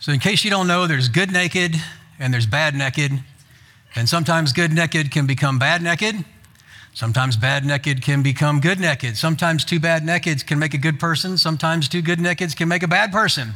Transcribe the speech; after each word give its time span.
So, 0.00 0.12
in 0.12 0.20
case 0.20 0.44
you 0.44 0.50
don't 0.50 0.68
know, 0.68 0.86
there's 0.86 1.08
good 1.08 1.32
naked 1.32 1.74
and 2.18 2.32
there's 2.32 2.46
bad 2.46 2.74
naked. 2.74 3.12
And 3.94 4.08
sometimes 4.08 4.52
good 4.52 4.72
naked 4.72 5.10
can 5.10 5.26
become 5.26 5.58
bad 5.58 5.82
naked. 5.82 6.24
Sometimes 6.94 7.36
bad 7.36 7.64
naked 7.64 8.02
can 8.02 8.22
become 8.22 8.60
good 8.60 8.78
naked. 8.78 9.16
Sometimes 9.16 9.64
two 9.64 9.80
bad 9.80 10.02
nakeds 10.02 10.46
can 10.46 10.58
make 10.58 10.74
a 10.74 10.78
good 10.78 11.00
person. 11.00 11.36
Sometimes 11.36 11.88
two 11.88 12.02
good 12.02 12.18
nakeds 12.18 12.56
can 12.56 12.68
make 12.68 12.82
a 12.82 12.88
bad 12.88 13.12
person. 13.12 13.54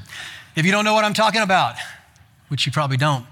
If 0.57 0.67
you 0.67 0.73
don't 0.73 0.85
know 0.85 0.95
what 0.95 1.05
I'm 1.05 1.15
talking 1.15 1.43
about, 1.43 1.77
which 2.49 2.67
you 2.67 2.73
probably 2.73 2.97
don't, 2.97 3.25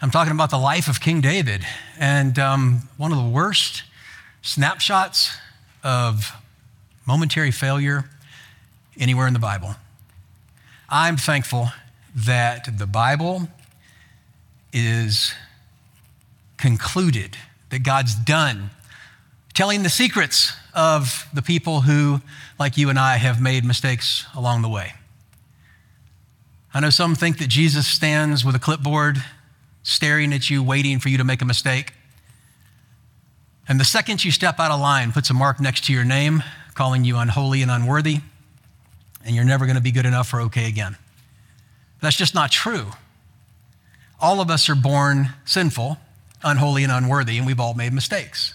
I'm 0.00 0.10
talking 0.10 0.32
about 0.32 0.50
the 0.50 0.58
life 0.58 0.88
of 0.88 1.00
King 1.00 1.20
David. 1.20 1.66
And 1.98 2.38
um, 2.38 2.88
one 2.96 3.12
of 3.12 3.18
the 3.18 3.28
worst 3.28 3.84
snapshots 4.42 5.36
of 5.82 6.32
momentary 7.06 7.50
failure 7.50 8.08
anywhere 8.98 9.26
in 9.26 9.32
the 9.32 9.38
Bible. 9.38 9.76
I'm 10.88 11.16
thankful 11.16 11.68
that 12.26 12.78
the 12.78 12.86
Bible 12.86 13.48
is 14.72 15.34
concluded, 16.56 17.36
that 17.70 17.82
God's 17.82 18.14
done 18.14 18.70
telling 19.54 19.82
the 19.82 19.90
secrets 19.90 20.52
of 20.72 21.26
the 21.34 21.42
people 21.42 21.80
who, 21.80 22.20
like 22.60 22.76
you 22.76 22.90
and 22.90 22.98
I, 22.98 23.16
have 23.16 23.40
made 23.40 23.64
mistakes 23.64 24.24
along 24.36 24.62
the 24.62 24.68
way. 24.68 24.92
I 26.72 26.80
know 26.80 26.90
some 26.90 27.14
think 27.14 27.38
that 27.38 27.48
Jesus 27.48 27.86
stands 27.86 28.44
with 28.44 28.54
a 28.54 28.60
clipboard, 28.60 29.22
staring 29.82 30.32
at 30.32 30.48
you, 30.48 30.62
waiting 30.62 31.00
for 31.00 31.08
you 31.08 31.18
to 31.18 31.24
make 31.24 31.42
a 31.42 31.44
mistake. 31.44 31.92
And 33.68 33.80
the 33.80 33.84
second 33.84 34.24
you 34.24 34.30
step 34.30 34.60
out 34.60 34.70
of 34.70 34.80
line, 34.80 35.10
puts 35.10 35.28
a 35.30 35.34
mark 35.34 35.60
next 35.60 35.84
to 35.86 35.92
your 35.92 36.04
name, 36.04 36.44
calling 36.74 37.04
you 37.04 37.16
unholy 37.16 37.62
and 37.62 37.70
unworthy, 37.70 38.18
and 39.24 39.34
you're 39.34 39.44
never 39.44 39.66
going 39.66 39.76
to 39.76 39.82
be 39.82 39.90
good 39.90 40.06
enough 40.06 40.32
or 40.32 40.40
okay 40.42 40.68
again. 40.68 40.96
That's 42.00 42.16
just 42.16 42.34
not 42.34 42.50
true. 42.50 42.92
All 44.20 44.40
of 44.40 44.50
us 44.50 44.68
are 44.68 44.74
born 44.74 45.30
sinful, 45.44 45.98
unholy, 46.42 46.82
and 46.82 46.92
unworthy, 46.92 47.38
and 47.38 47.46
we've 47.46 47.60
all 47.60 47.74
made 47.74 47.92
mistakes. 47.92 48.54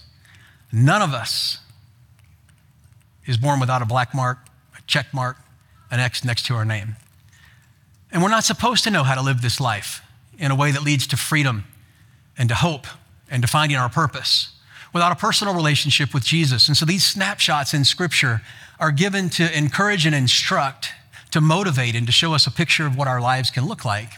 None 0.72 1.02
of 1.02 1.12
us 1.12 1.58
is 3.26 3.36
born 3.36 3.60
without 3.60 3.82
a 3.82 3.86
black 3.86 4.14
mark, 4.14 4.38
a 4.76 4.82
check 4.86 5.06
mark, 5.12 5.36
an 5.90 6.00
X 6.00 6.24
next 6.24 6.46
to 6.46 6.54
our 6.54 6.64
name. 6.64 6.96
And 8.10 8.22
we're 8.22 8.28
not 8.28 8.44
supposed 8.44 8.84
to 8.84 8.90
know 8.90 9.02
how 9.02 9.14
to 9.14 9.22
live 9.22 9.42
this 9.42 9.60
life 9.60 10.02
in 10.38 10.50
a 10.50 10.54
way 10.54 10.70
that 10.70 10.82
leads 10.82 11.06
to 11.08 11.16
freedom 11.16 11.64
and 12.36 12.48
to 12.48 12.54
hope 12.54 12.86
and 13.30 13.42
to 13.42 13.48
finding 13.48 13.76
our 13.76 13.88
purpose 13.88 14.50
without 14.92 15.12
a 15.12 15.16
personal 15.16 15.54
relationship 15.54 16.14
with 16.14 16.24
Jesus. 16.24 16.68
And 16.68 16.76
so 16.76 16.84
these 16.84 17.04
snapshots 17.04 17.74
in 17.74 17.84
Scripture 17.84 18.42
are 18.78 18.92
given 18.92 19.28
to 19.30 19.56
encourage 19.56 20.06
and 20.06 20.14
instruct, 20.14 20.90
to 21.34 21.40
motivate, 21.40 21.96
and 21.96 22.06
to 22.06 22.12
show 22.12 22.32
us 22.32 22.46
a 22.46 22.50
picture 22.50 22.86
of 22.86 22.96
what 22.96 23.08
our 23.08 23.20
lives 23.20 23.50
can 23.50 23.66
look 23.66 23.84
like 23.84 24.12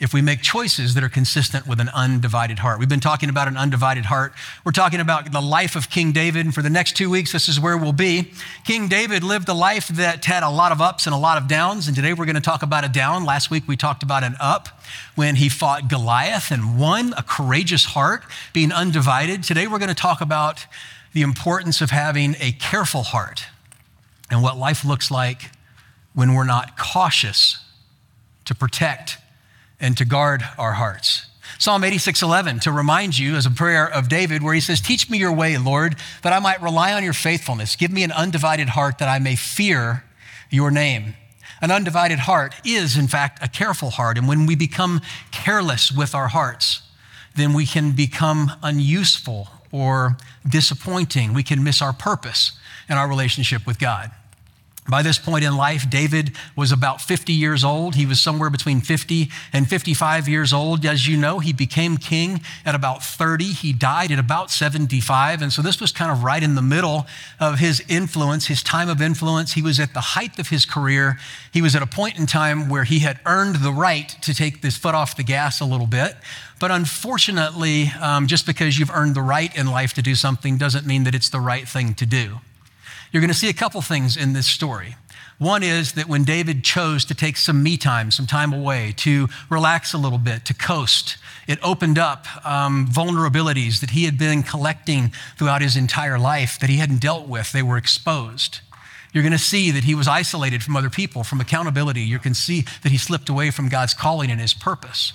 if 0.00 0.12
we 0.12 0.20
make 0.20 0.42
choices 0.42 0.94
that 0.94 1.04
are 1.04 1.08
consistent 1.08 1.64
with 1.64 1.78
an 1.78 1.88
undivided 1.90 2.58
heart. 2.58 2.80
We've 2.80 2.88
been 2.88 2.98
talking 2.98 3.28
about 3.28 3.46
an 3.46 3.56
undivided 3.56 4.06
heart. 4.06 4.32
We're 4.64 4.72
talking 4.72 4.98
about 4.98 5.30
the 5.30 5.40
life 5.40 5.76
of 5.76 5.90
King 5.90 6.10
David, 6.10 6.44
and 6.44 6.52
for 6.52 6.60
the 6.60 6.70
next 6.70 6.96
two 6.96 7.08
weeks, 7.08 7.30
this 7.30 7.48
is 7.48 7.60
where 7.60 7.76
we'll 7.76 7.92
be. 7.92 8.32
King 8.64 8.88
David 8.88 9.22
lived 9.22 9.48
a 9.48 9.54
life 9.54 9.86
that 9.88 10.24
had 10.24 10.42
a 10.42 10.50
lot 10.50 10.72
of 10.72 10.80
ups 10.80 11.06
and 11.06 11.14
a 11.14 11.18
lot 11.18 11.40
of 11.40 11.46
downs, 11.46 11.86
and 11.86 11.94
today 11.94 12.14
we're 12.14 12.24
going 12.24 12.34
to 12.34 12.40
talk 12.40 12.64
about 12.64 12.84
a 12.84 12.88
down. 12.88 13.24
Last 13.24 13.48
week 13.48 13.68
we 13.68 13.76
talked 13.76 14.02
about 14.02 14.24
an 14.24 14.34
up 14.40 14.68
when 15.14 15.36
he 15.36 15.48
fought 15.48 15.88
Goliath 15.88 16.50
and 16.50 16.80
won 16.80 17.14
a 17.16 17.22
courageous 17.22 17.84
heart, 17.84 18.24
being 18.52 18.72
undivided. 18.72 19.44
Today 19.44 19.68
we're 19.68 19.78
going 19.78 19.88
to 19.88 19.94
talk 19.94 20.20
about 20.20 20.66
the 21.12 21.22
importance 21.22 21.80
of 21.80 21.90
having 21.90 22.34
a 22.40 22.50
careful 22.50 23.04
heart 23.04 23.44
and 24.30 24.42
what 24.42 24.56
life 24.56 24.84
looks 24.84 25.12
like 25.12 25.50
when 26.20 26.34
we're 26.34 26.44
not 26.44 26.76
cautious 26.76 27.56
to 28.44 28.54
protect 28.54 29.16
and 29.80 29.96
to 29.96 30.04
guard 30.04 30.46
our 30.58 30.74
hearts. 30.74 31.24
Psalm 31.58 31.82
86:11 31.82 32.60
to 32.60 32.70
remind 32.70 33.18
you 33.18 33.36
as 33.36 33.46
a 33.46 33.50
prayer 33.50 33.88
of 33.88 34.10
David 34.10 34.42
where 34.42 34.52
he 34.52 34.60
says, 34.60 34.82
"Teach 34.82 35.08
me 35.08 35.16
your 35.16 35.32
way, 35.32 35.56
Lord, 35.56 35.96
that 36.20 36.34
I 36.34 36.38
might 36.38 36.60
rely 36.60 36.92
on 36.92 37.02
your 37.02 37.14
faithfulness. 37.14 37.74
Give 37.74 37.90
me 37.90 38.02
an 38.02 38.12
undivided 38.12 38.68
heart 38.68 38.98
that 38.98 39.08
I 39.08 39.18
may 39.18 39.34
fear 39.34 40.04
your 40.50 40.70
name." 40.70 41.16
An 41.62 41.70
undivided 41.70 42.18
heart 42.18 42.54
is 42.64 42.98
in 42.98 43.08
fact 43.08 43.38
a 43.42 43.48
careful 43.48 43.92
heart, 43.92 44.18
and 44.18 44.28
when 44.28 44.44
we 44.44 44.54
become 44.54 45.00
careless 45.30 45.90
with 45.90 46.14
our 46.14 46.28
hearts, 46.28 46.82
then 47.34 47.54
we 47.54 47.64
can 47.64 47.92
become 47.92 48.52
unuseful 48.62 49.50
or 49.70 50.18
disappointing. 50.46 51.32
We 51.32 51.44
can 51.44 51.64
miss 51.64 51.80
our 51.80 51.94
purpose 51.94 52.52
in 52.90 52.98
our 52.98 53.08
relationship 53.08 53.66
with 53.66 53.78
God. 53.78 54.10
By 54.90 55.02
this 55.02 55.18
point 55.18 55.44
in 55.44 55.56
life, 55.56 55.88
David 55.88 56.32
was 56.56 56.72
about 56.72 57.00
50 57.00 57.32
years 57.32 57.62
old. 57.62 57.94
He 57.94 58.06
was 58.06 58.20
somewhere 58.20 58.50
between 58.50 58.80
50 58.80 59.30
and 59.52 59.68
55 59.68 60.28
years 60.28 60.52
old. 60.52 60.84
As 60.84 61.06
you 61.06 61.16
know, 61.16 61.38
he 61.38 61.52
became 61.52 61.96
king 61.96 62.40
at 62.66 62.74
about 62.74 63.02
30. 63.04 63.44
He 63.44 63.72
died 63.72 64.10
at 64.10 64.18
about 64.18 64.50
75. 64.50 65.42
And 65.42 65.52
so 65.52 65.62
this 65.62 65.80
was 65.80 65.92
kind 65.92 66.10
of 66.10 66.24
right 66.24 66.42
in 66.42 66.56
the 66.56 66.62
middle 66.62 67.06
of 67.38 67.60
his 67.60 67.82
influence, 67.88 68.46
his 68.46 68.62
time 68.62 68.88
of 68.88 69.00
influence. 69.00 69.52
He 69.52 69.62
was 69.62 69.78
at 69.78 69.94
the 69.94 70.00
height 70.00 70.38
of 70.40 70.48
his 70.48 70.66
career. 70.66 71.18
He 71.52 71.62
was 71.62 71.76
at 71.76 71.82
a 71.82 71.86
point 71.86 72.18
in 72.18 72.26
time 72.26 72.68
where 72.68 72.84
he 72.84 72.98
had 72.98 73.20
earned 73.24 73.56
the 73.56 73.72
right 73.72 74.08
to 74.22 74.34
take 74.34 74.62
his 74.62 74.76
foot 74.76 74.94
off 74.96 75.16
the 75.16 75.22
gas 75.22 75.60
a 75.60 75.64
little 75.64 75.86
bit. 75.86 76.16
But 76.58 76.70
unfortunately, 76.72 77.92
um, 78.00 78.26
just 78.26 78.44
because 78.44 78.78
you've 78.78 78.90
earned 78.90 79.14
the 79.14 79.22
right 79.22 79.56
in 79.56 79.66
life 79.68 79.94
to 79.94 80.02
do 80.02 80.14
something 80.14 80.58
doesn't 80.58 80.84
mean 80.84 81.04
that 81.04 81.14
it's 81.14 81.30
the 81.30 81.40
right 81.40 81.66
thing 81.66 81.94
to 81.94 82.06
do. 82.06 82.40
You're 83.12 83.20
going 83.20 83.28
to 83.28 83.34
see 83.34 83.48
a 83.48 83.54
couple 83.54 83.82
things 83.82 84.16
in 84.16 84.32
this 84.32 84.46
story. 84.46 84.96
One 85.38 85.62
is 85.62 85.92
that 85.92 86.06
when 86.06 86.24
David 86.24 86.62
chose 86.62 87.04
to 87.06 87.14
take 87.14 87.36
some 87.36 87.62
me 87.62 87.76
time, 87.76 88.10
some 88.10 88.26
time 88.26 88.52
away, 88.52 88.92
to 88.98 89.28
relax 89.48 89.94
a 89.94 89.98
little 89.98 90.18
bit, 90.18 90.44
to 90.44 90.54
coast, 90.54 91.16
it 91.48 91.58
opened 91.62 91.98
up 91.98 92.26
um, 92.46 92.86
vulnerabilities 92.86 93.80
that 93.80 93.90
he 93.90 94.04
had 94.04 94.18
been 94.18 94.42
collecting 94.42 95.12
throughout 95.38 95.62
his 95.62 95.76
entire 95.76 96.18
life 96.18 96.58
that 96.60 96.68
he 96.68 96.76
hadn't 96.76 97.00
dealt 97.00 97.26
with. 97.26 97.52
They 97.52 97.62
were 97.62 97.78
exposed. 97.78 98.60
You're 99.12 99.24
going 99.24 99.32
to 99.32 99.38
see 99.38 99.70
that 99.70 99.84
he 99.84 99.94
was 99.94 100.06
isolated 100.06 100.62
from 100.62 100.76
other 100.76 100.90
people, 100.90 101.24
from 101.24 101.40
accountability. 101.40 102.02
You 102.02 102.18
can 102.18 102.34
see 102.34 102.64
that 102.82 102.92
he 102.92 102.98
slipped 102.98 103.28
away 103.28 103.50
from 103.50 103.68
God's 103.68 103.94
calling 103.94 104.30
and 104.30 104.40
his 104.40 104.54
purpose. 104.54 105.14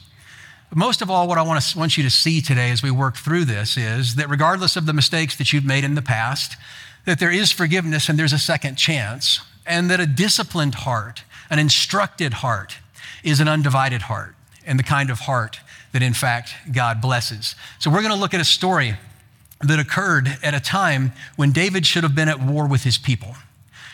But 0.70 0.78
most 0.80 1.02
of 1.02 1.10
all, 1.10 1.28
what 1.28 1.38
I 1.38 1.44
want, 1.44 1.62
to, 1.64 1.78
want 1.78 1.98
you 1.98 2.04
to 2.04 2.10
see 2.10 2.42
today 2.42 2.72
as 2.72 2.82
we 2.82 2.92
work 2.92 3.16
through 3.16 3.46
this 3.46 3.78
is 3.78 4.16
that 4.16 4.30
regardless 4.30 4.76
of 4.76 4.88
the 4.88 4.94
mistakes 4.94 5.38
that 5.38 5.54
you've 5.54 5.64
made 5.64 5.84
in 5.84 5.96
the 5.96 6.02
past, 6.02 6.58
that 7.06 7.20
there 7.20 7.32
is 7.32 7.52
forgiveness 7.52 8.10
and 8.10 8.18
there's 8.18 8.34
a 8.34 8.40
second 8.40 8.76
chance, 8.76 9.42
and 9.66 9.90
that 9.90 10.00
a 10.00 10.06
disciplined 10.06 10.76
heart, 10.76 11.24
an 11.50 11.60
instructed 11.60 12.36
heart, 12.36 12.78
is 13.24 13.40
an 13.40 13.48
undivided 13.48 14.04
heart, 14.04 14.36
and 14.66 14.78
the 14.78 14.84
kind 14.84 15.10
of 15.10 15.22
heart 15.22 15.60
that, 15.92 16.02
in 16.02 16.14
fact, 16.14 16.54
God 16.72 17.02
blesses. 17.02 17.56
So, 17.80 17.90
we're 17.90 18.02
going 18.02 18.14
to 18.14 18.20
look 18.20 18.34
at 18.34 18.42
a 18.42 18.46
story 18.46 18.96
that 19.62 19.80
occurred 19.80 20.38
at 20.44 20.54
a 20.54 20.60
time 20.60 21.14
when 21.36 21.52
David 21.52 21.86
should 21.86 22.04
have 22.04 22.16
been 22.16 22.30
at 22.30 22.42
war 22.42 22.68
with 22.68 22.84
his 22.84 22.98
people. 22.98 23.36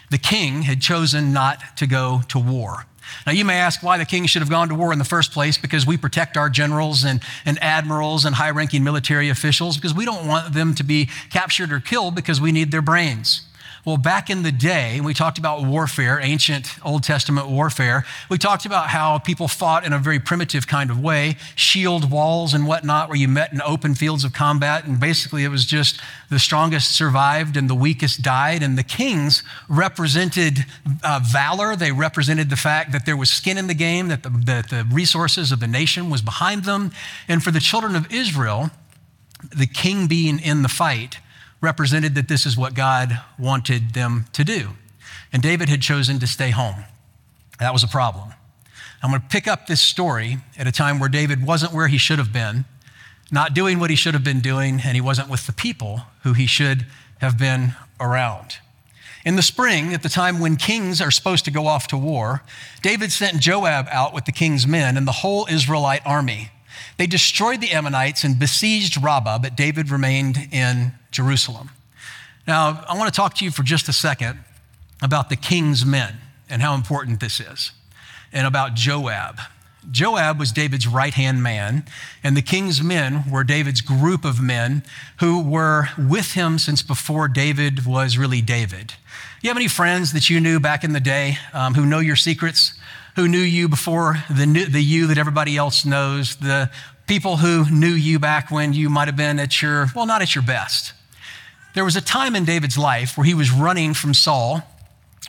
The 0.10 0.18
king 0.18 0.64
had 0.64 0.82
chosen 0.82 1.32
not 1.32 1.78
to 1.78 1.88
go 1.88 2.22
to 2.30 2.40
war. 2.40 2.86
Now, 3.26 3.32
you 3.32 3.46
may 3.46 3.58
ask 3.58 3.84
why 3.84 3.98
the 3.98 4.06
king 4.06 4.26
should 4.26 4.42
have 4.42 4.50
gone 4.50 4.70
to 4.70 4.76
war 4.76 4.92
in 4.94 5.00
the 5.00 5.06
first 5.06 5.32
place 5.32 5.58
because 5.58 5.86
we 5.86 5.98
protect 5.98 6.38
our 6.38 6.50
generals 6.50 7.04
and, 7.04 7.22
and 7.46 7.62
admirals 7.62 8.26
and 8.26 8.36
high 8.36 8.52
ranking 8.52 8.84
military 8.84 9.30
officials 9.30 9.78
because 9.78 9.94
we 9.94 10.06
don't 10.06 10.28
want 10.28 10.54
them 10.54 10.74
to 10.76 10.84
be 10.84 11.10
captured 11.30 11.72
or 11.72 11.80
killed 11.80 12.16
because 12.16 12.42
we 12.42 12.52
need 12.52 12.72
their 12.72 12.82
brains. 12.82 13.42
Well, 13.84 13.98
back 13.98 14.30
in 14.30 14.44
the 14.44 14.52
day, 14.52 15.02
we 15.02 15.16
talked 15.16 15.40
about 15.40 15.64
warfare, 15.64 16.20
ancient 16.22 16.68
Old 16.86 17.02
Testament 17.02 17.48
warfare. 17.48 18.06
We 18.30 18.38
talked 18.38 18.68
about 18.68 18.90
how 18.90 19.18
people 19.18 19.48
fought 19.48 19.84
in 19.84 19.92
a 19.92 19.98
very 19.98 20.20
primitive 20.20 20.68
kind 20.68 20.92
of 20.92 21.00
way, 21.00 21.38
shield 21.56 22.12
walls 22.12 22.54
and 22.54 22.68
whatnot, 22.68 23.10
where 23.10 23.18
you 23.18 23.28
met 23.28 23.52
in 23.52 23.60
open 23.64 23.96
fields 23.96 24.24
of 24.24 24.34
combat. 24.34 24.86
And 24.86 25.00
basically, 25.00 25.44
it 25.44 25.48
was 25.48 25.66
just 25.66 26.00
the 26.30 26.38
strongest 26.38 26.92
survived 26.92 27.58
and 27.58 27.68
the 27.68 27.76
weakest 27.76 28.22
died. 28.22 28.62
And 28.62 28.78
the 28.78 28.84
kings 28.84 29.42
represented 29.68 30.60
uh, 31.04 31.20
valor. 31.24 31.76
They 31.76 31.92
represented 31.92 32.52
the 32.52 32.58
fact 32.58 32.92
that 32.92 33.08
there 33.08 33.18
was 33.18 33.32
skin 33.32 33.58
in 33.58 33.66
the 33.66 33.74
game, 33.74 34.10
that 34.10 34.22
the, 34.22 34.30
that 34.30 34.70
the 34.70 34.86
resources 34.92 35.52
of 35.52 35.60
the 35.60 35.68
nation 35.68 36.12
was 36.12 36.22
behind 36.22 36.66
them. 36.66 36.92
And 37.28 37.44
for 37.44 37.50
the 37.50 37.60
children 37.60 37.96
of 37.96 38.12
Israel, 38.14 38.70
the 39.58 39.66
king 39.66 40.06
being 40.06 40.38
in 40.38 40.62
the 40.62 40.70
fight, 40.70 41.18
represented 41.62 42.16
that 42.16 42.28
this 42.28 42.46
is 42.46 42.58
what 42.58 42.74
God 42.74 43.22
wanted 43.40 43.94
them 43.94 44.26
to 44.34 44.44
do. 44.44 44.72
And 45.32 45.42
David 45.42 45.70
had 45.70 45.82
chosen 45.82 46.20
to 46.20 46.28
stay 46.28 46.50
home. 46.50 46.84
That 47.60 47.74
was 47.74 47.84
a 47.84 47.88
problem. 47.88 48.34
I'm 49.04 49.12
going 49.12 49.22
to 49.22 49.28
pick 49.28 49.48
up 49.48 49.68
this 49.68 49.82
story 49.82 50.38
at 50.58 50.68
a 50.68 50.72
time 50.72 51.00
where 51.00 51.10
David 51.10 51.46
wasn't 51.46 51.74
where 51.74 51.88
he 51.88 51.98
should 51.98 52.20
have 52.20 52.34
been, 52.34 52.66
not 53.32 53.54
doing 53.54 53.80
what 53.80 53.90
he 53.90 53.96
should 53.96 54.14
have 54.14 54.24
been 54.24 54.42
doing, 54.42 54.82
and 54.84 54.96
he 54.96 55.02
wasn't 55.02 55.30
with 55.30 55.48
the 55.48 55.54
people 55.54 56.02
who 56.24 56.34
he 56.34 56.46
should 56.46 56.86
have 57.20 57.38
been 57.38 57.74
around. 58.00 58.58
In 59.24 59.36
the 59.36 59.44
spring, 59.44 59.94
at 59.94 60.02
the 60.02 60.10
time 60.10 60.40
when 60.40 60.56
kings 60.56 61.00
are 61.00 61.12
supposed 61.12 61.46
to 61.46 61.52
go 61.52 61.68
off 61.68 61.88
to 61.88 61.98
war, 61.98 62.42
David 62.82 63.12
sent 63.12 63.40
Joab 63.40 63.88
out 63.92 64.14
with 64.14 64.26
the 64.26 64.32
king's 64.32 64.66
men 64.66 64.98
and 64.98 65.08
the 65.08 65.12
whole 65.12 65.48
Israelite 65.50 66.02
army. 66.06 66.50
They 66.98 67.08
destroyed 67.08 67.62
the 67.62 67.72
Ammonites 67.72 68.24
and 68.24 68.38
besieged 68.38 69.02
Rabbah, 69.02 69.40
but 69.40 69.56
David 69.56 69.90
remained 69.90 70.38
in 70.52 70.94
Jerusalem. 71.12 71.72
Now, 72.48 72.84
I 72.88 72.98
want 72.98 73.14
to 73.14 73.16
talk 73.16 73.36
to 73.36 73.46
you 73.46 73.52
for 73.52 73.64
just 73.64 73.88
a 73.88 73.94
second 73.94 74.40
about 75.02 75.30
the 75.30 75.36
king's 75.36 75.86
men 75.86 76.16
and 76.50 76.62
how 76.62 76.76
important 76.76 77.20
this 77.20 77.40
is, 77.40 77.72
and 78.34 78.46
about 78.46 78.76
Joab. 78.76 79.40
Joab 79.90 80.38
was 80.38 80.52
David's 80.52 80.88
right 80.88 81.14
hand 81.14 81.42
man, 81.42 81.86
and 82.24 82.38
the 82.38 82.42
king's 82.42 82.84
men 82.84 83.24
were 83.30 83.44
David's 83.44 83.82
group 83.82 84.26
of 84.26 84.40
men 84.40 84.84
who 85.20 85.42
were 85.42 85.88
with 85.98 86.34
him 86.34 86.60
since 86.60 86.84
before 86.84 87.28
David 87.28 87.86
was 87.86 88.18
really 88.18 88.42
David. 88.42 88.94
You 89.42 89.50
have 89.50 89.58
any 89.58 89.68
friends 89.68 90.14
that 90.14 90.30
you 90.30 90.40
knew 90.40 90.60
back 90.60 90.84
in 90.84 90.94
the 90.94 91.00
day 91.00 91.38
um, 91.52 91.74
who 91.74 91.86
know 91.86 91.98
your 92.00 92.16
secrets, 92.16 92.74
who 93.22 93.28
knew 93.28 93.38
you 93.38 93.70
before 93.70 94.18
the, 94.32 94.66
the 94.68 94.82
you 94.82 95.06
that 95.06 95.20
everybody 95.20 95.56
else 95.56 95.86
knows, 95.86 96.38
the 96.38 96.72
people 97.06 97.38
who 97.38 97.70
knew 97.70 97.94
you 97.94 98.18
back 98.18 98.50
when 98.50 98.74
you 98.74 98.90
might 98.90 99.08
have 99.08 99.16
been 99.16 99.38
at 99.38 99.62
your, 99.62 99.86
well, 99.96 100.08
not 100.08 100.24
at 100.24 100.34
your 100.34 100.44
best? 100.44 100.94
There 101.76 101.86
was 101.86 101.96
a 101.96 102.02
time 102.02 102.36
in 102.36 102.46
David's 102.46 102.80
life 102.80 103.16
where 103.16 103.24
he 103.24 103.36
was 103.36 103.52
running 103.52 103.94
from 103.94 104.16
Saul, 104.16 104.64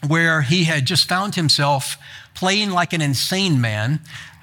where 0.06 0.40
he 0.40 0.64
had 0.64 0.86
just 0.86 1.06
found 1.06 1.34
himself 1.34 1.98
playing 2.34 2.70
like 2.70 2.94
an 2.94 3.02
insane 3.02 3.60
man 3.60 4.00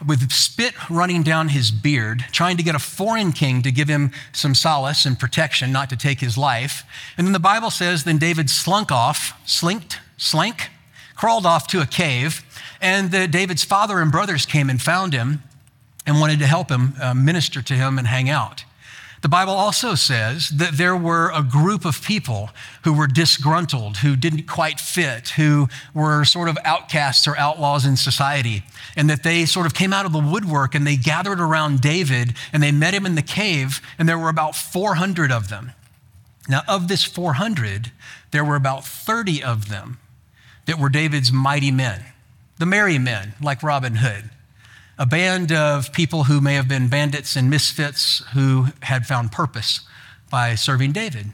with 0.07 0.31
spit 0.31 0.75
running 0.87 1.23
down 1.23 1.49
his 1.49 1.71
beard, 1.71 2.25
trying 2.31 2.57
to 2.57 2.63
get 2.63 2.75
a 2.75 2.79
foreign 2.79 3.31
king 3.31 3.63
to 3.63 3.71
give 3.71 3.87
him 3.87 4.11
some 4.31 4.53
solace 4.53 5.07
and 5.07 5.17
protection, 5.17 5.71
not 5.71 5.89
to 5.89 5.97
take 5.97 6.19
his 6.19 6.37
life. 6.37 6.83
And 7.17 7.25
then 7.25 7.33
the 7.33 7.39
Bible 7.39 7.71
says, 7.71 8.03
then 8.03 8.19
David 8.19 8.47
slunk 8.47 8.91
off, 8.91 9.33
slinked, 9.49 9.97
slank, 10.17 10.69
crawled 11.15 11.47
off 11.47 11.65
to 11.67 11.81
a 11.81 11.87
cave, 11.87 12.43
and 12.81 13.11
the, 13.11 13.27
David's 13.27 13.63
father 13.63 13.99
and 13.99 14.11
brothers 14.11 14.45
came 14.45 14.69
and 14.69 14.81
found 14.81 15.13
him 15.13 15.43
and 16.05 16.19
wanted 16.19 16.39
to 16.39 16.47
help 16.47 16.69
him 16.69 16.93
uh, 17.01 17.13
minister 17.13 17.61
to 17.61 17.73
him 17.73 17.97
and 17.97 18.07
hang 18.07 18.29
out. 18.29 18.63
The 19.21 19.29
Bible 19.29 19.53
also 19.53 19.95
says 19.95 20.49
that 20.49 20.77
there 20.77 20.95
were 20.95 21.29
a 21.33 21.43
group 21.43 21.83
of 21.83 22.01
people 22.01 22.51
who 22.83 22.93
were 22.93 23.07
disgruntled, 23.07 23.97
who 23.97 24.15
didn't 24.15 24.47
quite 24.47 24.79
fit, 24.79 25.29
who 25.29 25.67
were 25.93 26.23
sort 26.23 26.47
of 26.47 26.57
outcasts 26.63 27.27
or 27.27 27.37
outlaws 27.37 27.85
in 27.85 27.97
society, 27.97 28.63
and 28.95 29.09
that 29.09 29.23
they 29.23 29.45
sort 29.45 29.65
of 29.65 29.73
came 29.73 29.91
out 29.91 30.05
of 30.05 30.13
the 30.13 30.19
woodwork 30.19 30.73
and 30.73 30.87
they 30.87 30.95
gathered 30.95 31.41
around 31.41 31.81
David 31.81 32.33
and 32.53 32.63
they 32.63 32.71
met 32.71 32.93
him 32.93 33.05
in 33.05 33.15
the 33.15 33.21
cave, 33.21 33.81
and 33.97 34.07
there 34.07 34.17
were 34.17 34.29
about 34.29 34.55
400 34.55 35.33
of 35.33 35.49
them. 35.49 35.73
Now, 36.47 36.61
of 36.67 36.87
this 36.87 37.03
400, 37.03 37.91
there 38.31 38.45
were 38.45 38.55
about 38.55 38.85
30 38.85 39.43
of 39.43 39.67
them 39.69 39.99
that 40.65 40.79
were 40.79 40.89
David's 40.89 41.31
mighty 41.31 41.71
men, 41.71 42.05
the 42.59 42.65
merry 42.65 42.99
men, 42.99 43.33
like 43.41 43.63
Robin 43.63 43.95
Hood 43.95 44.29
a 44.99 45.05
band 45.05 45.49
of 45.53 45.93
people 45.93 46.25
who 46.25 46.41
may 46.41 46.55
have 46.55 46.67
been 46.67 46.89
bandits 46.89 47.37
and 47.37 47.49
misfits 47.49 48.21
who 48.33 48.67
had 48.81 49.05
found 49.05 49.31
purpose 49.31 49.79
by 50.29 50.53
serving 50.55 50.91
David. 50.91 51.27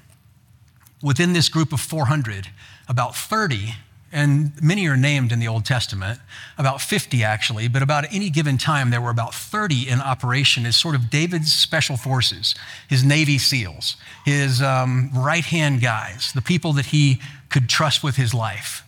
Within 1.01 1.33
this 1.33 1.49
group 1.49 1.73
of 1.73 1.79
400, 1.81 2.49
about 2.87 3.15
30, 3.15 3.73
and 4.11 4.51
many 4.61 4.87
are 4.87 4.95
named 4.95 5.31
in 5.31 5.39
the 5.39 5.47
Old 5.47 5.65
Testament, 5.65 6.19
about 6.59 6.79
50 6.79 7.23
actually, 7.23 7.67
but 7.67 7.81
about 7.81 8.05
any 8.13 8.29
given 8.29 8.59
time, 8.59 8.91
there 8.91 9.01
were 9.01 9.09
about 9.09 9.33
30 9.33 9.89
in 9.89 9.99
operation 9.99 10.67
as 10.67 10.77
sort 10.77 10.93
of 10.93 11.09
David's 11.09 11.51
special 11.51 11.97
forces, 11.97 12.53
his 12.87 13.03
Navy 13.03 13.39
SEALs, 13.39 13.95
his 14.25 14.61
um, 14.61 15.09
right 15.11 15.43
hand 15.43 15.81
guys, 15.81 16.31
the 16.33 16.41
people 16.41 16.71
that 16.73 16.87
he 16.87 17.19
could 17.49 17.67
trust 17.67 18.03
with 18.03 18.15
his 18.15 18.31
life. 18.31 18.83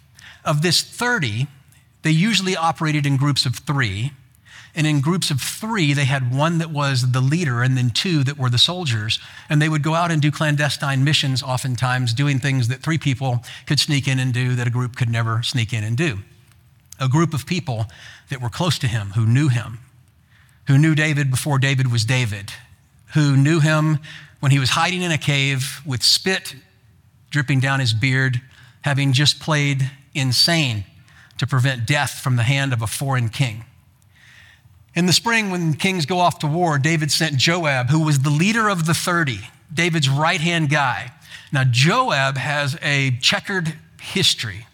Of 0.45 0.61
this 0.61 0.83
30, 0.83 1.47
they 2.03 2.11
usually 2.11 2.55
operated 2.55 3.05
in 3.05 3.17
groups 3.17 3.45
of 3.45 3.55
three 3.55 4.11
and 4.77 4.85
in 4.85 5.01
groups 5.01 5.31
of 5.31 5.41
three, 5.41 5.93
they 5.93 6.05
had 6.05 6.31
one 6.33 6.59
that 6.59 6.69
was 6.69 7.11
the 7.11 7.19
leader 7.19 7.63
and 7.63 7.75
then 7.75 7.89
two 7.89 8.23
that 8.25 8.37
were 8.37 8.51
the 8.51 8.59
soldiers. 8.59 9.19
And 9.49 9.59
they 9.59 9.69
would 9.69 9.81
go 9.81 9.95
out 9.95 10.11
and 10.11 10.21
do 10.21 10.31
clandestine 10.31 11.03
missions, 11.03 11.41
oftentimes 11.41 12.13
doing 12.13 12.37
things 12.37 12.67
that 12.67 12.83
three 12.83 12.99
people 12.99 13.43
could 13.65 13.79
sneak 13.79 14.07
in 14.07 14.19
and 14.19 14.31
do 14.31 14.55
that 14.55 14.67
a 14.67 14.69
group 14.69 14.95
could 14.95 15.09
never 15.09 15.41
sneak 15.41 15.73
in 15.73 15.83
and 15.83 15.97
do. 15.97 16.19
A 16.99 17.09
group 17.09 17.33
of 17.33 17.47
people 17.47 17.87
that 18.29 18.39
were 18.39 18.49
close 18.49 18.77
to 18.77 18.87
him, 18.87 19.13
who 19.15 19.25
knew 19.25 19.49
him, 19.49 19.79
who 20.67 20.77
knew 20.77 20.93
David 20.93 21.31
before 21.31 21.57
David 21.57 21.91
was 21.91 22.05
David, 22.05 22.51
who 23.15 23.35
knew 23.35 23.59
him 23.59 23.97
when 24.41 24.51
he 24.51 24.59
was 24.59 24.69
hiding 24.69 25.01
in 25.01 25.11
a 25.11 25.17
cave 25.17 25.81
with 25.87 26.03
spit 26.03 26.55
dripping 27.31 27.59
down 27.59 27.79
his 27.79 27.93
beard, 27.93 28.41
having 28.81 29.11
just 29.11 29.39
played 29.39 29.89
insane 30.13 30.85
to 31.37 31.47
prevent 31.47 31.85
death 31.85 32.19
from 32.19 32.35
the 32.35 32.43
hand 32.43 32.73
of 32.73 32.81
a 32.81 32.87
foreign 32.87 33.29
king. 33.29 33.65
In 34.95 35.05
the 35.05 35.13
spring, 35.13 35.51
when 35.51 35.73
kings 35.73 36.05
go 36.05 36.19
off 36.19 36.39
to 36.39 36.47
war, 36.47 36.79
David 36.79 37.11
sent 37.11 37.37
Joab, 37.37 37.89
who 37.89 38.03
was 38.03 38.19
the 38.19 38.29
leader 38.29 38.67
of 38.67 38.85
the 38.85 38.95
30, 38.95 39.39
David's 39.71 40.09
right 40.09 40.41
hand 40.41 40.69
guy. 40.69 41.11
Now, 41.51 41.63
Joab 41.63 42.37
has 42.37 42.77
a 42.81 43.11
checkered 43.21 43.77
history. 44.01 44.65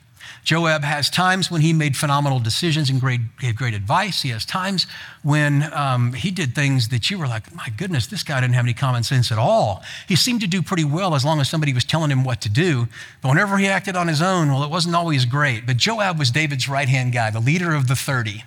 Joab 0.44 0.84
has 0.84 1.10
times 1.10 1.50
when 1.50 1.62
he 1.62 1.72
made 1.72 1.96
phenomenal 1.96 2.40
decisions 2.40 2.90
and 2.90 3.00
great, 3.00 3.22
gave 3.40 3.56
great 3.56 3.74
advice. 3.74 4.22
He 4.22 4.30
has 4.30 4.46
times 4.46 4.88
when 5.22 5.72
um, 5.74 6.14
he 6.14 6.32
did 6.32 6.54
things 6.54 6.90
that 6.90 7.10
you 7.10 7.18
were 7.18 7.28
like, 7.28 7.54
my 7.56 7.70
goodness, 7.78 8.08
this 8.08 8.24
guy 8.24 8.42
didn't 8.42 8.56
have 8.56 8.66
any 8.66 8.74
common 8.74 9.04
sense 9.04 9.32
at 9.32 9.38
all. 9.38 9.84
He 10.08 10.18
seemed 10.18 10.42
to 10.42 10.48
do 10.48 10.62
pretty 10.62 10.84
well 10.84 11.16
as 11.16 11.24
long 11.24 11.40
as 11.40 11.50
somebody 11.50 11.74
was 11.74 11.86
telling 11.86 12.12
him 12.12 12.24
what 12.26 12.42
to 12.42 12.50
do. 12.50 12.88
But 13.22 13.30
whenever 13.30 13.58
he 13.58 13.68
acted 13.68 13.96
on 13.96 14.10
his 14.10 14.22
own, 14.22 14.50
well, 14.50 14.64
it 14.64 14.70
wasn't 14.70 14.96
always 14.96 15.26
great. 15.26 15.66
But 15.66 15.78
Joab 15.78 16.20
was 16.20 16.30
David's 16.30 16.68
right 16.68 16.90
hand 16.90 17.14
guy, 17.14 17.30
the 17.30 17.40
leader 17.40 17.74
of 17.74 17.88
the 17.88 17.96
30. 17.96 18.44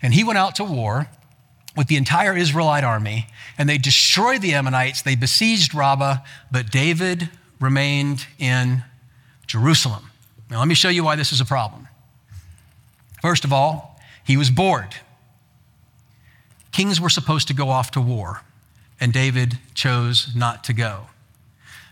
And 0.00 0.14
he 0.14 0.24
went 0.24 0.38
out 0.38 0.54
to 0.56 0.64
war 0.64 1.08
with 1.76 1.88
the 1.88 1.96
entire 1.96 2.36
Israelite 2.36 2.84
army, 2.84 3.26
and 3.58 3.68
they 3.68 3.78
destroyed 3.78 4.40
the 4.40 4.54
Ammonites. 4.54 5.02
They 5.02 5.16
besieged 5.16 5.74
Rabbah, 5.74 6.18
but 6.50 6.70
David 6.70 7.30
remained 7.60 8.26
in 8.38 8.84
Jerusalem. 9.46 10.10
Now, 10.50 10.58
let 10.58 10.68
me 10.68 10.74
show 10.74 10.88
you 10.88 11.04
why 11.04 11.16
this 11.16 11.32
is 11.32 11.40
a 11.40 11.44
problem. 11.44 11.88
First 13.22 13.44
of 13.44 13.52
all, 13.52 13.98
he 14.24 14.36
was 14.36 14.50
bored. 14.50 14.94
Kings 16.72 17.00
were 17.00 17.08
supposed 17.08 17.48
to 17.48 17.54
go 17.54 17.70
off 17.70 17.90
to 17.92 18.00
war, 18.00 18.42
and 19.00 19.12
David 19.12 19.58
chose 19.74 20.34
not 20.34 20.64
to 20.64 20.72
go. 20.72 21.06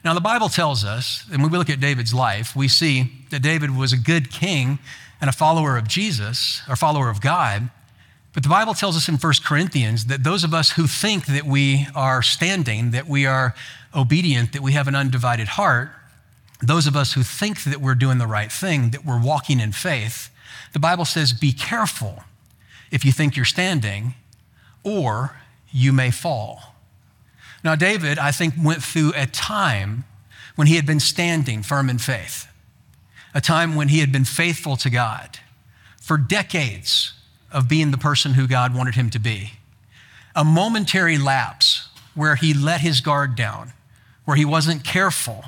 Now, 0.04 0.14
the 0.14 0.20
Bible 0.20 0.49
tells 0.49 0.84
us, 0.84 1.25
and 1.32 1.43
when 1.43 1.52
we 1.52 1.58
look 1.58 1.70
at 1.70 1.78
David's 1.78 2.12
life, 2.12 2.56
we 2.56 2.66
see 2.66 3.12
that 3.31 3.40
David 3.40 3.76
was 3.76 3.93
a 3.93 3.96
good 3.96 4.31
king 4.31 4.81
and 5.20 5.31
a 5.31 5.32
follower 5.32 5.76
of 5.76 5.87
Jesus, 5.87 6.62
or 6.69 6.75
follower 6.75 7.08
of 7.08 7.20
God. 7.20 7.70
But 8.34 8.43
the 8.43 8.48
Bible 8.48 8.75
tells 8.75 8.96
us 8.96 9.08
in 9.08 9.16
1 9.16 9.32
Corinthians 9.44 10.06
that 10.06 10.25
those 10.25 10.43
of 10.43 10.52
us 10.52 10.72
who 10.72 10.88
think 10.88 11.26
that 11.26 11.44
we 11.44 11.87
are 11.94 12.22
standing, 12.22 12.90
that 12.90 13.06
we 13.06 13.25
are 13.25 13.55
obedient, 13.94 14.52
that 14.52 14.62
we 14.62 14.72
have 14.72 14.88
an 14.88 14.96
undivided 14.96 15.48
heart, 15.48 15.93
those 16.62 16.86
of 16.86 16.96
us 16.96 17.14
who 17.14 17.22
think 17.22 17.64
that 17.64 17.80
we're 17.80 17.94
doing 17.94 18.18
the 18.18 18.26
right 18.26 18.50
thing, 18.50 18.90
that 18.90 19.04
we're 19.04 19.20
walking 19.20 19.60
in 19.60 19.72
faith, 19.72 20.30
the 20.72 20.78
Bible 20.78 21.04
says, 21.04 21.32
be 21.32 21.52
careful 21.52 22.24
if 22.90 23.04
you 23.04 23.12
think 23.12 23.36
you're 23.36 23.44
standing, 23.44 24.14
or 24.84 25.40
you 25.70 25.92
may 25.92 26.10
fall. 26.10 26.74
Now, 27.64 27.74
David, 27.74 28.19
I 28.19 28.31
think, 28.31 28.54
went 28.62 28.82
through 28.82 29.12
a 29.16 29.26
time 29.26 30.04
when 30.56 30.66
he 30.66 30.76
had 30.76 30.86
been 30.86 31.00
standing 31.00 31.62
firm 31.62 31.88
in 31.88 31.98
faith, 31.98 32.46
a 33.34 33.40
time 33.40 33.74
when 33.74 33.88
he 33.88 34.00
had 34.00 34.12
been 34.12 34.24
faithful 34.24 34.76
to 34.76 34.90
God. 34.90 35.38
For 36.00 36.16
decades, 36.16 37.14
of 37.52 37.69
being 37.69 37.90
the 37.90 37.98
person 37.98 38.34
who 38.34 38.46
God 38.46 38.74
wanted 38.74 38.94
him 38.94 39.10
to 39.10 39.19
be. 39.19 39.52
A 40.34 40.44
momentary 40.44 41.19
lapse 41.19 41.88
where 42.14 42.36
he 42.36 42.54
let 42.54 42.81
his 42.81 43.00
guard 43.00 43.36
down, 43.36 43.72
where 44.24 44.36
he 44.36 44.44
wasn't 44.44 44.84
careful. 44.84 45.44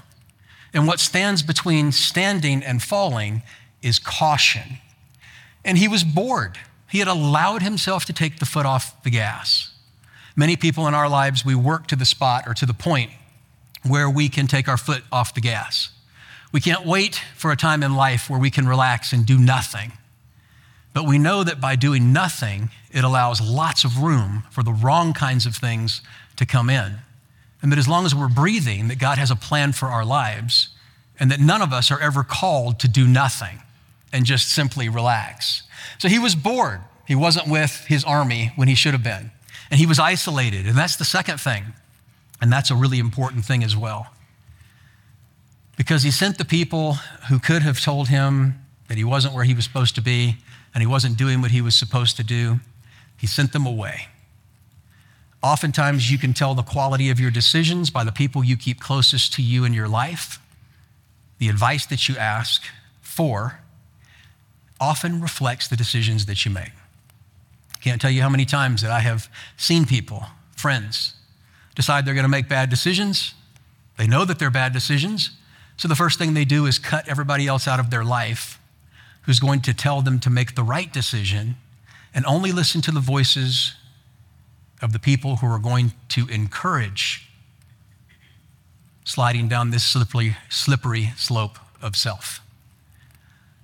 And 0.74 0.88
what 0.88 0.98
stands 0.98 1.42
between 1.42 1.92
standing 1.92 2.62
and 2.62 2.82
falling 2.82 3.42
is 3.80 4.00
caution. 4.00 4.78
And 5.64 5.78
he 5.78 5.86
was 5.86 6.02
bored. 6.02 6.58
He 6.90 6.98
had 6.98 7.08
allowed 7.08 7.62
himself 7.62 8.04
to 8.06 8.12
take 8.12 8.40
the 8.40 8.46
foot 8.46 8.66
off 8.66 9.02
the 9.04 9.10
gas. 9.10 9.72
Many 10.36 10.56
people 10.56 10.88
in 10.88 10.94
our 10.94 11.08
lives, 11.08 11.44
we 11.44 11.54
work 11.54 11.86
to 11.86 11.96
the 11.96 12.04
spot 12.04 12.44
or 12.46 12.54
to 12.54 12.66
the 12.66 12.74
point 12.74 13.12
where 13.86 14.10
we 14.10 14.28
can 14.28 14.48
take 14.48 14.68
our 14.68 14.76
foot 14.76 15.04
off 15.12 15.34
the 15.34 15.40
gas. 15.40 15.90
We 16.52 16.60
can't 16.60 16.84
wait 16.84 17.20
for 17.36 17.52
a 17.52 17.56
time 17.56 17.82
in 17.82 17.94
life 17.94 18.28
where 18.28 18.38
we 18.38 18.50
can 18.50 18.66
relax 18.66 19.12
and 19.12 19.24
do 19.24 19.38
nothing. 19.38 19.92
But 20.92 21.06
we 21.06 21.18
know 21.18 21.44
that 21.44 21.60
by 21.60 21.76
doing 21.76 22.12
nothing, 22.12 22.70
it 22.90 23.04
allows 23.04 23.40
lots 23.40 23.84
of 23.84 23.98
room 23.98 24.44
for 24.50 24.62
the 24.62 24.72
wrong 24.72 25.12
kinds 25.12 25.46
of 25.46 25.56
things 25.56 26.00
to 26.36 26.46
come 26.46 26.70
in. 26.70 26.98
And 27.64 27.72
that 27.72 27.78
as 27.78 27.88
long 27.88 28.04
as 28.04 28.14
we're 28.14 28.28
breathing, 28.28 28.88
that 28.88 28.98
God 28.98 29.16
has 29.16 29.30
a 29.30 29.36
plan 29.36 29.72
for 29.72 29.86
our 29.86 30.04
lives, 30.04 30.68
and 31.18 31.30
that 31.30 31.40
none 31.40 31.62
of 31.62 31.72
us 31.72 31.90
are 31.90 31.98
ever 31.98 32.22
called 32.22 32.78
to 32.80 32.88
do 32.88 33.08
nothing 33.08 33.62
and 34.12 34.26
just 34.26 34.50
simply 34.50 34.90
relax. 34.90 35.62
So 35.96 36.08
he 36.08 36.18
was 36.18 36.34
bored. 36.34 36.82
He 37.08 37.14
wasn't 37.14 37.48
with 37.48 37.86
his 37.88 38.04
army 38.04 38.52
when 38.56 38.68
he 38.68 38.74
should 38.74 38.92
have 38.92 39.02
been. 39.02 39.30
And 39.70 39.80
he 39.80 39.86
was 39.86 39.98
isolated. 39.98 40.66
And 40.66 40.76
that's 40.76 40.96
the 40.96 41.06
second 41.06 41.40
thing. 41.40 41.64
And 42.38 42.52
that's 42.52 42.70
a 42.70 42.74
really 42.74 42.98
important 42.98 43.46
thing 43.46 43.64
as 43.64 43.74
well. 43.74 44.08
Because 45.78 46.02
he 46.02 46.10
sent 46.10 46.36
the 46.36 46.44
people 46.44 46.98
who 47.30 47.38
could 47.38 47.62
have 47.62 47.80
told 47.80 48.08
him 48.08 48.60
that 48.88 48.98
he 48.98 49.04
wasn't 49.04 49.32
where 49.32 49.44
he 49.44 49.54
was 49.54 49.64
supposed 49.64 49.94
to 49.94 50.02
be, 50.02 50.36
and 50.74 50.82
he 50.82 50.86
wasn't 50.86 51.16
doing 51.16 51.40
what 51.40 51.50
he 51.50 51.62
was 51.62 51.74
supposed 51.74 52.18
to 52.18 52.24
do, 52.24 52.60
he 53.16 53.26
sent 53.26 53.54
them 53.54 53.64
away. 53.64 54.08
Oftentimes, 55.44 56.10
you 56.10 56.16
can 56.16 56.32
tell 56.32 56.54
the 56.54 56.62
quality 56.62 57.10
of 57.10 57.20
your 57.20 57.30
decisions 57.30 57.90
by 57.90 58.02
the 58.02 58.10
people 58.10 58.42
you 58.42 58.56
keep 58.56 58.80
closest 58.80 59.34
to 59.34 59.42
you 59.42 59.66
in 59.66 59.74
your 59.74 59.88
life. 59.88 60.38
The 61.36 61.50
advice 61.50 61.84
that 61.84 62.08
you 62.08 62.16
ask 62.16 62.62
for 63.02 63.60
often 64.80 65.20
reflects 65.20 65.68
the 65.68 65.76
decisions 65.76 66.24
that 66.24 66.46
you 66.46 66.50
make. 66.50 66.72
Can't 67.82 68.00
tell 68.00 68.10
you 68.10 68.22
how 68.22 68.30
many 68.30 68.46
times 68.46 68.80
that 68.80 68.90
I 68.90 69.00
have 69.00 69.28
seen 69.58 69.84
people, 69.84 70.24
friends, 70.56 71.12
decide 71.74 72.06
they're 72.06 72.14
going 72.14 72.24
to 72.24 72.30
make 72.30 72.48
bad 72.48 72.70
decisions. 72.70 73.34
They 73.98 74.06
know 74.06 74.24
that 74.24 74.38
they're 74.38 74.48
bad 74.48 74.72
decisions. 74.72 75.32
So 75.76 75.88
the 75.88 75.94
first 75.94 76.18
thing 76.18 76.32
they 76.32 76.46
do 76.46 76.64
is 76.64 76.78
cut 76.78 77.06
everybody 77.06 77.46
else 77.46 77.68
out 77.68 77.80
of 77.80 77.90
their 77.90 78.02
life 78.02 78.58
who's 79.24 79.40
going 79.40 79.60
to 79.60 79.74
tell 79.74 80.00
them 80.00 80.20
to 80.20 80.30
make 80.30 80.54
the 80.54 80.62
right 80.62 80.90
decision 80.90 81.56
and 82.14 82.24
only 82.24 82.50
listen 82.50 82.80
to 82.80 82.90
the 82.90 83.00
voices 83.00 83.74
of 84.84 84.92
the 84.92 84.98
people 84.98 85.36
who 85.36 85.46
are 85.50 85.58
going 85.58 85.94
to 86.10 86.26
encourage 86.28 87.26
sliding 89.02 89.48
down 89.48 89.70
this 89.70 89.82
slippery, 89.82 90.36
slippery 90.50 91.12
slope 91.16 91.58
of 91.80 91.96
self. 91.96 92.40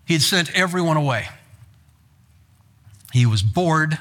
He 0.07 0.15
had 0.15 0.23
sent 0.23 0.51
everyone 0.57 0.97
away. 0.97 1.29
He 3.13 3.27
was 3.27 3.43
bored 3.43 3.99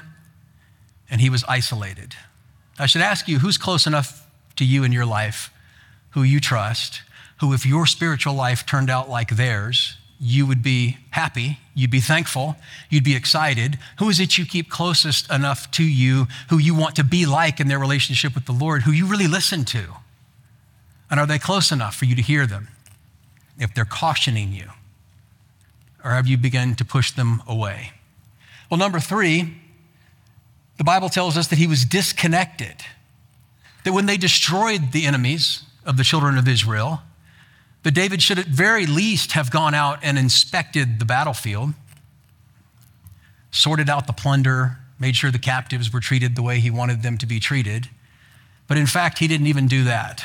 and 1.10 1.20
he 1.20 1.28
was 1.28 1.44
isolated. 1.44 2.14
I 2.78 2.86
should 2.86 3.02
ask 3.02 3.28
you 3.28 3.40
who's 3.40 3.58
close 3.58 3.86
enough 3.86 4.26
to 4.56 4.64
you 4.64 4.82
in 4.82 4.90
your 4.90 5.06
life, 5.06 5.50
who 6.10 6.22
you 6.22 6.40
trust, 6.40 7.02
who, 7.40 7.52
if 7.52 7.66
your 7.66 7.84
spiritual 7.84 8.32
life 8.32 8.64
turned 8.64 8.88
out 8.88 9.10
like 9.10 9.36
theirs, 9.36 9.98
you 10.20 10.44
would 10.44 10.62
be 10.62 10.98
happy, 11.10 11.58
you'd 11.74 11.90
be 11.90 12.00
thankful, 12.00 12.56
you'd 12.90 13.02
be 13.04 13.16
excited. 13.16 13.78
Who 13.98 14.10
is 14.10 14.20
it 14.20 14.36
you 14.36 14.44
keep 14.44 14.68
closest 14.68 15.30
enough 15.32 15.70
to 15.72 15.82
you, 15.82 16.26
who 16.50 16.58
you 16.58 16.74
want 16.74 16.94
to 16.96 17.04
be 17.04 17.24
like 17.24 17.58
in 17.58 17.68
their 17.68 17.78
relationship 17.78 18.34
with 18.34 18.44
the 18.44 18.52
Lord, 18.52 18.82
who 18.82 18.92
you 18.92 19.06
really 19.06 19.26
listen 19.26 19.64
to? 19.66 19.94
And 21.10 21.18
are 21.18 21.26
they 21.26 21.38
close 21.38 21.72
enough 21.72 21.96
for 21.96 22.04
you 22.04 22.14
to 22.14 22.22
hear 22.22 22.46
them 22.46 22.68
if 23.58 23.74
they're 23.74 23.86
cautioning 23.86 24.52
you? 24.52 24.68
Or 26.04 26.10
have 26.10 26.26
you 26.26 26.36
begun 26.36 26.74
to 26.76 26.84
push 26.84 27.10
them 27.10 27.42
away? 27.46 27.92
Well, 28.70 28.78
number 28.78 29.00
three, 29.00 29.54
the 30.76 30.84
Bible 30.84 31.08
tells 31.08 31.36
us 31.36 31.46
that 31.48 31.58
he 31.58 31.66
was 31.66 31.84
disconnected. 31.84 32.76
That 33.84 33.92
when 33.92 34.04
they 34.04 34.18
destroyed 34.18 34.92
the 34.92 35.06
enemies 35.06 35.62
of 35.86 35.96
the 35.96 36.04
children 36.04 36.36
of 36.36 36.46
Israel, 36.46 37.00
that 37.82 37.92
David 37.92 38.22
should 38.22 38.38
at 38.38 38.46
very 38.46 38.86
least 38.86 39.32
have 39.32 39.50
gone 39.50 39.74
out 39.74 39.98
and 40.02 40.18
inspected 40.18 40.98
the 40.98 41.04
battlefield, 41.04 41.72
sorted 43.50 43.88
out 43.88 44.06
the 44.06 44.12
plunder, 44.12 44.78
made 44.98 45.16
sure 45.16 45.30
the 45.30 45.38
captives 45.38 45.92
were 45.92 46.00
treated 46.00 46.36
the 46.36 46.42
way 46.42 46.60
he 46.60 46.70
wanted 46.70 47.02
them 47.02 47.16
to 47.18 47.26
be 47.26 47.40
treated. 47.40 47.88
But 48.68 48.76
in 48.76 48.86
fact, 48.86 49.18
he 49.18 49.26
didn't 49.26 49.46
even 49.46 49.66
do 49.66 49.84
that. 49.84 50.24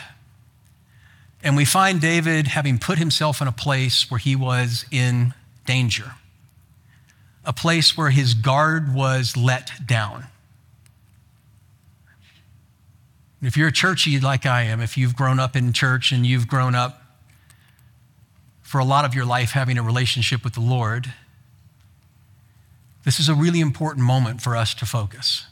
And 1.42 1.56
we 1.56 1.64
find 1.64 2.02
David 2.02 2.48
having 2.48 2.78
put 2.78 2.98
himself 2.98 3.42
in 3.42 3.48
a 3.48 3.52
place 3.52 4.10
where 4.10 4.18
he 4.18 4.36
was 4.36 4.86
in 4.92 5.34
danger, 5.66 6.14
a 7.46 7.54
place 7.54 7.96
where 7.96 8.10
his 8.10 8.34
guard 8.34 8.94
was 8.94 9.38
let 9.38 9.72
down. 9.86 10.28
If 13.42 13.56
you're 13.56 13.68
a 13.68 13.72
churchy 13.72 14.20
like 14.20 14.46
I 14.46 14.64
am, 14.64 14.82
if 14.82 14.98
you've 14.98 15.16
grown 15.16 15.40
up 15.40 15.56
in 15.56 15.72
church 15.72 16.12
and 16.12 16.26
you've 16.26 16.48
grown 16.48 16.74
up 16.74 17.05
for 18.76 18.80
a 18.80 18.84
lot 18.84 19.06
of 19.06 19.16
your 19.16 19.24
life 19.24 19.52
having 19.52 19.78
a 19.78 19.82
relationship 19.82 20.44
with 20.44 20.54
the 20.54 20.60
Lord, 20.60 21.14
this 23.06 23.22
is 23.22 23.30
a 23.30 23.34
really 23.34 23.62
important 23.62 24.06
moment 24.06 24.42
for 24.42 24.54
us 24.54 24.74
to 24.74 24.86
focus. 24.86 25.46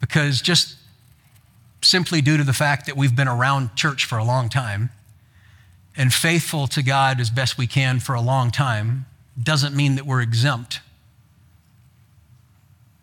Because 0.00 0.40
just 0.40 0.78
simply 1.82 2.22
due 2.22 2.38
to 2.38 2.42
the 2.42 2.54
fact 2.54 2.86
that 2.86 2.96
we've 2.96 3.14
been 3.14 3.28
around 3.28 3.76
church 3.76 4.06
for 4.06 4.16
a 4.16 4.24
long 4.24 4.48
time 4.48 4.88
and 5.94 6.10
faithful 6.10 6.66
to 6.68 6.82
God 6.82 7.20
as 7.20 7.28
best 7.28 7.58
we 7.58 7.66
can 7.66 8.00
for 8.00 8.14
a 8.14 8.22
long 8.22 8.50
time 8.50 9.04
doesn't 9.38 9.76
mean 9.76 9.96
that 9.96 10.06
we're 10.06 10.22
exempt 10.22 10.80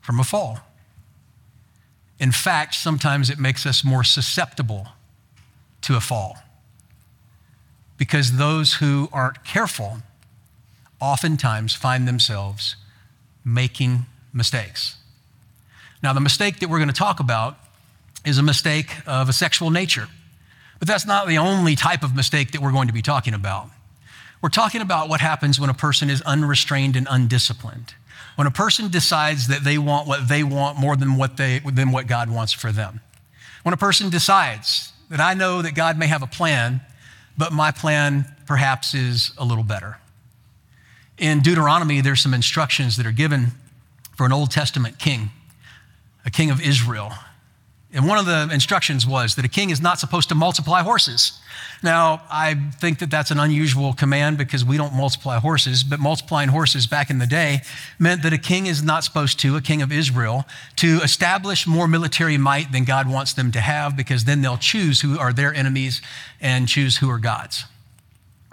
from 0.01 0.19
a 0.19 0.23
fall. 0.23 0.66
In 2.19 2.31
fact, 2.31 2.75
sometimes 2.75 3.29
it 3.29 3.37
makes 3.37 3.65
us 3.65 3.83
more 3.83 4.03
susceptible 4.03 4.89
to 5.81 5.95
a 5.95 5.99
fall. 5.99 6.37
Because 7.97 8.37
those 8.37 8.75
who 8.75 9.09
aren't 9.11 9.43
careful 9.43 9.99
oftentimes 10.99 11.73
find 11.73 12.07
themselves 12.07 12.75
making 13.45 14.05
mistakes. 14.33 14.97
Now, 16.03 16.13
the 16.13 16.19
mistake 16.19 16.59
that 16.59 16.69
we're 16.69 16.77
going 16.77 16.89
to 16.89 16.93
talk 16.93 17.19
about 17.19 17.57
is 18.25 18.37
a 18.37 18.43
mistake 18.43 18.95
of 19.07 19.29
a 19.29 19.33
sexual 19.33 19.69
nature. 19.69 20.07
But 20.79 20.87
that's 20.87 21.05
not 21.05 21.27
the 21.27 21.37
only 21.37 21.75
type 21.75 22.03
of 22.03 22.15
mistake 22.15 22.51
that 22.51 22.61
we're 22.61 22.71
going 22.71 22.87
to 22.87 22.93
be 22.93 23.01
talking 23.01 23.33
about. 23.33 23.69
We're 24.41 24.49
talking 24.49 24.81
about 24.81 25.09
what 25.09 25.21
happens 25.21 25.59
when 25.59 25.69
a 25.69 25.73
person 25.73 26.09
is 26.09 26.21
unrestrained 26.21 26.95
and 26.95 27.07
undisciplined. 27.09 27.95
When 28.37 28.45
a 28.45 28.51
person 28.51 28.89
decides 28.89 29.47
that 29.47 29.63
they 29.63 29.79
want 29.79 30.07
what 30.07 30.27
they 30.27 30.43
want 30.43 30.77
more 30.77 30.95
than 30.95 31.17
what, 31.17 31.37
they, 31.37 31.57
than 31.57 31.91
what 31.91 32.05
God 32.05 32.29
wants 32.29 32.53
for 32.53 32.71
them. 32.71 33.01
When 33.63 33.73
a 33.73 33.77
person 33.77 34.11
decides 34.11 34.93
that 35.09 35.19
I 35.19 35.33
know 35.33 35.63
that 35.63 35.73
God 35.73 35.97
may 35.97 36.05
have 36.05 36.21
a 36.21 36.27
plan, 36.27 36.81
but 37.35 37.51
my 37.51 37.71
plan 37.71 38.31
perhaps 38.45 38.93
is 38.93 39.31
a 39.39 39.43
little 39.43 39.63
better. 39.63 39.97
In 41.17 41.39
Deuteronomy, 41.39 41.99
there's 41.99 42.21
some 42.21 42.35
instructions 42.35 42.95
that 42.97 43.07
are 43.07 43.11
given 43.11 43.53
for 44.15 44.27
an 44.27 44.31
Old 44.31 44.51
Testament 44.51 44.99
king, 44.99 45.31
a 46.23 46.29
king 46.29 46.51
of 46.51 46.61
Israel. 46.61 47.13
And 47.97 48.07
one 48.07 48.19
of 48.19 48.27
the 48.27 48.47
instructions 48.53 49.07
was 49.07 49.33
that 49.35 49.43
a 49.43 49.47
king 49.47 49.71
is 49.71 49.81
not 49.81 49.97
supposed 49.97 50.29
to 50.29 50.35
multiply 50.35 50.83
horses. 50.83 51.31
Now, 51.81 52.21
I 52.29 52.53
think 52.79 52.99
that 52.99 53.09
that's 53.09 53.31
an 53.31 53.39
unusual 53.39 53.93
command 53.93 54.37
because 54.37 54.63
we 54.63 54.77
don't 54.77 54.93
multiply 54.93 55.39
horses, 55.39 55.83
but 55.83 55.99
multiplying 55.99 56.49
horses 56.49 56.85
back 56.85 57.09
in 57.09 57.17
the 57.17 57.25
day 57.25 57.61
meant 57.97 58.21
that 58.21 58.33
a 58.33 58.37
king 58.37 58.67
is 58.67 58.83
not 58.83 59.03
supposed 59.03 59.39
to, 59.39 59.55
a 59.55 59.61
king 59.61 59.81
of 59.81 59.91
Israel, 59.91 60.45
to 60.75 60.99
establish 61.01 61.65
more 61.65 61.87
military 61.87 62.37
might 62.37 62.71
than 62.71 62.83
God 62.83 63.09
wants 63.09 63.33
them 63.33 63.51
to 63.53 63.61
have 63.61 63.97
because 63.97 64.25
then 64.25 64.43
they'll 64.43 64.57
choose 64.57 65.01
who 65.01 65.17
are 65.17 65.33
their 65.33 65.51
enemies 65.51 65.99
and 66.39 66.67
choose 66.67 66.97
who 66.97 67.09
are 67.09 67.17
God's. 67.17 67.65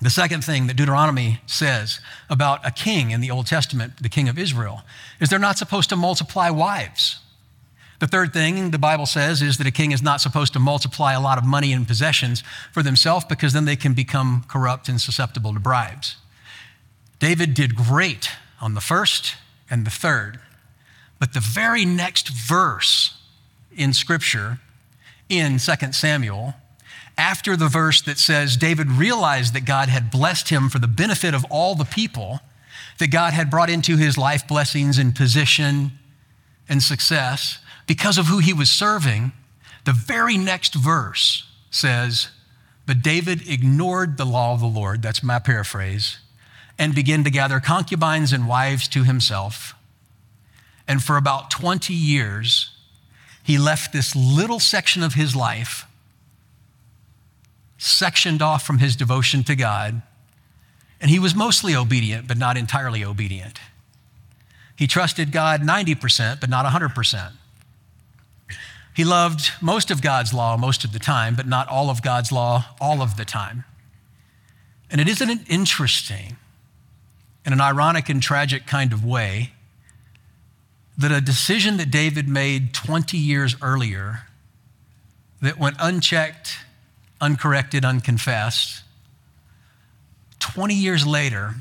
The 0.00 0.08
second 0.08 0.42
thing 0.42 0.68
that 0.68 0.76
Deuteronomy 0.78 1.42
says 1.46 2.00
about 2.30 2.66
a 2.66 2.70
king 2.70 3.10
in 3.10 3.20
the 3.20 3.30
Old 3.30 3.46
Testament, 3.46 4.02
the 4.02 4.08
king 4.08 4.30
of 4.30 4.38
Israel, 4.38 4.84
is 5.20 5.28
they're 5.28 5.38
not 5.38 5.58
supposed 5.58 5.90
to 5.90 5.96
multiply 5.96 6.48
wives. 6.48 7.18
The 8.04 8.08
third 8.08 8.34
thing 8.34 8.70
the 8.70 8.78
Bible 8.78 9.06
says 9.06 9.40
is 9.40 9.56
that 9.56 9.66
a 9.66 9.70
king 9.70 9.90
is 9.90 10.02
not 10.02 10.20
supposed 10.20 10.52
to 10.52 10.58
multiply 10.58 11.14
a 11.14 11.20
lot 11.22 11.38
of 11.38 11.44
money 11.44 11.72
and 11.72 11.88
possessions 11.88 12.42
for 12.70 12.82
themselves 12.82 13.24
because 13.24 13.54
then 13.54 13.64
they 13.64 13.76
can 13.76 13.94
become 13.94 14.44
corrupt 14.46 14.90
and 14.90 15.00
susceptible 15.00 15.54
to 15.54 15.58
bribes. 15.58 16.16
David 17.18 17.54
did 17.54 17.74
great 17.74 18.28
on 18.60 18.74
the 18.74 18.82
first 18.82 19.36
and 19.70 19.86
the 19.86 19.90
third, 19.90 20.38
but 21.18 21.32
the 21.32 21.40
very 21.40 21.86
next 21.86 22.28
verse 22.28 23.16
in 23.74 23.94
Scripture, 23.94 24.58
in 25.30 25.56
2 25.58 25.92
Samuel, 25.92 26.52
after 27.16 27.56
the 27.56 27.68
verse 27.68 28.02
that 28.02 28.18
says 28.18 28.58
David 28.58 28.90
realized 28.90 29.54
that 29.54 29.64
God 29.64 29.88
had 29.88 30.10
blessed 30.10 30.50
him 30.50 30.68
for 30.68 30.78
the 30.78 30.86
benefit 30.86 31.32
of 31.32 31.46
all 31.48 31.74
the 31.74 31.86
people, 31.86 32.40
that 32.98 33.10
God 33.10 33.32
had 33.32 33.50
brought 33.50 33.70
into 33.70 33.96
his 33.96 34.18
life 34.18 34.46
blessings 34.46 34.98
and 34.98 35.16
position 35.16 35.92
and 36.68 36.82
success, 36.82 37.60
because 37.86 38.18
of 38.18 38.26
who 38.26 38.38
he 38.38 38.52
was 38.52 38.70
serving, 38.70 39.32
the 39.84 39.92
very 39.92 40.38
next 40.38 40.74
verse 40.74 41.46
says, 41.70 42.28
But 42.86 43.02
David 43.02 43.48
ignored 43.48 44.16
the 44.16 44.24
law 44.24 44.54
of 44.54 44.60
the 44.60 44.66
Lord, 44.66 45.02
that's 45.02 45.22
my 45.22 45.38
paraphrase, 45.38 46.18
and 46.78 46.94
began 46.94 47.24
to 47.24 47.30
gather 47.30 47.60
concubines 47.60 48.32
and 48.32 48.48
wives 48.48 48.88
to 48.88 49.04
himself. 49.04 49.74
And 50.88 51.02
for 51.02 51.16
about 51.16 51.50
20 51.50 51.92
years, 51.92 52.70
he 53.42 53.58
left 53.58 53.92
this 53.92 54.16
little 54.16 54.60
section 54.60 55.02
of 55.02 55.14
his 55.14 55.36
life 55.36 55.86
sectioned 57.76 58.40
off 58.40 58.66
from 58.66 58.78
his 58.78 58.96
devotion 58.96 59.44
to 59.44 59.54
God. 59.54 60.00
And 61.00 61.10
he 61.10 61.18
was 61.18 61.34
mostly 61.34 61.76
obedient, 61.76 62.26
but 62.26 62.38
not 62.38 62.56
entirely 62.56 63.04
obedient. 63.04 63.60
He 64.76 64.86
trusted 64.86 65.32
God 65.32 65.60
90%, 65.60 66.40
but 66.40 66.48
not 66.48 66.64
100%. 66.64 67.32
He 68.94 69.04
loved 69.04 69.50
most 69.60 69.90
of 69.90 70.00
God's 70.00 70.32
law 70.32 70.56
most 70.56 70.84
of 70.84 70.92
the 70.92 71.00
time, 71.00 71.34
but 71.34 71.48
not 71.48 71.68
all 71.68 71.90
of 71.90 72.00
God's 72.00 72.30
law 72.30 72.66
all 72.80 73.02
of 73.02 73.16
the 73.16 73.24
time. 73.24 73.64
And 74.88 75.00
it 75.00 75.08
isn't 75.08 75.50
interesting, 75.50 76.36
in 77.44 77.52
an 77.52 77.60
ironic 77.60 78.08
and 78.08 78.22
tragic 78.22 78.66
kind 78.66 78.92
of 78.92 79.04
way, 79.04 79.52
that 80.96 81.10
a 81.10 81.20
decision 81.20 81.76
that 81.78 81.90
David 81.90 82.28
made 82.28 82.72
20 82.72 83.18
years 83.18 83.56
earlier 83.60 84.26
that 85.42 85.58
went 85.58 85.76
unchecked, 85.80 86.58
uncorrected, 87.20 87.84
unconfessed, 87.84 88.84
20 90.38 90.72
years 90.72 91.04
later 91.04 91.56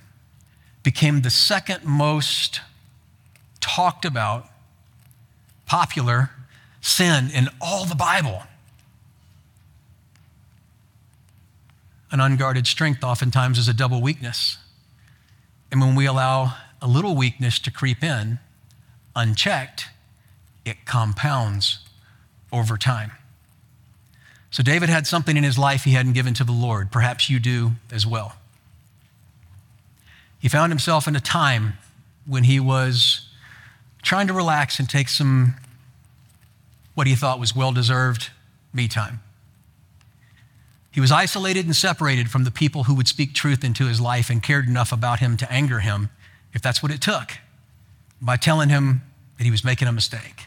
became 0.83 1.21
the 1.21 1.31
second 1.31 1.83
most 1.83 2.61
talked 3.59 4.05
about, 4.05 4.49
popular, 5.65 6.29
sin 6.83 7.31
in 7.33 7.49
all 7.59 7.85
the 7.85 7.95
Bible. 7.95 8.43
An 12.11 12.19
unguarded 12.19 12.67
strength 12.67 13.03
oftentimes 13.03 13.57
is 13.57 13.67
a 13.67 13.73
double 13.73 14.01
weakness. 14.01 14.57
And 15.71 15.81
when 15.81 15.95
we 15.95 16.05
allow 16.05 16.57
a 16.81 16.87
little 16.87 17.15
weakness 17.15 17.57
to 17.59 17.71
creep 17.71 18.03
in, 18.03 18.37
unchecked, 19.15 19.87
it 20.65 20.85
compounds 20.85 21.79
over 22.51 22.77
time. 22.77 23.13
So 24.51 24.61
David 24.61 24.89
had 24.89 25.07
something 25.07 25.35
in 25.35 25.43
his 25.43 25.57
life 25.57 25.85
he 25.85 25.91
hadn't 25.93 26.13
given 26.13 26.35
to 26.35 26.43
the 26.43 26.51
Lord. 26.51 26.91
Perhaps 26.91 27.29
you 27.29 27.39
do 27.39 27.71
as 27.91 28.05
well. 28.05 28.35
He 30.37 30.49
found 30.49 30.71
himself 30.71 31.07
in 31.07 31.15
a 31.15 31.21
time 31.21 31.73
when 32.27 32.43
he 32.43 32.59
was 32.59 33.29
trying 34.03 34.27
to 34.27 34.33
relax 34.33 34.77
and 34.77 34.87
take 34.87 35.07
some 35.07 35.55
what 36.93 37.07
he 37.07 37.15
thought 37.15 37.39
was 37.39 37.55
well 37.55 37.71
deserved 37.71 38.29
me 38.73 38.87
time. 38.87 39.21
He 40.91 41.01
was 41.01 41.11
isolated 41.11 41.65
and 41.65 41.75
separated 41.75 42.29
from 42.29 42.43
the 42.43 42.51
people 42.51 42.83
who 42.83 42.93
would 42.93 43.07
speak 43.07 43.33
truth 43.33 43.63
into 43.63 43.87
his 43.87 43.99
life 43.99 44.29
and 44.29 44.43
cared 44.43 44.67
enough 44.67 44.91
about 44.91 45.19
him 45.19 45.37
to 45.37 45.51
anger 45.51 45.79
him, 45.79 46.09
if 46.53 46.61
that's 46.61 46.83
what 46.83 46.91
it 46.91 47.01
took, 47.01 47.39
by 48.21 48.37
telling 48.37 48.69
him 48.69 49.01
that 49.37 49.43
he 49.43 49.51
was 49.51 49.63
making 49.63 49.87
a 49.87 49.91
mistake. 49.91 50.45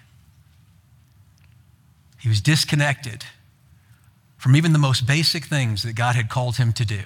He 2.21 2.29
was 2.29 2.41
disconnected 2.41 3.25
from 4.37 4.55
even 4.55 4.73
the 4.73 4.79
most 4.79 5.07
basic 5.07 5.47
things 5.47 5.83
that 5.83 5.95
God 5.95 6.15
had 6.15 6.29
called 6.29 6.57
him 6.57 6.73
to 6.75 6.85
do. 6.85 7.03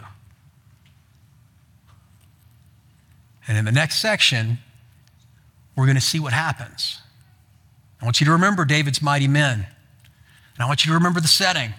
And 3.49 3.57
in 3.57 3.65
the 3.65 3.73
next 3.73 4.01
section, 4.01 4.59
we're 5.75 5.87
going 5.87 5.97
to 5.97 6.03
see 6.03 6.21
what 6.21 6.35
happens. 6.35 7.01
I 8.01 8.05
want 8.05 8.21
you 8.21 8.27
to 8.27 8.33
remember 8.33 8.65
David's 8.65 9.03
mighty 9.03 9.29
men. 9.29 9.67
And 10.55 10.65
I 10.65 10.67
want 10.67 10.85
you 10.85 10.91
to 10.91 10.95
remember 10.95 11.21
the 11.21 11.29
setting. 11.29 11.75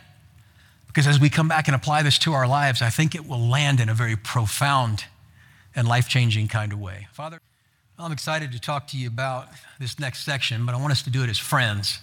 Because 0.88 1.08
as 1.08 1.20
we 1.20 1.30
come 1.30 1.48
back 1.48 1.68
and 1.68 1.75
apply 1.75 2.04
this 2.04 2.18
to 2.20 2.34
our 2.34 2.48
lives, 2.48 2.82
I 2.82 2.90
think 2.90 3.16
it 3.16 3.28
will 3.28 3.40
land 3.40 3.80
in 3.80 3.90
a 3.90 3.94
very 3.94 4.16
profound 4.16 5.06
and 5.75 5.88
life 5.88 6.10
changing 6.10 6.48
kind 6.50 6.74
of 6.74 6.80
way. 6.80 7.08
Father, 7.13 7.40
I'm 7.98 8.12
excited 8.12 8.51
to 8.51 8.60
talk 8.60 8.88
to 8.88 8.98
you 8.98 9.08
about 9.08 9.48
this 9.80 10.00
next 10.00 10.25
section, 10.25 10.66
but 10.66 10.75
I 10.75 10.78
want 10.80 10.92
us 10.92 11.01
to 11.04 11.10
do 11.10 11.24
it 11.24 11.30
as 11.30 11.38
friends 11.38 12.00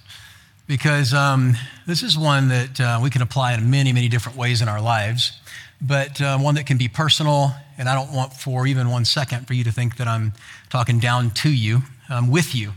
because 0.69 1.15
um, 1.15 1.55
this 1.87 2.03
is 2.03 2.17
one 2.17 2.49
that 2.49 2.81
uh, 2.81 3.01
we 3.03 3.11
can 3.11 3.23
apply 3.23 3.55
in 3.55 3.71
many, 3.71 3.93
many 3.93 4.09
different 4.09 4.39
ways 4.39 4.63
in 4.63 4.69
our 4.69 4.81
lives, 4.81 5.41
but 5.81 6.21
uh, 6.21 6.39
one 6.39 6.55
that 6.55 6.67
can 6.67 6.77
be 6.77 6.89
personal. 6.89 7.53
And 7.79 7.89
I 7.89 7.95
don't 7.95 8.13
want 8.13 8.35
for 8.35 8.67
even 8.67 8.91
one 8.91 9.05
second 9.05 9.47
for 9.47 9.55
you 9.55 9.65
to 9.65 9.73
think 9.73 9.97
that 9.97 10.07
I'm 10.07 10.35
talking 10.69 10.99
down 10.99 11.31
to 11.31 11.51
you, 11.51 11.83
um, 12.11 12.31
with 12.31 12.55
you. 12.55 12.73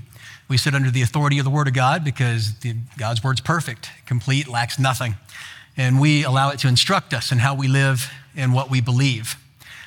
We 0.52 0.58
sit 0.58 0.76
under 0.76 0.92
the 0.92 1.02
authority 1.02 1.40
of 1.40 1.46
the 1.46 1.50
Word 1.50 1.68
of 1.68 1.74
God 1.74 2.04
because 2.04 2.60
the, 2.60 2.76
God's 2.98 3.24
Word's 3.24 3.42
perfect, 3.42 3.90
complete, 4.06 4.48
lacks 4.48 4.78
nothing 4.78 5.16
and 5.78 6.00
we 6.00 6.24
allow 6.24 6.50
it 6.50 6.60
to 6.60 6.68
instruct 6.68 7.14
us 7.14 7.32
in 7.32 7.40
how 7.40 7.56
we 7.56 7.68
live 7.68 8.12
and 8.36 8.54
what 8.54 8.70
we 8.70 8.82
believe. 8.82 9.36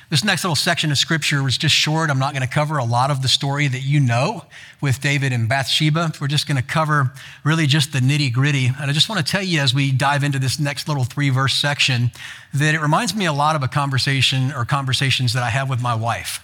This 0.09 0.23
next 0.23 0.43
little 0.43 0.55
section 0.55 0.91
of 0.91 0.97
scripture 0.99 1.41
was 1.41 1.57
just 1.57 1.73
short. 1.73 2.11
I'm 2.11 2.19
not 2.19 2.33
going 2.33 2.47
to 2.47 2.53
cover 2.53 2.77
a 2.77 2.83
lot 2.83 3.09
of 3.09 3.23
the 3.23 3.27
story 3.27 3.67
that 3.67 3.81
you 3.81 3.99
know 3.99 4.45
with 4.79 5.01
David 5.01 5.33
and 5.33 5.49
Bathsheba. 5.49 6.13
We're 6.21 6.27
just 6.27 6.47
going 6.47 6.57
to 6.57 6.63
cover 6.63 7.11
really 7.43 7.65
just 7.65 7.91
the 7.91 7.99
nitty 7.99 8.31
gritty. 8.31 8.67
And 8.67 8.89
I 8.89 8.93
just 8.93 9.09
want 9.09 9.25
to 9.25 9.31
tell 9.31 9.41
you 9.41 9.61
as 9.61 9.73
we 9.73 9.91
dive 9.91 10.23
into 10.23 10.37
this 10.37 10.59
next 10.59 10.87
little 10.87 11.05
three 11.05 11.29
verse 11.29 11.55
section 11.55 12.11
that 12.53 12.75
it 12.75 12.81
reminds 12.81 13.15
me 13.15 13.25
a 13.25 13.33
lot 13.33 13.55
of 13.55 13.63
a 13.63 13.67
conversation 13.67 14.51
or 14.51 14.63
conversations 14.63 15.33
that 15.33 15.41
I 15.41 15.49
have 15.49 15.69
with 15.69 15.81
my 15.81 15.95
wife. 15.95 16.39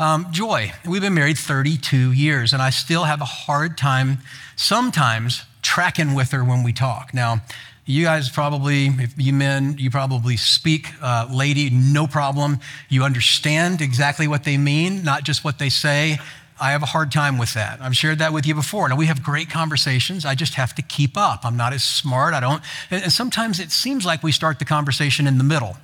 Um, 0.00 0.28
Joy, 0.30 0.72
we've 0.88 1.02
been 1.02 1.12
married 1.12 1.36
32 1.36 2.12
years, 2.12 2.54
and 2.54 2.62
I 2.62 2.70
still 2.70 3.04
have 3.04 3.20
a 3.20 3.26
hard 3.26 3.76
time 3.76 4.20
sometimes 4.56 5.44
tracking 5.60 6.14
with 6.14 6.30
her 6.30 6.42
when 6.42 6.62
we 6.62 6.72
talk. 6.72 7.12
Now, 7.12 7.42
you 7.84 8.04
guys 8.04 8.30
probably, 8.30 8.86
if 8.86 9.12
you 9.18 9.34
men, 9.34 9.76
you 9.76 9.90
probably 9.90 10.38
speak 10.38 10.88
uh, 11.02 11.28
lady, 11.30 11.68
no 11.68 12.06
problem. 12.06 12.60
You 12.88 13.04
understand 13.04 13.82
exactly 13.82 14.26
what 14.26 14.44
they 14.44 14.56
mean, 14.56 15.04
not 15.04 15.22
just 15.22 15.44
what 15.44 15.58
they 15.58 15.68
say. 15.68 16.18
I 16.58 16.70
have 16.70 16.82
a 16.82 16.86
hard 16.86 17.12
time 17.12 17.36
with 17.36 17.52
that. 17.52 17.82
I've 17.82 17.94
shared 17.94 18.20
that 18.20 18.32
with 18.32 18.46
you 18.46 18.54
before. 18.54 18.88
Now, 18.88 18.96
we 18.96 19.04
have 19.04 19.22
great 19.22 19.50
conversations. 19.50 20.24
I 20.24 20.34
just 20.34 20.54
have 20.54 20.74
to 20.76 20.82
keep 20.82 21.18
up. 21.18 21.44
I'm 21.44 21.58
not 21.58 21.74
as 21.74 21.84
smart. 21.84 22.32
I 22.32 22.40
don't. 22.40 22.62
And 22.90 23.12
sometimes 23.12 23.60
it 23.60 23.70
seems 23.70 24.06
like 24.06 24.22
we 24.22 24.32
start 24.32 24.60
the 24.60 24.64
conversation 24.64 25.26
in 25.26 25.36
the 25.36 25.44
middle. 25.44 25.76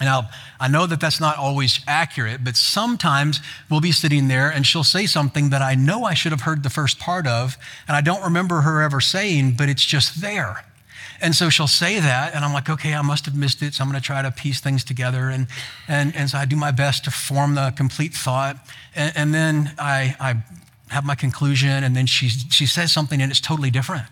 Now, 0.00 0.28
I 0.58 0.68
know 0.68 0.86
that 0.86 1.00
that's 1.00 1.20
not 1.20 1.38
always 1.38 1.80
accurate, 1.86 2.42
but 2.42 2.56
sometimes 2.56 3.40
we'll 3.70 3.80
be 3.80 3.92
sitting 3.92 4.26
there 4.26 4.50
and 4.50 4.66
she'll 4.66 4.82
say 4.82 5.06
something 5.06 5.50
that 5.50 5.62
I 5.62 5.76
know 5.76 6.04
I 6.04 6.14
should 6.14 6.32
have 6.32 6.42
heard 6.42 6.62
the 6.64 6.70
first 6.70 6.98
part 6.98 7.26
of, 7.26 7.56
and 7.86 7.96
I 7.96 8.00
don't 8.00 8.22
remember 8.22 8.62
her 8.62 8.82
ever 8.82 9.00
saying, 9.00 9.54
but 9.56 9.68
it's 9.68 9.84
just 9.84 10.20
there. 10.20 10.64
And 11.20 11.34
so 11.34 11.48
she'll 11.48 11.68
say 11.68 12.00
that, 12.00 12.34
and 12.34 12.44
I'm 12.44 12.52
like, 12.52 12.68
okay, 12.68 12.92
I 12.92 13.02
must 13.02 13.24
have 13.26 13.36
missed 13.36 13.62
it. 13.62 13.74
So 13.74 13.84
I'm 13.84 13.90
going 13.90 14.00
to 14.00 14.04
try 14.04 14.20
to 14.20 14.30
piece 14.32 14.60
things 14.60 14.82
together. 14.82 15.28
And, 15.28 15.46
and, 15.86 16.14
and 16.16 16.28
so 16.28 16.38
I 16.38 16.44
do 16.44 16.56
my 16.56 16.72
best 16.72 17.04
to 17.04 17.10
form 17.10 17.54
the 17.54 17.72
complete 17.76 18.14
thought. 18.14 18.56
And, 18.96 19.12
and 19.16 19.34
then 19.34 19.74
I, 19.78 20.16
I 20.18 20.42
have 20.92 21.04
my 21.04 21.14
conclusion, 21.14 21.84
and 21.84 21.96
then 21.96 22.06
she, 22.06 22.28
she 22.28 22.66
says 22.66 22.90
something, 22.90 23.22
and 23.22 23.30
it's 23.30 23.40
totally 23.40 23.70
different. 23.70 24.04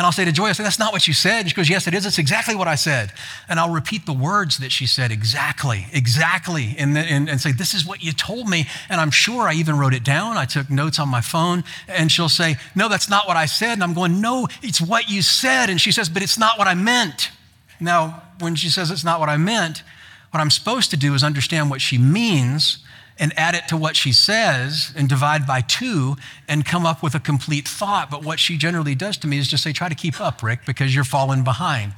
And 0.00 0.06
I'll 0.06 0.12
say 0.12 0.24
to 0.24 0.32
Joy, 0.32 0.46
I 0.46 0.52
say, 0.52 0.62
that's 0.62 0.78
not 0.78 0.94
what 0.94 1.06
you 1.06 1.12
said. 1.12 1.46
She 1.46 1.54
goes, 1.54 1.68
yes, 1.68 1.86
it 1.86 1.92
is. 1.92 2.06
It's 2.06 2.16
exactly 2.16 2.54
what 2.54 2.66
I 2.66 2.74
said. 2.74 3.12
And 3.50 3.60
I'll 3.60 3.68
repeat 3.68 4.06
the 4.06 4.14
words 4.14 4.56
that 4.56 4.72
she 4.72 4.86
said 4.86 5.12
exactly, 5.12 5.88
exactly, 5.92 6.74
and, 6.78 6.96
and, 6.96 7.28
and 7.28 7.38
say, 7.38 7.52
this 7.52 7.74
is 7.74 7.84
what 7.84 8.02
you 8.02 8.12
told 8.12 8.48
me. 8.48 8.66
And 8.88 8.98
I'm 8.98 9.10
sure 9.10 9.42
I 9.42 9.52
even 9.52 9.76
wrote 9.76 9.92
it 9.92 10.02
down. 10.02 10.38
I 10.38 10.46
took 10.46 10.70
notes 10.70 10.98
on 10.98 11.10
my 11.10 11.20
phone. 11.20 11.64
And 11.86 12.10
she'll 12.10 12.30
say, 12.30 12.56
no, 12.74 12.88
that's 12.88 13.10
not 13.10 13.28
what 13.28 13.36
I 13.36 13.44
said. 13.44 13.74
And 13.74 13.82
I'm 13.82 13.92
going, 13.92 14.22
no, 14.22 14.48
it's 14.62 14.80
what 14.80 15.10
you 15.10 15.20
said. 15.20 15.68
And 15.68 15.78
she 15.78 15.92
says, 15.92 16.08
but 16.08 16.22
it's 16.22 16.38
not 16.38 16.58
what 16.58 16.66
I 16.66 16.72
meant. 16.72 17.30
Now, 17.78 18.22
when 18.38 18.54
she 18.54 18.70
says 18.70 18.90
it's 18.90 19.04
not 19.04 19.20
what 19.20 19.28
I 19.28 19.36
meant, 19.36 19.82
what 20.30 20.40
I'm 20.40 20.50
supposed 20.50 20.88
to 20.92 20.96
do 20.96 21.12
is 21.12 21.22
understand 21.22 21.68
what 21.68 21.82
she 21.82 21.98
means 21.98 22.78
and 23.20 23.38
add 23.38 23.54
it 23.54 23.68
to 23.68 23.76
what 23.76 23.94
she 23.94 24.12
says 24.12 24.92
and 24.96 25.08
divide 25.08 25.46
by 25.46 25.60
two 25.60 26.16
and 26.48 26.64
come 26.64 26.86
up 26.86 27.02
with 27.02 27.14
a 27.14 27.20
complete 27.20 27.68
thought. 27.68 28.10
But 28.10 28.24
what 28.24 28.40
she 28.40 28.56
generally 28.56 28.94
does 28.94 29.18
to 29.18 29.28
me 29.28 29.38
is 29.38 29.46
just 29.46 29.62
say, 29.62 29.72
try 29.74 29.90
to 29.90 29.94
keep 29.94 30.18
up, 30.20 30.42
Rick, 30.42 30.60
because 30.66 30.94
you're 30.94 31.04
falling 31.04 31.44
behind. 31.44 31.92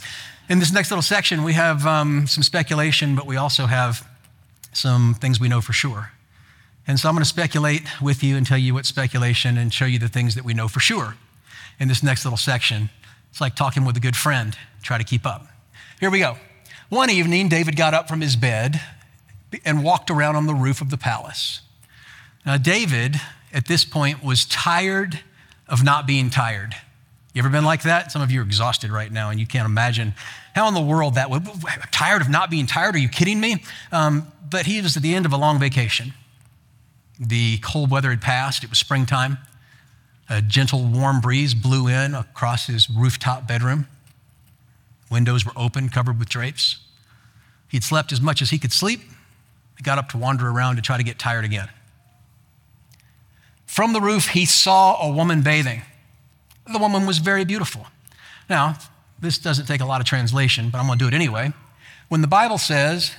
In 0.49 0.59
this 0.59 0.73
next 0.73 0.91
little 0.91 1.03
section, 1.03 1.45
we 1.45 1.53
have 1.53 1.87
um, 1.87 2.27
some 2.27 2.43
speculation, 2.43 3.15
but 3.15 3.25
we 3.25 3.37
also 3.37 3.67
have 3.67 4.07
some 4.73 5.15
things 5.15 5.39
we 5.39 5.49
know 5.49 5.61
for 5.61 5.73
sure. 5.73 6.11
And 6.89 6.99
so 6.99 7.09
I'm 7.09 7.15
going 7.15 7.23
to 7.23 7.29
speculate 7.29 7.83
with 8.03 8.25
you 8.25 8.37
and 8.37 8.45
tell 8.45 8.59
you 8.59 8.75
what 8.75 8.85
speculation 8.85 9.57
and 9.57 9.73
show 9.73 9.85
you 9.85 10.01
the 10.01 10.09
things 10.09 10.35
that 10.35 10.45
we 10.45 10.55
know 10.55 10.67
for 10.67 10.81
sure 10.81 11.15
in 11.79 11.87
this 11.87 12.03
next 12.03 12.25
little 12.25 12.37
section. 12.37 12.91
It's 13.31 13.41
like 13.41 13.55
talking 13.55 13.85
with 13.85 13.97
a 13.97 14.01
good 14.01 14.17
friend. 14.17 14.57
Try 14.83 14.99
to 14.99 15.05
keep 15.05 15.25
up. 15.25 15.47
Here 16.01 16.11
we 16.11 16.19
go. 16.19 16.37
One 16.89 17.09
evening, 17.09 17.49
David 17.49 17.77
got 17.77 17.95
up 17.95 18.09
from 18.09 18.21
his 18.21 18.35
bed 18.35 18.81
and 19.65 19.85
walked 19.85 20.11
around 20.11 20.37
on 20.37 20.47
the 20.47 20.55
roof 20.55 20.81
of 20.81 20.91
the 20.91 20.97
palace. 20.97 21.61
Now, 22.45 22.57
David, 22.57 23.21
at 23.53 23.67
this 23.67 23.85
point, 23.85 24.23
was 24.23 24.45
tired 24.45 25.21
of 25.69 25.85
not 25.85 26.07
being 26.07 26.31
tired. 26.31 26.75
You 27.33 27.41
ever 27.41 27.49
been 27.49 27.65
like 27.65 27.83
that? 27.85 28.13
Some 28.13 28.21
of 28.21 28.31
you 28.31 28.41
are 28.41 28.45
exhausted 28.45 28.91
right 28.91 29.11
now, 29.11 29.31
and 29.31 29.41
you 29.41 29.47
can't 29.47 29.67
imagine 29.67 30.15
how 30.55 30.69
in 30.69 30.75
the 30.75 30.81
world 30.81 31.15
that 31.15 31.31
would. 31.31 31.47
Tired 31.91 32.21
of 32.21 32.29
not 32.29 32.51
being 32.51 32.67
tired? 32.67 32.95
Are 32.95 32.99
you 32.99 33.09
kidding 33.09 33.41
me? 33.41 33.65
Um, 33.91 34.31
but 34.51 34.67
he 34.67 34.83
was 34.83 34.97
at 34.97 35.03
the 35.03 35.15
end 35.15 35.25
of 35.25 35.33
a 35.33 35.39
long 35.39 35.59
vacation. 35.59 36.13
The 37.19 37.59
cold 37.59 37.91
weather 37.91 38.11
had 38.11 38.21
passed, 38.21 38.65
it 38.65 38.71
was 38.71 38.79
springtime. 38.79 39.39
A 40.29 40.43
gentle, 40.43 40.85
warm 40.85 41.21
breeze 41.21 41.55
blew 41.55 41.89
in 41.89 42.15
across 42.15 42.67
his 42.67 42.91
rooftop 42.91 43.47
bedroom. 43.47 43.87
Windows 45.11 45.45
were 45.45 45.53
open, 45.57 45.89
covered 45.89 46.19
with 46.19 46.29
drapes. 46.29 46.79
He'd 47.69 47.85
slept 47.85 48.13
as 48.13 48.21
much 48.21 48.43
as 48.43 48.51
he 48.51 48.59
could 48.59 48.73
sleep, 48.73 49.01
got 49.83 49.99
up 49.99 50.09
to 50.11 50.19
wander 50.19 50.49
around 50.49 50.77
to 50.77 50.83
try 50.83 50.97
to 50.97 51.03
get 51.03 51.19
tired 51.19 51.45
again. 51.45 51.69
From 53.67 53.93
the 53.93 54.01
roof, 54.01 54.29
he 54.29 54.45
saw 54.45 55.01
a 55.03 55.11
woman 55.11 55.43
bathing. 55.43 55.83
The 56.71 56.79
woman 56.79 57.07
was 57.07 57.19
very 57.19 57.45
beautiful. 57.45 57.87
Now, 58.49 58.77
this 59.19 59.39
doesn't 59.39 59.67
take 59.67 59.81
a 59.81 59.87
lot 59.87 60.01
of 60.01 60.07
translation, 60.07 60.69
but 60.71 60.79
I'm 60.79 60.87
going 60.87 60.99
to 60.99 61.05
do 61.05 61.09
it 61.09 61.15
anyway. 61.15 61.53
When 62.09 62.21
the 62.21 62.29
Bible 62.29 62.59
says 62.59 63.13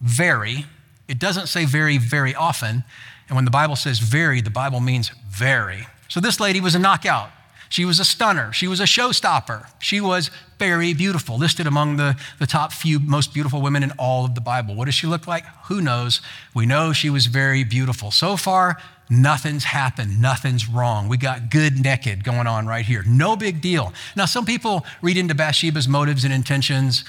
very, 0.00 0.64
it 1.06 1.18
doesn't 1.18 1.48
say 1.48 1.64
very, 1.64 1.98
very 1.98 2.34
often. 2.34 2.84
And 3.28 3.36
when 3.36 3.44
the 3.44 3.50
Bible 3.50 3.76
says 3.76 3.98
very, 3.98 4.40
the 4.40 4.50
Bible 4.50 4.80
means 4.80 5.10
very. 5.28 5.86
So 6.08 6.20
this 6.20 6.40
lady 6.40 6.60
was 6.60 6.74
a 6.74 6.78
knockout. 6.78 7.30
She 7.68 7.84
was 7.84 8.00
a 8.00 8.04
stunner. 8.04 8.52
She 8.52 8.66
was 8.66 8.80
a 8.80 8.84
showstopper. 8.84 9.66
She 9.78 10.00
was 10.00 10.30
very 10.58 10.94
beautiful, 10.94 11.38
listed 11.38 11.66
among 11.66 11.96
the, 11.96 12.16
the 12.38 12.46
top 12.46 12.72
few 12.72 12.98
most 12.98 13.32
beautiful 13.32 13.60
women 13.60 13.82
in 13.82 13.92
all 13.92 14.24
of 14.24 14.34
the 14.34 14.40
Bible. 14.40 14.74
What 14.74 14.86
does 14.86 14.94
she 14.94 15.06
look 15.06 15.26
like? 15.26 15.44
Who 15.66 15.80
knows? 15.80 16.20
We 16.54 16.66
know 16.66 16.92
she 16.92 17.10
was 17.10 17.26
very 17.26 17.64
beautiful. 17.64 18.10
So 18.10 18.36
far, 18.36 18.78
nothing's 19.10 19.64
happened. 19.64 20.20
Nothing's 20.20 20.68
wrong. 20.68 21.08
We 21.08 21.16
got 21.16 21.50
good 21.50 21.82
naked 21.82 22.24
going 22.24 22.46
on 22.46 22.66
right 22.66 22.84
here. 22.84 23.04
No 23.06 23.36
big 23.36 23.60
deal. 23.60 23.92
Now, 24.16 24.24
some 24.24 24.44
people 24.44 24.84
read 25.02 25.16
into 25.16 25.34
Bathsheba's 25.34 25.88
motives 25.88 26.24
and 26.24 26.32
intentions 26.32 27.04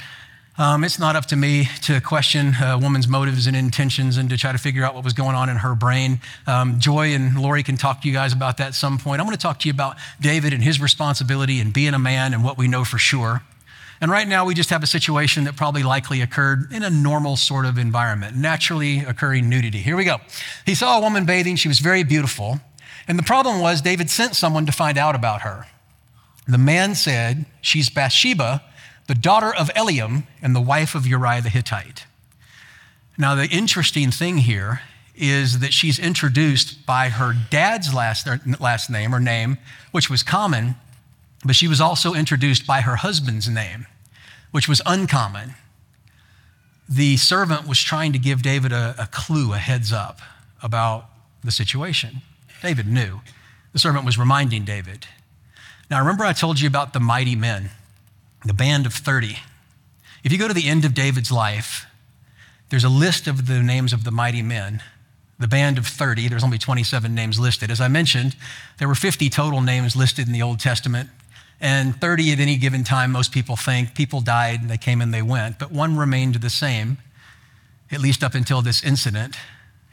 um, 0.59 0.83
it's 0.83 0.99
not 0.99 1.15
up 1.15 1.25
to 1.27 1.37
me 1.37 1.69
to 1.83 2.01
question 2.01 2.53
a 2.61 2.77
woman's 2.77 3.07
motives 3.07 3.47
and 3.47 3.55
intentions 3.55 4.17
and 4.17 4.29
to 4.29 4.37
try 4.37 4.51
to 4.51 4.57
figure 4.57 4.83
out 4.83 4.93
what 4.93 5.05
was 5.05 5.13
going 5.13 5.33
on 5.33 5.47
in 5.47 5.55
her 5.55 5.73
brain. 5.73 6.19
Um, 6.45 6.81
Joy 6.81 7.13
and 7.13 7.41
Lori 7.41 7.63
can 7.63 7.77
talk 7.77 8.01
to 8.01 8.09
you 8.09 8.13
guys 8.13 8.33
about 8.33 8.57
that 8.57 8.67
at 8.67 8.75
some 8.75 8.97
point. 8.97 9.21
I'm 9.21 9.25
going 9.25 9.37
to 9.37 9.41
talk 9.41 9.59
to 9.59 9.69
you 9.69 9.73
about 9.73 9.95
David 10.19 10.51
and 10.51 10.61
his 10.61 10.81
responsibility 10.81 11.61
and 11.61 11.71
being 11.71 11.93
a 11.93 11.99
man 11.99 12.33
and 12.33 12.43
what 12.43 12.57
we 12.57 12.67
know 12.67 12.83
for 12.83 12.97
sure. 12.97 13.41
And 14.01 14.11
right 14.11 14.27
now, 14.27 14.45
we 14.45 14.53
just 14.53 14.69
have 14.69 14.83
a 14.83 14.87
situation 14.87 15.45
that 15.45 15.55
probably 15.55 15.81
likely 15.83 16.21
occurred 16.21 16.73
in 16.73 16.83
a 16.83 16.89
normal 16.89 17.37
sort 17.37 17.65
of 17.65 17.77
environment, 17.77 18.35
naturally 18.35 18.99
occurring 18.99 19.47
nudity. 19.47 19.79
Here 19.79 19.95
we 19.95 20.03
go. 20.03 20.17
He 20.65 20.75
saw 20.75 20.97
a 20.97 21.01
woman 21.01 21.25
bathing. 21.25 21.55
She 21.55 21.69
was 21.69 21.79
very 21.79 22.03
beautiful. 22.03 22.59
And 23.07 23.17
the 23.17 23.23
problem 23.23 23.61
was, 23.61 23.81
David 23.81 24.09
sent 24.09 24.35
someone 24.35 24.65
to 24.65 24.73
find 24.73 24.97
out 24.97 25.15
about 25.15 25.41
her. 25.41 25.67
The 26.47 26.57
man 26.57 26.95
said, 26.95 27.45
She's 27.61 27.89
Bathsheba, 27.89 28.61
the 29.09 29.15
daughter 29.15 29.51
of 29.51 29.69
Eliam 29.69 30.21
and 30.39 30.55
the 30.55 30.61
wife 30.61 30.93
of 30.93 31.07
Uriah 31.07 31.41
the 31.41 31.49
Hittite. 31.49 32.05
Now, 33.17 33.33
the 33.33 33.47
interesting 33.47 34.11
thing 34.11 34.37
here 34.37 34.81
is 35.15 35.59
that 35.61 35.73
she's 35.73 35.97
introduced 35.97 36.85
by 36.85 37.09
her 37.09 37.33
dad's 37.49 37.91
last, 37.91 38.27
er, 38.27 38.39
last 38.59 38.87
name 38.87 39.15
or 39.15 39.19
name, 39.19 39.57
which 39.91 40.11
was 40.11 40.21
common, 40.21 40.75
but 41.43 41.55
she 41.55 41.67
was 41.67 41.81
also 41.81 42.13
introduced 42.13 42.67
by 42.67 42.81
her 42.81 42.97
husband's 42.97 43.49
name, 43.49 43.87
which 44.51 44.69
was 44.69 44.79
uncommon. 44.85 45.55
The 46.87 47.17
servant 47.17 47.67
was 47.67 47.81
trying 47.81 48.13
to 48.13 48.19
give 48.19 48.43
David 48.43 48.71
a, 48.71 48.93
a 48.99 49.07
clue, 49.07 49.53
a 49.53 49.57
heads 49.57 49.91
up 49.91 50.21
about 50.61 51.09
the 51.43 51.51
situation. 51.51 52.21
David 52.61 52.85
knew. 52.85 53.21
The 53.73 53.79
servant 53.79 54.05
was 54.05 54.19
reminding 54.19 54.65
David. 54.65 55.07
Now, 55.89 55.97
remember, 55.97 56.25
I 56.25 56.33
told 56.33 56.59
you 56.59 56.67
about 56.67 56.93
the 56.93 56.99
mighty 56.99 57.35
men, 57.35 57.71
the 58.45 58.54
band 58.54 58.86
of 58.86 58.93
30. 58.93 59.38
If 60.23 60.32
you 60.32 60.38
go 60.38 60.47
to 60.47 60.54
the 60.54 60.67
end 60.67 60.86
of 60.86 60.93
David's 60.93 61.32
life, 61.32 61.86
there's 62.69 62.84
a 62.84 62.89
list 62.89 63.28
of 63.28 63.47
the 63.47 63.62
names 63.62 63.93
of 63.93 64.04
the 64.04 64.12
mighty 64.12 64.41
men 64.41 64.82
the 65.39 65.47
band 65.47 65.78
of 65.78 65.88
30. 65.88 66.28
There's 66.28 66.43
only 66.43 66.58
27 66.58 67.15
names 67.15 67.39
listed. 67.39 67.71
As 67.71 67.80
I 67.80 67.88
mentioned, 67.88 68.36
there 68.78 68.88
were 68.88 68.95
50 68.95 69.30
total 69.30 69.62
names 69.62 69.95
listed 69.95 70.28
in 70.28 70.34
the 70.34 70.41
Old 70.41 70.60
Testament. 70.60 71.10
And 71.62 71.99
30 71.99 72.34
at 72.34 72.39
any 72.39 72.58
given 72.58 72.84
time, 72.84 73.12
most 73.12 73.32
people 73.32 73.56
think 73.56 73.95
people 73.95 74.21
died, 74.21 74.62
and 74.62 74.69
they 74.69 74.78
came 74.78 75.02
and 75.02 75.13
they 75.13 75.21
went, 75.21 75.60
but 75.60 75.71
one 75.71 75.97
remained 75.97 76.36
the 76.36 76.49
same, 76.49 76.97
at 77.91 77.99
least 77.99 78.23
up 78.23 78.34
until 78.34 78.62
this 78.62 78.84
incident. 78.84 79.36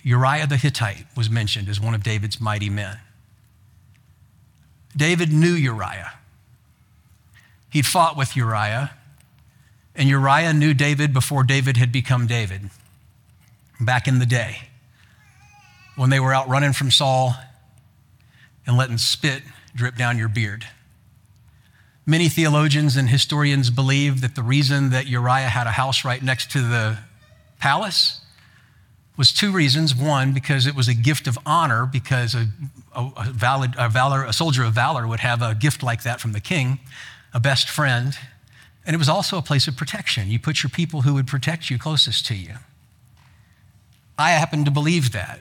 Uriah 0.03 0.47
the 0.47 0.57
Hittite 0.57 1.07
was 1.17 1.29
mentioned 1.29 1.69
as 1.69 1.81
one 1.81 1.95
of 1.95 2.03
David's 2.03 2.41
mighty 2.41 2.71
men. 2.71 2.99
David 4.97 5.33
knew 5.33 5.53
Uriah. 5.53 6.13
He'd 7.77 7.85
fought 7.85 8.17
with 8.17 8.35
Uriah, 8.35 8.93
and 9.95 10.09
Uriah 10.09 10.55
knew 10.55 10.73
David 10.73 11.13
before 11.13 11.43
David 11.43 11.77
had 11.77 11.93
become 11.93 12.27
David 12.27 12.71
back 13.79 14.09
in 14.09 14.19
the 14.19 14.25
day 14.25 14.61
when 15.95 16.09
they 16.09 16.19
were 16.19 16.33
out 16.33 16.49
running 16.49 16.73
from 16.73 16.91
Saul 16.91 17.35
and 18.67 18.79
letting 18.79 18.97
spit 18.97 19.43
drip 19.75 19.95
down 19.95 20.17
your 20.17 20.31
beard. 20.31 20.67
Many 22.07 22.31
theologians 22.31 22.97
and 22.97 23.11
historians 23.11 23.69
believe 23.69 24.23
that 24.23 24.37
the 24.37 24.43
reason 24.43 24.89
that 24.89 25.07
Uriah 25.07 25.49
had 25.49 25.67
a 25.67 25.73
house 25.73 26.03
right 26.03 26.23
next 26.23 26.51
to 26.53 26.63
the 26.63 26.97
palace 27.59 28.23
was 29.19 29.35
two 29.35 29.53
reasons. 29.53 29.95
One, 29.95 30.33
because 30.33 30.67
it 30.67 30.75
was 30.75 30.89
a 30.89 30.95
gift 30.95 31.27
of 31.27 31.39
honor, 31.45 31.85
because 31.85 32.35
a, 32.35 32.49
a, 32.95 33.31
valid, 33.31 33.75
a, 33.77 33.91
valor, 33.91 34.25
a 34.25 34.33
soldier 34.33 34.65
of 34.65 34.73
valor 34.73 35.07
would 35.07 35.21
have 35.21 35.43
a 35.43 35.55
gift 35.55 35.83
like 35.83 36.05
that 36.05 36.23
from 36.23 36.33
the 36.33 36.41
king, 36.41 36.79
a 37.33 37.41
best 37.41 37.69
friend. 37.69 38.17
And 38.85 38.95
it 38.95 38.99
was 38.99 39.09
also 39.09 39.39
a 39.39 39.43
place 39.43 39.67
of 39.67 39.77
protection. 39.77 40.31
You 40.31 40.39
put 40.39 40.63
your 40.63 40.71
people 40.71 41.03
who 41.03 41.15
would 41.15 41.27
protect 41.27 41.71
you 41.71 41.79
closest 41.79 42.27
to 42.27 42.35
you. 42.35 42.55
I 44.19 44.31
happen 44.31 44.65
to 44.65 44.71
believe 44.71 45.13
that. 45.13 45.41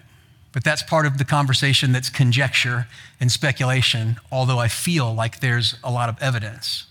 But 0.51 0.63
that's 0.63 0.81
part 0.81 1.05
of 1.05 1.17
the 1.17 1.25
conversation 1.25 1.91
that's 1.91 2.09
conjecture 2.09 2.87
and 3.19 3.29
speculation, 3.29 4.17
although 4.31 4.57
I 4.57 4.69
feel 4.69 5.13
like 5.13 5.41
there's 5.41 5.75
a 5.83 5.91
lot 5.91 6.07
of 6.07 6.21
evidence. 6.21 6.85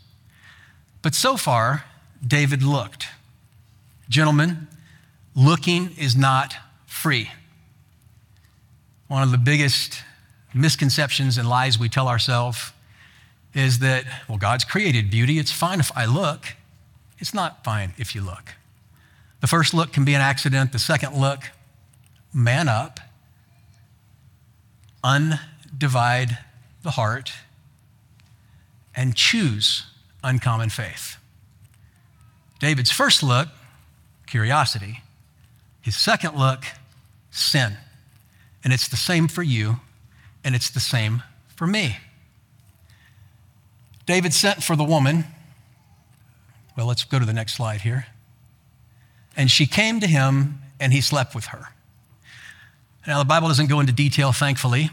But 1.01 1.15
so 1.15 1.39
far, 1.39 1.85
David 2.25 2.63
looked. 2.63 3.07
Gentlemen, 4.09 4.69
looking 5.35 5.91
is 5.97 6.15
not 6.15 6.55
free. 6.87 7.31
One 9.09 9.23
of 9.23 9.31
the 9.31 9.39
biggest 9.39 10.03
misconceptions 10.53 11.39
and 11.39 11.49
lies 11.49 11.79
we 11.79 11.89
tell 11.89 12.07
ourselves 12.07 12.71
is 13.55 13.79
that, 13.79 14.05
well, 14.29 14.39
God's 14.39 14.65
created 14.65 15.11
beauty. 15.11 15.39
It's 15.39 15.53
fine 15.53 15.81
if 15.81 15.97
I 15.97 16.07
look. 16.07 16.55
It's 17.19 17.33
not 17.33 17.65
fine 17.65 17.95
if 17.97 18.15
you 18.15 18.21
look. 18.21 18.55
The 19.41 19.47
first 19.47 19.75
look 19.75 19.93
can 19.93 20.05
be 20.05 20.15
an 20.15 20.21
accident. 20.21 20.73
The 20.73 20.79
second 20.79 21.17
look, 21.17 21.41
man 22.33 22.69
up 22.69 23.01
undivide 25.05 26.39
the 26.83 26.93
heart 26.93 27.33
and 28.97 29.15
choose 29.15 29.85
uncommon 30.23 30.71
faith. 30.71 31.19
David's 32.59 32.91
first 32.91 33.23
look, 33.23 33.49
curiosity. 34.27 35.03
His 35.83 35.95
second 35.95 36.39
look, 36.39 36.65
sin. 37.31 37.77
And 38.63 38.73
it's 38.73 38.89
the 38.89 38.97
same 38.97 39.29
for 39.29 39.43
you, 39.43 39.81
and 40.43 40.55
it's 40.55 40.71
the 40.71 40.81
same 40.81 41.23
for 41.55 41.67
me. 41.67 41.99
David 44.07 44.35
sent 44.35 44.63
for 44.63 44.77
the 44.77 44.85
woman. 44.85 45.25
Well, 46.77 46.87
let's 46.87 47.05
go 47.05 47.19
to 47.19 47.25
the 47.25 47.33
next 47.33 47.55
slide 47.55 47.81
here. 47.83 48.07
And 49.37 49.51
she 49.51 49.67
came 49.67 50.01
to 50.01 50.07
him, 50.07 50.61
and 50.79 50.93
he 50.93 51.01
slept 51.01 51.35
with 51.35 51.47
her. 51.47 51.69
Now, 53.07 53.19
the 53.19 53.25
Bible 53.25 53.49
doesn't 53.49 53.69
go 53.69 53.81
into 53.81 53.93
detail, 53.93 54.33
thankfully, 54.33 54.91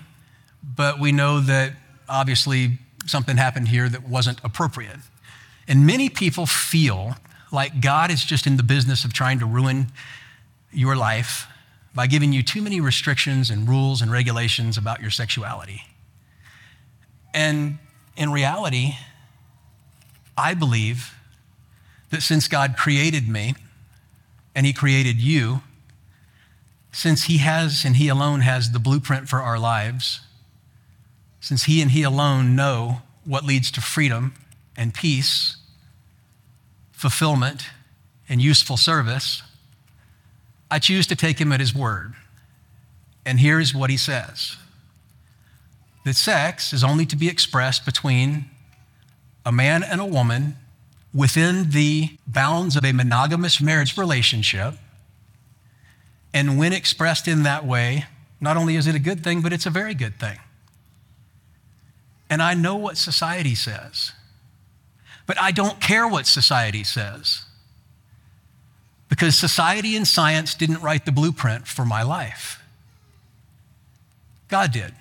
but 0.63 0.99
we 0.99 1.11
know 1.11 1.39
that 1.39 1.73
obviously 2.09 2.79
something 3.05 3.37
happened 3.37 3.67
here 3.69 3.87
that 3.89 4.07
wasn't 4.07 4.39
appropriate. 4.43 4.97
And 5.67 5.85
many 5.85 6.09
people 6.09 6.45
feel 6.45 7.15
like 7.51 7.81
God 7.81 8.11
is 8.11 8.23
just 8.23 8.47
in 8.47 8.57
the 8.57 8.63
business 8.63 9.05
of 9.05 9.13
trying 9.13 9.39
to 9.39 9.45
ruin 9.45 9.87
your 10.71 10.95
life 10.95 11.47
by 11.93 12.07
giving 12.07 12.31
you 12.31 12.43
too 12.43 12.61
many 12.61 12.79
restrictions 12.79 13.49
and 13.49 13.67
rules 13.67 14.01
and 14.01 14.11
regulations 14.11 14.77
about 14.77 15.01
your 15.01 15.11
sexuality. 15.11 15.81
And 17.33 17.79
in 18.15 18.31
reality, 18.31 18.95
I 20.37 20.53
believe 20.53 21.13
that 22.09 22.21
since 22.21 22.47
God 22.47 22.75
created 22.77 23.27
me 23.27 23.55
and 24.53 24.65
He 24.65 24.73
created 24.73 25.17
you, 25.17 25.61
since 26.91 27.23
He 27.23 27.37
has 27.37 27.85
and 27.85 27.95
He 27.95 28.09
alone 28.09 28.41
has 28.41 28.71
the 28.71 28.79
blueprint 28.79 29.29
for 29.29 29.41
our 29.41 29.57
lives, 29.57 30.21
since 31.39 31.63
He 31.63 31.81
and 31.81 31.91
He 31.91 32.03
alone 32.03 32.55
know 32.55 33.01
what 33.23 33.45
leads 33.45 33.71
to 33.71 33.81
freedom 33.81 34.33
and 34.75 34.93
peace, 34.93 35.57
fulfillment, 36.91 37.63
and 38.27 38.41
useful 38.41 38.77
service, 38.77 39.43
I 40.69 40.79
choose 40.79 41.07
to 41.07 41.15
take 41.15 41.39
Him 41.39 41.51
at 41.51 41.59
His 41.59 41.73
word. 41.73 42.13
And 43.25 43.39
here's 43.39 43.73
what 43.73 43.89
He 43.89 43.97
says 43.97 44.57
that 46.03 46.15
sex 46.15 46.73
is 46.73 46.83
only 46.83 47.05
to 47.05 47.15
be 47.15 47.27
expressed 47.27 47.85
between 47.85 48.45
a 49.45 49.51
man 49.51 49.83
and 49.83 50.01
a 50.01 50.05
woman 50.05 50.55
within 51.13 51.71
the 51.71 52.17
bounds 52.25 52.75
of 52.75 52.85
a 52.85 52.91
monogamous 52.91 53.61
marriage 53.61 53.97
relationship 53.97 54.75
and 56.33 56.57
when 56.57 56.73
expressed 56.73 57.27
in 57.27 57.43
that 57.43 57.65
way, 57.65 58.05
not 58.39 58.57
only 58.57 58.75
is 58.75 58.87
it 58.87 58.95
a 58.95 58.99
good 58.99 59.23
thing, 59.23 59.41
but 59.41 59.51
it's 59.51 59.65
a 59.65 59.69
very 59.69 59.93
good 59.93 60.19
thing. 60.19 60.39
And 62.29 62.41
I 62.41 62.53
know 62.53 62.77
what 62.77 62.97
society 62.97 63.55
says, 63.55 64.13
but 65.27 65.39
I 65.39 65.51
don't 65.51 65.81
care 65.81 66.07
what 66.07 66.25
society 66.25 66.83
says 66.83 67.43
because 69.09 69.37
society 69.37 69.97
and 69.97 70.07
science 70.07 70.55
didn't 70.55 70.81
write 70.81 71.05
the 71.05 71.11
blueprint 71.11 71.67
for 71.67 71.83
my 71.83 72.01
life. 72.01 72.63
God 74.47 74.71
did. 74.71 74.93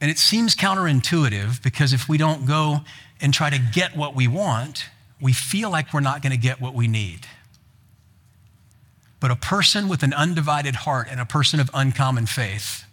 And 0.00 0.10
it 0.10 0.18
seems 0.18 0.54
counterintuitive 0.54 1.62
because 1.62 1.92
if 1.92 2.08
we 2.08 2.18
don't 2.18 2.46
go 2.46 2.80
and 3.20 3.32
try 3.32 3.50
to 3.50 3.58
get 3.58 3.96
what 3.96 4.14
we 4.14 4.28
want, 4.28 4.86
we 5.20 5.32
feel 5.32 5.70
like 5.70 5.92
we're 5.94 6.00
not 6.00 6.22
going 6.22 6.32
to 6.32 6.38
get 6.38 6.60
what 6.60 6.74
we 6.74 6.86
need. 6.86 7.26
But 9.20 9.30
a 9.30 9.36
person 9.36 9.88
with 9.88 10.02
an 10.02 10.12
undivided 10.12 10.74
heart 10.76 11.08
and 11.10 11.18
a 11.18 11.24
person 11.24 11.58
of 11.60 11.70
uncommon 11.72 12.26
faith 12.26 12.84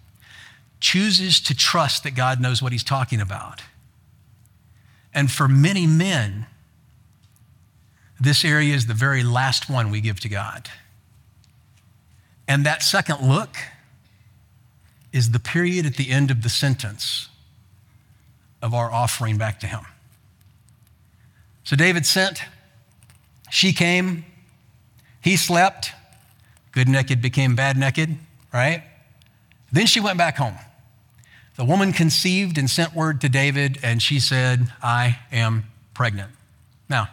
chooses 0.80 1.40
to 1.42 1.56
trust 1.56 2.04
that 2.04 2.16
God 2.16 2.40
knows 2.40 2.62
what 2.62 2.72
he's 2.72 2.84
talking 2.84 3.20
about. 3.20 3.62
And 5.14 5.30
for 5.30 5.48
many 5.48 5.86
men, 5.86 6.48
this 8.20 8.46
area 8.46 8.74
is 8.74 8.88
the 8.88 8.94
very 8.94 9.24
last 9.24 9.70
one 9.70 9.92
we 9.92 10.02
give 10.02 10.20
to 10.22 10.30
God. 10.30 10.70
And 12.48 12.66
that 12.66 12.82
second 12.82 13.28
look 13.28 13.58
is 15.14 15.32
the 15.32 15.40
period 15.40 15.86
at 15.86 15.96
the 15.96 16.10
end 16.10 16.30
of 16.32 16.44
the 16.44 16.50
sentence 16.50 17.30
of 18.62 18.74
our 18.74 18.92
offering 18.92 19.38
back 19.38 19.60
to 19.62 19.68
him. 19.68 19.86
So 21.64 21.78
David 21.78 22.06
sent, 22.06 22.42
she 23.50 23.72
came, 23.72 24.26
he 25.22 25.38
slept, 25.38 25.92
Good 26.74 26.90
naked 26.90 27.22
became 27.22 27.56
bad 27.56 27.78
naked, 27.78 28.18
right? 28.52 28.84
Then 29.72 29.86
she 29.86 30.00
went 30.00 30.18
back 30.18 30.38
home. 30.38 30.56
The 31.56 31.64
woman 31.64 31.94
conceived 31.94 32.58
and 32.58 32.68
sent 32.68 32.96
word 32.96 33.22
to 33.22 33.30
David, 33.30 33.78
and 33.84 34.02
she 34.02 34.20
said, 34.20 34.74
I 34.82 35.20
am 35.32 35.66
pregnant. 35.94 36.32
Now, 36.90 37.10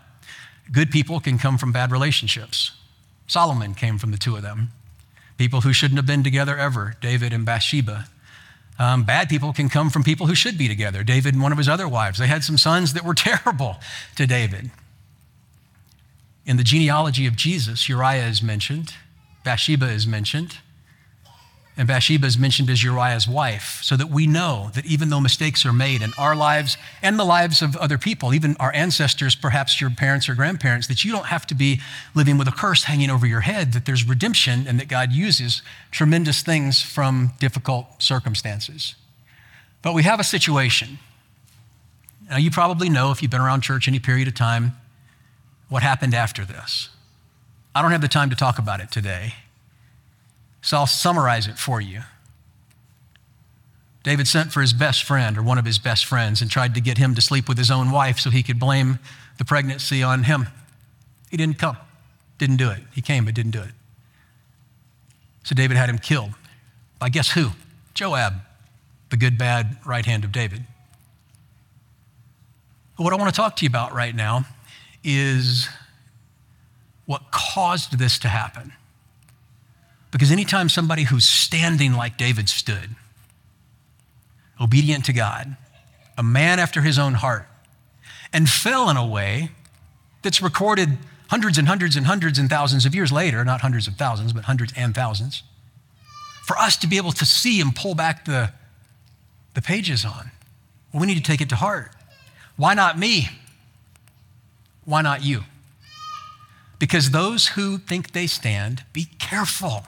good 0.73 0.91
people 0.91 1.21
can 1.21 1.39
come 1.39 1.59
from 1.59 1.73
bad 1.73 1.93
relationships. 1.93 2.73
Solomon 3.27 3.75
came 3.75 3.99
from 3.99 4.13
the 4.13 4.17
two 4.17 4.35
of 4.35 4.43
them. 4.43 4.71
People 5.41 5.63
who 5.63 5.73
shouldn't 5.73 5.97
have 5.97 6.05
been 6.05 6.23
together 6.23 6.59
ever, 6.59 6.97
David 7.01 7.33
and 7.33 7.47
Bathsheba. 7.47 8.05
Um, 8.79 9.05
bad 9.05 9.31
people 9.31 9.55
can 9.55 9.71
come 9.71 9.89
from 9.89 10.05
people 10.05 10.27
who 10.27 10.35
should 10.35 10.59
be 10.59 10.69
together. 10.69 11.03
David 11.03 11.33
and 11.33 11.43
one 11.43 11.51
of 11.51 11.57
his 11.57 11.67
other 11.67 11.89
wives. 11.89 12.19
They 12.19 12.27
had 12.27 12.45
some 12.45 12.59
sons 12.59 12.93
that 12.93 13.07
were 13.07 13.15
terrible 13.29 13.77
to 14.17 14.27
David. 14.27 14.71
In 16.45 16.59
the 16.59 16.63
genealogy 16.63 17.27
of 17.27 17.37
Jesus, 17.37 17.89
Uriah 17.89 18.27
is 18.27 18.43
mentioned, 18.43 18.93
Bathsheba 19.43 19.89
is 19.89 20.07
mentioned, 20.07 20.59
and 21.77 21.89
Bathsheba 21.89 22.27
is 22.27 22.37
mentioned 22.37 22.69
as 22.69 22.83
Uriah's 22.83 23.27
wife, 23.27 23.81
so 23.83 23.97
that 23.97 24.11
we 24.11 24.27
know 24.27 24.71
that 24.75 24.85
even 24.85 25.09
though 25.09 25.21
mistakes 25.21 25.65
are 25.65 25.73
made 25.73 26.03
in 26.03 26.11
our 26.19 26.37
lives 26.37 26.77
and 27.03 27.19
the 27.19 27.25
lives 27.25 27.63
of 27.63 27.77
other 27.77 27.97
people, 27.97 28.35
even 28.35 28.57
our 28.61 28.73
ancestors, 28.75 29.35
perhaps 29.35 29.81
your 29.81 29.89
parents 29.91 30.29
or 30.29 30.35
grandparents, 30.35 30.89
that 30.89 31.05
you 31.05 31.13
don't 31.13 31.27
have 31.27 31.47
to 31.47 31.55
be 31.55 31.81
living 32.15 32.37
with 32.37 32.49
a 32.49 32.53
curse 32.53 32.85
hanging 32.85 33.09
over 33.09 33.27
your 33.27 33.41
head, 33.41 33.73
that 33.73 33.87
there's 33.87 34.07
redemption 34.07 34.67
and 34.67 34.79
that 34.79 34.89
God 34.89 35.13
uses 35.13 35.63
tremendous 35.91 36.43
things 36.43 36.83
from 36.83 37.33
difficult 37.39 38.03
circumstances. 38.03 38.95
But 39.81 39.95
we 39.95 40.03
have 40.03 40.21
a 40.21 40.25
situation. 40.25 40.99
Now, 42.29 42.37
you 42.37 42.51
probably 42.51 42.91
know 42.91 43.11
if 43.11 43.23
you've 43.23 43.31
been 43.31 43.41
around 43.41 43.63
church 43.63 43.89
any 43.89 43.99
period 43.99 44.29
of 44.29 44.35
time 44.35 44.73
what 45.69 45.83
happened 45.83 46.15
after 46.15 46.45
this. 46.45 46.91
I 47.75 47.81
don't 47.81 47.93
have 47.93 48.01
the 48.01 48.09
time 48.09 48.29
to 48.31 48.37
talk 48.37 48.59
about 48.59 48.81
it 48.81 48.91
today, 48.91 49.35
so 50.63 50.77
I'll 50.77 50.87
summarize 50.87 51.47
it 51.47 51.59
for 51.59 51.81
you. 51.81 52.03
David 54.03 54.27
sent 54.27 54.53
for 54.53 54.61
his 54.61 54.73
best 54.73 55.05
friend 55.05 55.37
or 55.37 55.43
one 55.43 55.59
of 55.59 55.67
his 55.67 55.79
best 55.79 56.07
friends 56.07 56.41
and 56.41 56.51
tried 56.51 56.75
to 56.75 56.81
get 56.81 56.99
him 56.99 57.15
to 57.15 57.21
sleep 57.21 57.49
with 57.49 57.59
his 57.59 57.71
own 57.71 57.91
wife 57.91 58.19
so 58.19 58.31
he 58.31 58.43
could 58.43 58.59
blame 58.59 58.99
the 59.39 59.45
pregnancy 59.45 60.03
on 60.03 60.25
him. 60.25 60.47
He 61.31 61.37
didn't 61.37 61.59
come, 61.59 61.77
didn't 62.39 62.57
do 62.57 62.71
it. 62.71 62.81
He 62.93 63.03
came, 63.03 63.27
but 63.27 63.35
didn't 63.35 63.53
do 63.53 63.63
it. 63.63 63.73
So 65.45 65.55
David 65.55 65.77
had 65.77 65.89
him 65.89 65.99
killed 65.99 66.31
by 66.99 67.09
guess 67.09 67.31
who? 67.33 67.51
Joab, 67.95 68.35
the 69.11 69.17
good, 69.17 69.37
bad 69.37 69.77
right 69.85 70.05
hand 70.05 70.25
of 70.25 70.33
David. 70.33 70.65
But 72.97 73.05
what 73.05 73.13
I 73.13 73.17
want 73.17 73.35
to 73.35 73.37
talk 73.37 73.57
to 73.57 73.65
you 73.65 73.69
about 73.69 73.93
right 73.95 74.15
now 74.15 74.45
is 75.03 75.69
what 77.07 77.31
caused 77.31 77.99
this 77.99 78.19
to 78.21 78.29
happen. 78.29 78.73
Because 80.11 80.33
anytime 80.33 80.69
somebody 80.69 81.05
who's 81.05 81.25
standing 81.25 81.93
like 81.95 82.17
David 82.17 82.49
stood, 82.49 82.91
obedient 84.61 85.05
to 85.07 85.13
God, 85.13 85.57
a 86.19 86.23
man 86.23 86.59
after 86.59 86.83
his 86.83 86.99
own 86.99 87.15
heart, 87.15 87.47
and 88.33 88.49
fell 88.49 88.91
in 88.91 88.97
a 88.97 89.07
way 89.07 89.51
that's 90.23 90.43
recorded 90.43 90.99
hundreds 91.29 91.59
and 91.59 91.69
hundreds 91.69 91.97
and 91.97 92.07
hundreds 92.07 92.39
and 92.39 92.51
thousands 92.51 92.85
of 92.85 92.95
years 92.95 93.13
later, 93.13 93.45
not 93.45 93.61
hundreds 93.61 93.87
of 93.87 93.95
thousands, 93.95 94.33
but 94.33 94.45
hundreds 94.45 94.73
and 94.77 94.95
thousands, 94.95 95.43
for 96.45 96.59
us 96.59 96.77
to 96.77 96.89
be 96.89 96.97
able 96.97 97.13
to 97.13 97.25
see 97.25 97.61
and 97.61 97.75
pull 97.75 97.95
back 97.95 98.25
the, 98.25 98.53
the 99.55 99.63
pages 99.63 100.05
on. 100.05 100.31
Well, 100.93 101.01
we 101.01 101.07
need 101.07 101.17
to 101.17 101.23
take 101.23 101.41
it 101.41 101.49
to 101.51 101.57
heart. 101.57 101.93
Why 102.57 102.75
not 102.75 102.99
me? 102.99 103.29
Why 104.85 105.03
not 105.03 105.25
you? 105.25 105.45
Because 106.81 107.11
those 107.11 107.49
who 107.49 107.79
think 107.79 108.13
they 108.13 108.27
stand, 108.27 108.85
be 108.93 109.07
careful, 109.19 109.85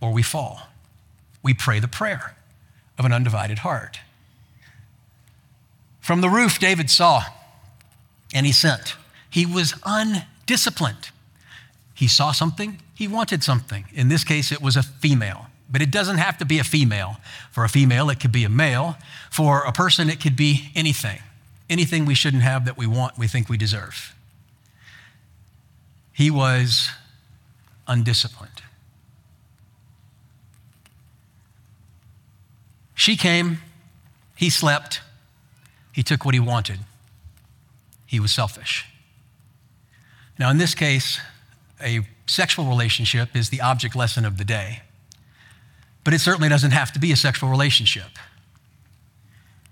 or 0.00 0.12
we 0.12 0.22
fall. 0.22 0.68
We 1.42 1.54
pray 1.54 1.80
the 1.80 1.88
prayer 1.88 2.36
of 2.98 3.04
an 3.04 3.12
undivided 3.12 3.60
heart. 3.60 4.00
From 6.00 6.20
the 6.20 6.28
roof, 6.28 6.58
David 6.58 6.90
saw, 6.90 7.22
and 8.34 8.46
he 8.46 8.52
sent. 8.52 8.96
He 9.30 9.44
was 9.44 9.74
undisciplined. 9.84 11.10
He 11.94 12.08
saw 12.08 12.32
something, 12.32 12.80
he 12.94 13.08
wanted 13.08 13.42
something. 13.44 13.86
In 13.92 14.08
this 14.08 14.24
case, 14.24 14.50
it 14.50 14.62
was 14.62 14.76
a 14.76 14.82
female. 14.82 15.46
But 15.70 15.82
it 15.82 15.90
doesn't 15.90 16.18
have 16.18 16.38
to 16.38 16.44
be 16.44 16.58
a 16.58 16.64
female. 16.64 17.18
For 17.50 17.64
a 17.64 17.68
female, 17.68 18.08
it 18.08 18.20
could 18.20 18.32
be 18.32 18.44
a 18.44 18.48
male. 18.48 18.96
For 19.30 19.64
a 19.64 19.72
person, 19.72 20.08
it 20.08 20.20
could 20.20 20.36
be 20.36 20.70
anything. 20.74 21.20
Anything 21.68 22.06
we 22.06 22.14
shouldn't 22.14 22.42
have 22.42 22.64
that 22.64 22.78
we 22.78 22.86
want, 22.86 23.18
we 23.18 23.26
think 23.26 23.48
we 23.48 23.58
deserve. 23.58 24.14
He 26.12 26.30
was 26.30 26.88
undisciplined. 27.86 28.57
She 32.98 33.16
came, 33.16 33.58
he 34.34 34.50
slept, 34.50 35.02
he 35.92 36.02
took 36.02 36.24
what 36.24 36.34
he 36.34 36.40
wanted. 36.40 36.80
He 38.06 38.18
was 38.18 38.32
selfish. 38.32 38.86
Now, 40.36 40.50
in 40.50 40.58
this 40.58 40.74
case, 40.74 41.20
a 41.80 42.00
sexual 42.26 42.64
relationship 42.64 43.36
is 43.36 43.50
the 43.50 43.60
object 43.60 43.94
lesson 43.94 44.24
of 44.24 44.36
the 44.36 44.44
day, 44.44 44.82
but 46.02 46.12
it 46.12 46.18
certainly 46.18 46.48
doesn't 46.48 46.72
have 46.72 46.90
to 46.90 46.98
be 46.98 47.12
a 47.12 47.16
sexual 47.16 47.48
relationship. 47.48 48.18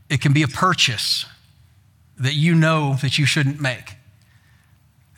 It 0.09 0.21
can 0.21 0.33
be 0.33 0.45
a 0.45 0.49
purchase 0.49 1.27
that 2.21 2.35
you 2.35 2.55
know 2.55 2.95
that 3.03 3.19
you 3.19 3.27
shouldn't 3.27 3.61
make 3.61 3.95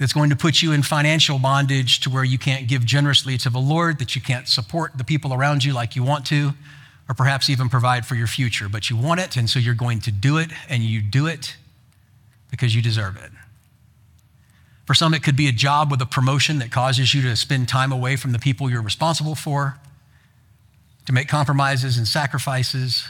that's 0.01 0.15
going 0.15 0.31
to 0.31 0.37
put 0.37 0.63
you 0.63 0.73
in 0.73 0.83
financial 0.83 1.39
bondage 1.39 2.01
to 2.01 2.09
where 2.09 2.25
you 2.25 2.39
can't 2.39 2.69
give 2.69 2.87
generously 2.87 3.37
to 3.37 3.51
the 3.51 3.59
Lord, 3.59 3.99
that 3.99 4.17
you 4.17 4.23
can't 4.23 4.49
support 4.49 4.97
the 4.97 5.05
people 5.05 5.35
around 5.35 5.63
you 5.63 5.75
like 5.75 5.95
you 5.95 6.03
want 6.03 6.25
to, 6.27 6.55
or 7.09 7.15
perhaps 7.15 7.49
even 7.49 7.69
provide 7.69 8.07
for 8.07 8.15
your 8.15 8.27
future. 8.27 8.69
But 8.69 8.91
you 8.91 8.97
want 8.97 9.21
it, 9.21 9.37
and 9.37 9.49
so 9.49 9.59
you're 9.59 9.75
going 9.75 10.01
to 10.01 10.13
do 10.13 10.39
it, 10.39 10.51
and 10.69 10.83
you 10.83 11.01
do 11.01 11.27
it 11.27 11.57
because 12.51 12.75
you 12.75 12.83
deserve 12.83 13.17
it. 13.17 13.31
For 14.87 14.95
some, 14.95 15.13
it 15.15 15.23
could 15.23 15.37
be 15.37 15.49
a 15.49 15.53
job 15.53 15.91
with 15.91 16.01
a 16.01 16.07
promotion 16.07 16.59
that 16.61 16.71
causes 16.71 17.13
you 17.15 17.23
to 17.23 17.37
spend 17.37 17.69
time 17.69 17.93
away 17.93 18.17
from 18.17 18.33
the 18.33 18.39
people 18.39 18.71
you're 18.71 18.83
responsible 18.83 19.35
for, 19.35 19.79
to 21.07 21.13
make 21.13 21.29
compromises 21.29 21.99
and 21.99 22.07
sacrifices, 22.07 23.07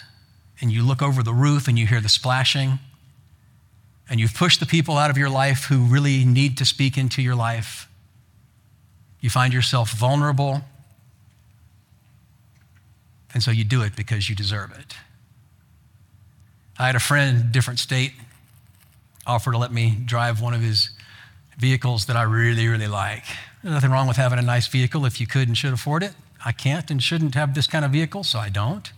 and 0.61 0.73
you 0.73 0.83
look 0.85 1.03
over 1.03 1.23
the 1.23 1.33
roof 1.33 1.69
and 1.69 1.79
you 1.79 1.87
hear 1.87 2.01
the 2.01 2.09
splashing 2.09 2.79
and 4.09 4.19
you've 4.19 4.35
pushed 4.35 4.61
the 4.61 4.67
people 4.67 4.97
out 4.97 5.11
of 5.11 5.19
your 5.19 5.29
life 5.29 5.65
who 5.65 5.81
really 5.85 6.25
need 6.25 6.57
to 6.59 6.65
speak 6.65 6.97
into 6.97 7.21
your 7.21 7.35
life, 7.35 7.89
you 9.21 9.29
find 9.29 9.53
yourself 9.53 9.93
vulnerable, 9.93 10.63
and 13.39 13.43
so 13.45 13.53
you 13.53 13.63
do 13.63 13.83
it 13.83 13.95
because 13.95 14.29
you 14.29 14.35
deserve 14.35 14.73
it. 14.73 14.97
I 16.77 16.87
had 16.87 16.97
a 16.97 16.99
friend, 16.99 17.53
different 17.53 17.79
state, 17.79 18.11
offer 19.29 19.53
to 19.53 19.59
let 19.59 19.71
me 19.71 19.97
drive 20.05 20.41
one 20.41 20.55
of 20.55 20.61
his 20.61 20.91
vehicles 21.57 22.07
that 22.07 22.17
I 22.17 22.23
really, 22.23 22.67
really 22.67 22.89
like. 22.89 23.23
There's 23.63 23.73
nothing 23.73 23.93
wrong 23.93 24.09
with 24.09 24.17
having 24.17 24.41
a 24.41 24.43
nice 24.43 24.67
vehicle 24.67 25.07
if 25.07 25.21
you 25.21 25.29
could 25.29 25.47
and 25.47 25.57
should 25.57 25.73
afford 25.73 26.03
it. 26.03 26.15
I 26.45 26.51
can't 26.51 26.91
and 26.91 27.01
shouldn't 27.01 27.37
have 27.37 27.55
this 27.55 27.69
kind 27.69 27.85
of 27.85 27.93
vehicle, 27.93 28.25
so 28.25 28.41
I 28.41 28.49
don't. 28.49 28.91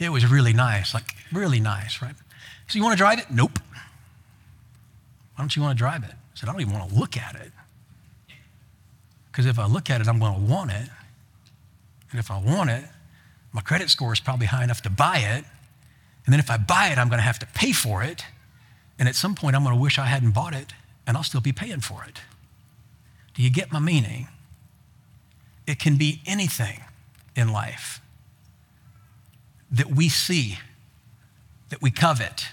It 0.00 0.08
was 0.08 0.26
really 0.26 0.52
nice, 0.52 0.92
like 0.92 1.14
really 1.32 1.60
nice, 1.60 2.02
right? 2.02 2.16
So 2.66 2.78
you 2.78 2.82
want 2.82 2.94
to 2.94 2.98
drive 2.98 3.20
it? 3.20 3.26
Nope. 3.30 3.60
Why 5.36 5.42
don't 5.42 5.54
you 5.54 5.62
want 5.62 5.78
to 5.78 5.80
drive 5.80 6.02
it? 6.02 6.10
I 6.10 6.34
said, 6.34 6.48
I 6.48 6.52
don't 6.52 6.62
even 6.62 6.74
want 6.74 6.90
to 6.90 6.96
look 6.96 7.16
at 7.16 7.36
it. 7.36 7.52
Because 9.30 9.46
if 9.46 9.56
I 9.56 9.66
look 9.66 9.88
at 9.88 10.00
it, 10.00 10.08
I'm 10.08 10.18
going 10.18 10.34
to 10.34 10.52
want 10.52 10.72
it. 10.72 10.88
And 12.10 12.18
if 12.18 12.28
I 12.32 12.40
want 12.40 12.70
it, 12.70 12.82
my 13.52 13.60
credit 13.60 13.90
score 13.90 14.12
is 14.12 14.20
probably 14.20 14.46
high 14.46 14.64
enough 14.64 14.82
to 14.82 14.90
buy 14.90 15.18
it. 15.18 15.44
And 16.24 16.32
then 16.32 16.40
if 16.40 16.50
I 16.50 16.56
buy 16.56 16.88
it, 16.88 16.98
I'm 16.98 17.08
going 17.08 17.18
to 17.18 17.24
have 17.24 17.38
to 17.38 17.46
pay 17.46 17.72
for 17.72 18.02
it. 18.02 18.24
And 18.98 19.08
at 19.08 19.14
some 19.14 19.34
point, 19.34 19.56
I'm 19.56 19.62
going 19.62 19.74
to 19.74 19.80
wish 19.80 19.98
I 19.98 20.06
hadn't 20.06 20.32
bought 20.32 20.54
it, 20.54 20.72
and 21.06 21.16
I'll 21.16 21.22
still 21.22 21.40
be 21.40 21.52
paying 21.52 21.80
for 21.80 22.04
it. 22.04 22.20
Do 23.34 23.42
you 23.42 23.50
get 23.50 23.72
my 23.72 23.78
meaning? 23.78 24.28
It 25.66 25.78
can 25.78 25.96
be 25.96 26.20
anything 26.26 26.80
in 27.36 27.52
life 27.52 28.00
that 29.70 29.90
we 29.90 30.08
see, 30.08 30.58
that 31.68 31.80
we 31.80 31.90
covet, 31.90 32.48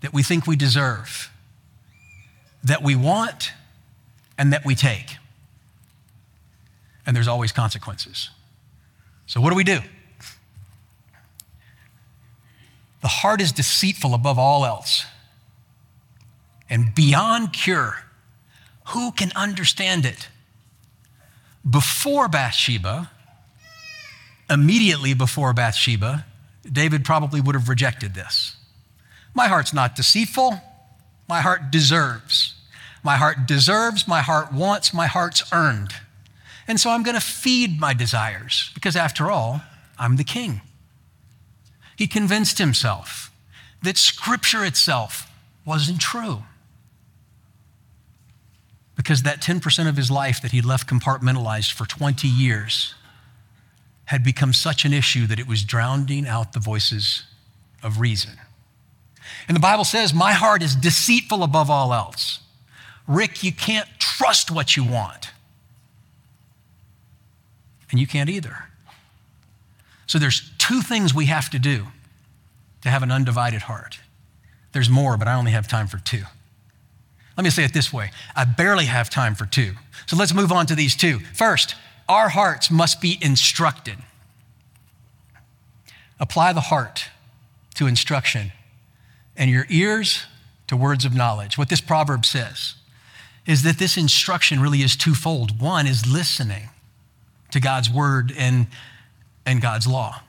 that 0.00 0.12
we 0.12 0.22
think 0.22 0.46
we 0.46 0.56
deserve 0.56 1.30
that 2.66 2.82
we 2.82 2.96
want 2.96 3.52
and 4.36 4.52
that 4.52 4.64
we 4.64 4.74
take. 4.74 5.16
And 7.06 7.16
there's 7.16 7.28
always 7.28 7.52
consequences. 7.52 8.30
So, 9.26 9.40
what 9.40 9.50
do 9.50 9.56
we 9.56 9.64
do? 9.64 9.78
The 13.06 13.10
heart 13.22 13.40
is 13.40 13.52
deceitful 13.52 14.14
above 14.14 14.36
all 14.36 14.66
else 14.66 15.06
and 16.68 16.92
beyond 16.92 17.52
cure. 17.52 18.02
Who 18.86 19.12
can 19.12 19.30
understand 19.36 20.04
it? 20.04 20.26
Before 21.70 22.26
Bathsheba, 22.26 23.12
immediately 24.50 25.14
before 25.14 25.52
Bathsheba, 25.52 26.26
David 26.64 27.04
probably 27.04 27.40
would 27.40 27.54
have 27.54 27.68
rejected 27.68 28.14
this. 28.14 28.56
My 29.34 29.46
heart's 29.46 29.72
not 29.72 29.94
deceitful. 29.94 30.60
My 31.28 31.42
heart 31.42 31.70
deserves. 31.70 32.54
My 33.04 33.18
heart 33.18 33.46
deserves, 33.46 34.08
my 34.08 34.20
heart 34.20 34.52
wants, 34.52 34.92
my 34.92 35.06
heart's 35.06 35.44
earned. 35.52 35.92
And 36.66 36.80
so 36.80 36.90
I'm 36.90 37.04
going 37.04 37.14
to 37.14 37.24
feed 37.24 37.78
my 37.78 37.94
desires 37.94 38.72
because, 38.74 38.96
after 38.96 39.30
all, 39.30 39.62
I'm 39.96 40.16
the 40.16 40.24
king. 40.24 40.60
He 41.96 42.06
convinced 42.06 42.58
himself 42.58 43.32
that 43.82 43.96
Scripture 43.96 44.64
itself 44.64 45.30
wasn't 45.64 46.00
true. 46.00 46.42
because 48.96 49.22
that 49.22 49.42
10% 49.42 49.88
of 49.88 49.96
his 49.96 50.10
life 50.10 50.40
that 50.40 50.52
he'd 50.52 50.64
left 50.64 50.88
compartmentalized 50.88 51.70
for 51.72 51.86
20 51.86 52.26
years 52.26 52.94
had 54.06 54.24
become 54.24 54.52
such 54.52 54.84
an 54.84 54.92
issue 54.92 55.26
that 55.26 55.38
it 55.38 55.46
was 55.46 55.62
drowning 55.62 56.26
out 56.26 56.54
the 56.54 56.60
voices 56.60 57.24
of 57.82 58.00
reason. 58.00 58.32
And 59.46 59.54
the 59.54 59.60
Bible 59.60 59.84
says, 59.84 60.14
My 60.14 60.32
heart 60.32 60.62
is 60.62 60.74
deceitful 60.74 61.42
above 61.42 61.70
all 61.70 61.92
else. 61.92 62.40
Rick, 63.06 63.44
you 63.44 63.52
can't 63.52 63.88
trust 63.98 64.50
what 64.50 64.76
you 64.76 64.84
want. 64.84 65.30
And 67.90 68.00
you 68.00 68.06
can't 68.06 68.30
either. 68.30 68.70
So 70.06 70.18
there's 70.18 70.50
two 70.58 70.80
things 70.82 71.14
we 71.14 71.26
have 71.26 71.50
to 71.50 71.58
do 71.58 71.86
to 72.82 72.88
have 72.88 73.02
an 73.02 73.10
undivided 73.10 73.62
heart. 73.62 73.98
There's 74.72 74.88
more, 74.88 75.16
but 75.16 75.26
I 75.28 75.34
only 75.34 75.52
have 75.52 75.66
time 75.68 75.86
for 75.88 75.98
two. 75.98 76.22
Let 77.36 77.44
me 77.44 77.50
say 77.50 77.64
it 77.64 77.74
this 77.74 77.92
way 77.92 78.10
I 78.34 78.44
barely 78.44 78.86
have 78.86 79.10
time 79.10 79.34
for 79.34 79.46
two. 79.46 79.72
So 80.06 80.16
let's 80.16 80.32
move 80.32 80.52
on 80.52 80.66
to 80.66 80.74
these 80.74 80.96
two. 80.96 81.18
First, 81.34 81.74
our 82.08 82.28
hearts 82.28 82.70
must 82.70 83.00
be 83.00 83.18
instructed. 83.20 83.96
Apply 86.20 86.52
the 86.52 86.60
heart 86.62 87.08
to 87.74 87.86
instruction 87.86 88.52
and 89.36 89.50
your 89.50 89.66
ears 89.68 90.24
to 90.68 90.76
words 90.76 91.04
of 91.04 91.14
knowledge. 91.14 91.58
What 91.58 91.68
this 91.68 91.80
proverb 91.80 92.24
says 92.24 92.74
is 93.46 93.62
that 93.62 93.78
this 93.78 93.96
instruction 93.96 94.60
really 94.60 94.82
is 94.82 94.96
twofold. 94.96 95.60
One 95.60 95.86
is 95.86 96.10
listening 96.10 96.70
to 97.50 97.60
God's 97.60 97.90
word 97.90 98.32
and, 98.36 98.66
and 99.46 99.62
God's 99.62 99.86
law 99.86 100.20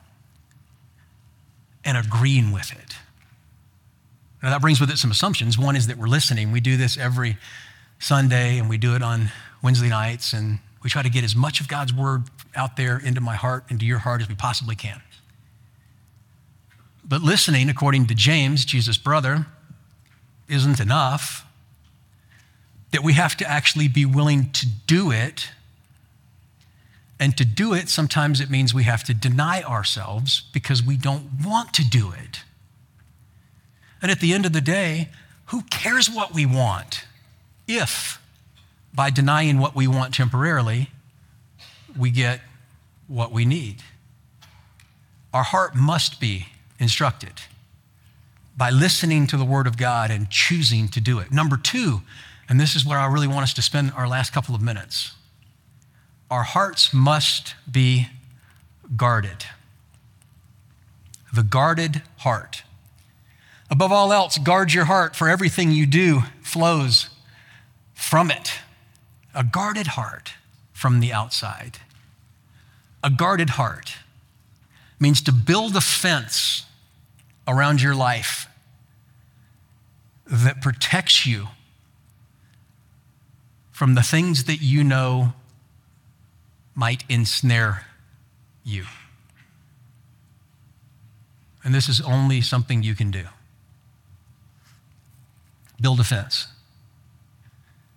and 1.84 1.98
agreeing 1.98 2.52
with 2.52 2.72
it. 2.72 2.96
Now, 4.44 4.52
that 4.52 4.62
brings 4.62 4.80
with 4.80 4.92
it 4.92 4.98
some 4.98 5.10
assumptions. 5.10 5.58
One 5.58 5.76
is 5.76 5.88
that 5.88 5.98
we're 5.98 6.08
listening. 6.08 6.52
We 6.52 6.60
do 6.60 6.78
this 6.78 6.98
every 6.98 7.38
Sunday 8.00 8.60
and 8.60 8.70
we 8.70 8.78
do 8.78 8.96
it 8.96 9.02
on 9.02 9.32
Wednesday 9.64 9.90
nights, 9.90 10.34
and 10.34 10.60
we 10.84 10.90
try 10.90 11.02
to 11.02 11.10
get 11.10 11.24
as 11.24 11.36
much 11.36 11.60
of 11.60 11.68
God's 11.68 11.92
word 11.92 12.26
out 12.56 12.78
there 12.78 13.00
into 13.00 13.20
my 13.20 13.36
heart, 13.36 13.66
into 13.70 13.86
your 13.86 13.98
heart 13.98 14.22
as 14.22 14.30
we 14.30 14.36
possibly 14.36 14.76
can. 14.76 15.02
But 17.04 17.22
listening, 17.22 17.70
according 17.70 18.06
to 18.08 18.16
James, 18.16 18.66
Jesus' 18.66 18.98
brother, 18.98 19.48
isn't 20.48 20.80
enough. 20.80 21.46
That 22.92 23.04
we 23.04 23.14
have 23.14 23.36
to 23.38 23.50
actually 23.50 23.88
be 23.88 24.06
willing 24.06 24.52
to 24.52 24.68
do 24.86 25.12
it. 25.12 25.50
And 27.20 27.36
to 27.38 27.46
do 27.46 27.74
it, 27.74 27.90
sometimes 27.90 28.40
it 28.40 28.50
means 28.50 28.74
we 28.74 28.84
have 28.84 29.04
to 29.06 29.14
deny 29.14 29.64
ourselves 29.64 30.44
because 30.54 30.84
we 30.84 30.98
don't 30.98 31.30
want 31.44 31.74
to 31.74 31.84
do 31.88 32.12
it. 32.12 32.42
And 34.02 34.12
at 34.12 34.20
the 34.20 34.34
end 34.34 34.46
of 34.46 34.54
the 34.54 34.62
day, 34.62 35.10
who 35.48 35.64
cares 35.64 36.10
what 36.10 36.34
we 36.34 36.46
want 36.46 37.06
if, 37.68 38.22
by 38.94 39.10
denying 39.10 39.58
what 39.58 39.76
we 39.76 39.88
want 39.88 40.14
temporarily, 40.14 40.92
we 41.98 42.12
get 42.12 42.42
what 43.08 43.32
we 43.32 43.46
need? 43.46 43.82
Our 45.34 45.44
heart 45.44 45.76
must 45.76 46.20
be 46.20 46.48
instructed 46.80 47.34
by 48.56 48.70
listening 48.70 49.28
to 49.28 49.38
the 49.38 49.46
Word 49.46 49.68
of 49.68 49.78
God 49.78 50.12
and 50.12 50.30
choosing 50.30 50.88
to 50.90 51.02
do 51.02 51.20
it. 51.20 51.32
Number 51.32 51.58
two, 51.58 52.02
and 52.50 52.60
this 52.60 52.76
is 52.76 52.86
where 52.86 53.00
I 53.00 53.08
really 53.08 53.28
want 53.28 53.44
us 53.44 53.54
to 53.56 53.62
spend 53.62 53.92
our 53.96 54.08
last 54.08 54.34
couple 54.34 54.56
of 54.56 54.62
minutes 54.62 55.14
our 56.30 56.44
hearts 56.44 56.94
must 56.94 57.56
be 57.70 58.08
guarded. 58.96 59.46
The 61.34 61.44
guarded 61.44 62.02
heart. 62.18 62.64
Above 63.70 63.92
all 63.92 64.14
else, 64.14 64.38
guard 64.38 64.74
your 64.74 64.86
heart, 64.86 65.16
for 65.16 65.30
everything 65.30 65.72
you 65.72 65.86
do 65.86 66.22
flows 66.42 67.10
from 67.94 68.32
it. 68.32 68.54
A 69.34 69.44
guarded 69.44 69.88
heart 69.88 70.34
from 70.74 71.00
the 71.00 71.12
outside. 71.12 71.80
A 73.04 73.10
guarded 73.10 73.52
heart 73.52 73.96
means 75.00 75.22
to 75.22 75.32
build 75.32 75.76
a 75.76 75.82
fence 75.82 76.66
around 77.48 77.82
your 77.82 77.96
life 77.96 78.48
that 80.26 80.62
protects 80.62 81.26
you 81.26 81.48
from 83.72 83.96
the 83.96 84.02
things 84.02 84.46
that 84.46 84.62
you 84.62 84.84
know 84.84 85.34
might 86.78 87.04
ensnare 87.10 87.88
you. 88.64 88.86
And 91.64 91.74
this 91.74 91.90
is 91.90 92.00
only 92.00 92.40
something 92.40 92.84
you 92.84 92.94
can 92.94 93.10
do. 93.10 93.26
Build 95.82 96.00
a 96.00 96.04
fence. 96.04 96.48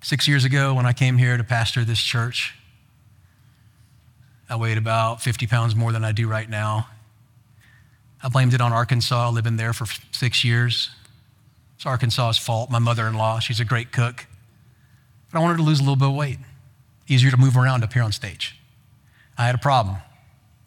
Six 0.02 0.26
years 0.26 0.46
ago, 0.46 0.72
when 0.74 0.86
I 0.86 0.94
came 0.94 1.18
here 1.18 1.36
to 1.36 1.44
pastor 1.44 1.84
this 1.84 2.00
church, 2.00 2.54
I 4.48 4.56
weighed 4.56 4.78
about 4.78 5.20
50 5.20 5.46
pounds 5.46 5.76
more 5.76 5.92
than 5.92 6.02
I 6.02 6.12
do 6.12 6.26
right 6.26 6.48
now. 6.48 6.88
I 8.22 8.30
blamed 8.30 8.54
it 8.54 8.62
on 8.62 8.72
Arkansas, 8.72 9.30
living 9.30 9.56
there 9.56 9.74
for 9.74 9.86
six 10.10 10.42
years. 10.42 10.90
It's 11.76 11.84
Arkansas's 11.84 12.38
fault. 12.38 12.70
My 12.70 12.78
mother 12.78 13.06
in 13.06 13.14
law, 13.14 13.40
she's 13.40 13.60
a 13.60 13.64
great 13.64 13.92
cook. 13.92 14.26
But 15.30 15.38
I 15.38 15.42
wanted 15.42 15.58
to 15.58 15.62
lose 15.62 15.80
a 15.80 15.82
little 15.82 15.96
bit 15.96 16.08
of 16.08 16.14
weight. 16.14 16.38
Easier 17.08 17.30
to 17.30 17.36
move 17.36 17.56
around 17.56 17.84
up 17.84 17.92
here 17.92 18.02
on 18.02 18.12
stage. 18.12 18.59
I 19.40 19.46
had 19.46 19.54
a 19.54 19.58
problem 19.58 19.96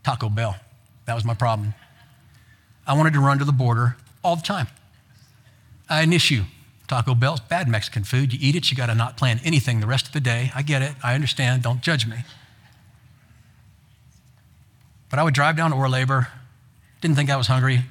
Taco 0.04 0.30
Bell. 0.30 0.56
That 1.06 1.14
was 1.14 1.24
my 1.24 1.36
problem. 1.36 1.76
I 2.88 2.98
wanted 2.98 3.14
to 3.14 3.20
run 3.20 3.38
to 3.38 3.46
the 3.46 3.52
border 3.52 3.98
all 4.24 4.36
the 4.36 4.42
time. 4.42 4.68
I 5.88 5.98
had 5.98 6.08
an 6.08 6.14
issue. 6.14 6.44
Taco 6.88 7.14
Bell's 7.14 7.40
bad 7.40 7.68
Mexican 7.68 8.04
food. 8.04 8.34
You 8.34 8.40
eat 8.42 8.56
it, 8.56 8.72
you 8.72 8.76
got 8.76 8.88
to 8.88 8.96
not 8.96 9.16
plan 9.16 9.40
anything 9.44 9.80
the 9.80 9.86
rest 9.86 10.08
of 10.08 10.14
the 10.14 10.20
day. 10.20 10.52
I 10.56 10.64
get 10.64 10.82
it. 10.82 10.94
I 11.04 11.14
understand. 11.14 11.62
Don't 11.62 11.82
judge 11.82 12.08
me. 12.08 12.18
But 15.12 15.20
I 15.20 15.24
would 15.24 15.36
drive 15.36 15.56
down 15.56 15.70
to 15.70 15.78
Orlabor, 15.78 16.28
didn't 17.00 17.16
think 17.16 17.30
I 17.30 17.38
was 17.38 17.46
hungry. 17.46 17.82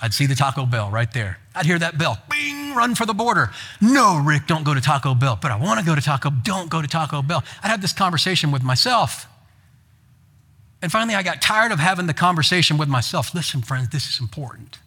I'd 0.00 0.14
see 0.14 0.24
the 0.24 0.34
Taco 0.34 0.64
Bell 0.64 0.90
right 0.90 1.12
there. 1.12 1.38
I'd 1.54 1.66
hear 1.66 1.78
that 1.78 1.98
bell, 1.98 2.16
bing, 2.30 2.74
run 2.74 2.94
for 2.94 3.04
the 3.04 3.12
border. 3.12 3.50
No, 3.82 4.18
Rick, 4.24 4.46
don't 4.46 4.64
go 4.64 4.72
to 4.72 4.80
Taco 4.80 5.14
Bell. 5.14 5.38
But 5.40 5.50
I 5.50 5.56
want 5.56 5.78
to 5.78 5.84
go 5.84 5.94
to 5.94 6.00
Taco, 6.00 6.30
don't 6.30 6.70
go 6.70 6.80
to 6.80 6.88
Taco 6.88 7.20
Bell. 7.20 7.44
I'd 7.62 7.68
have 7.68 7.82
this 7.82 7.92
conversation 7.92 8.50
with 8.50 8.62
myself. 8.62 9.26
And 10.82 10.90
finally, 10.90 11.14
I 11.14 11.22
got 11.22 11.42
tired 11.42 11.72
of 11.72 11.78
having 11.78 12.06
the 12.06 12.14
conversation 12.14 12.78
with 12.78 12.88
myself. 12.88 13.34
Listen, 13.34 13.62
friends, 13.62 13.90
this 13.90 14.08
is 14.08 14.20
important. 14.20 14.78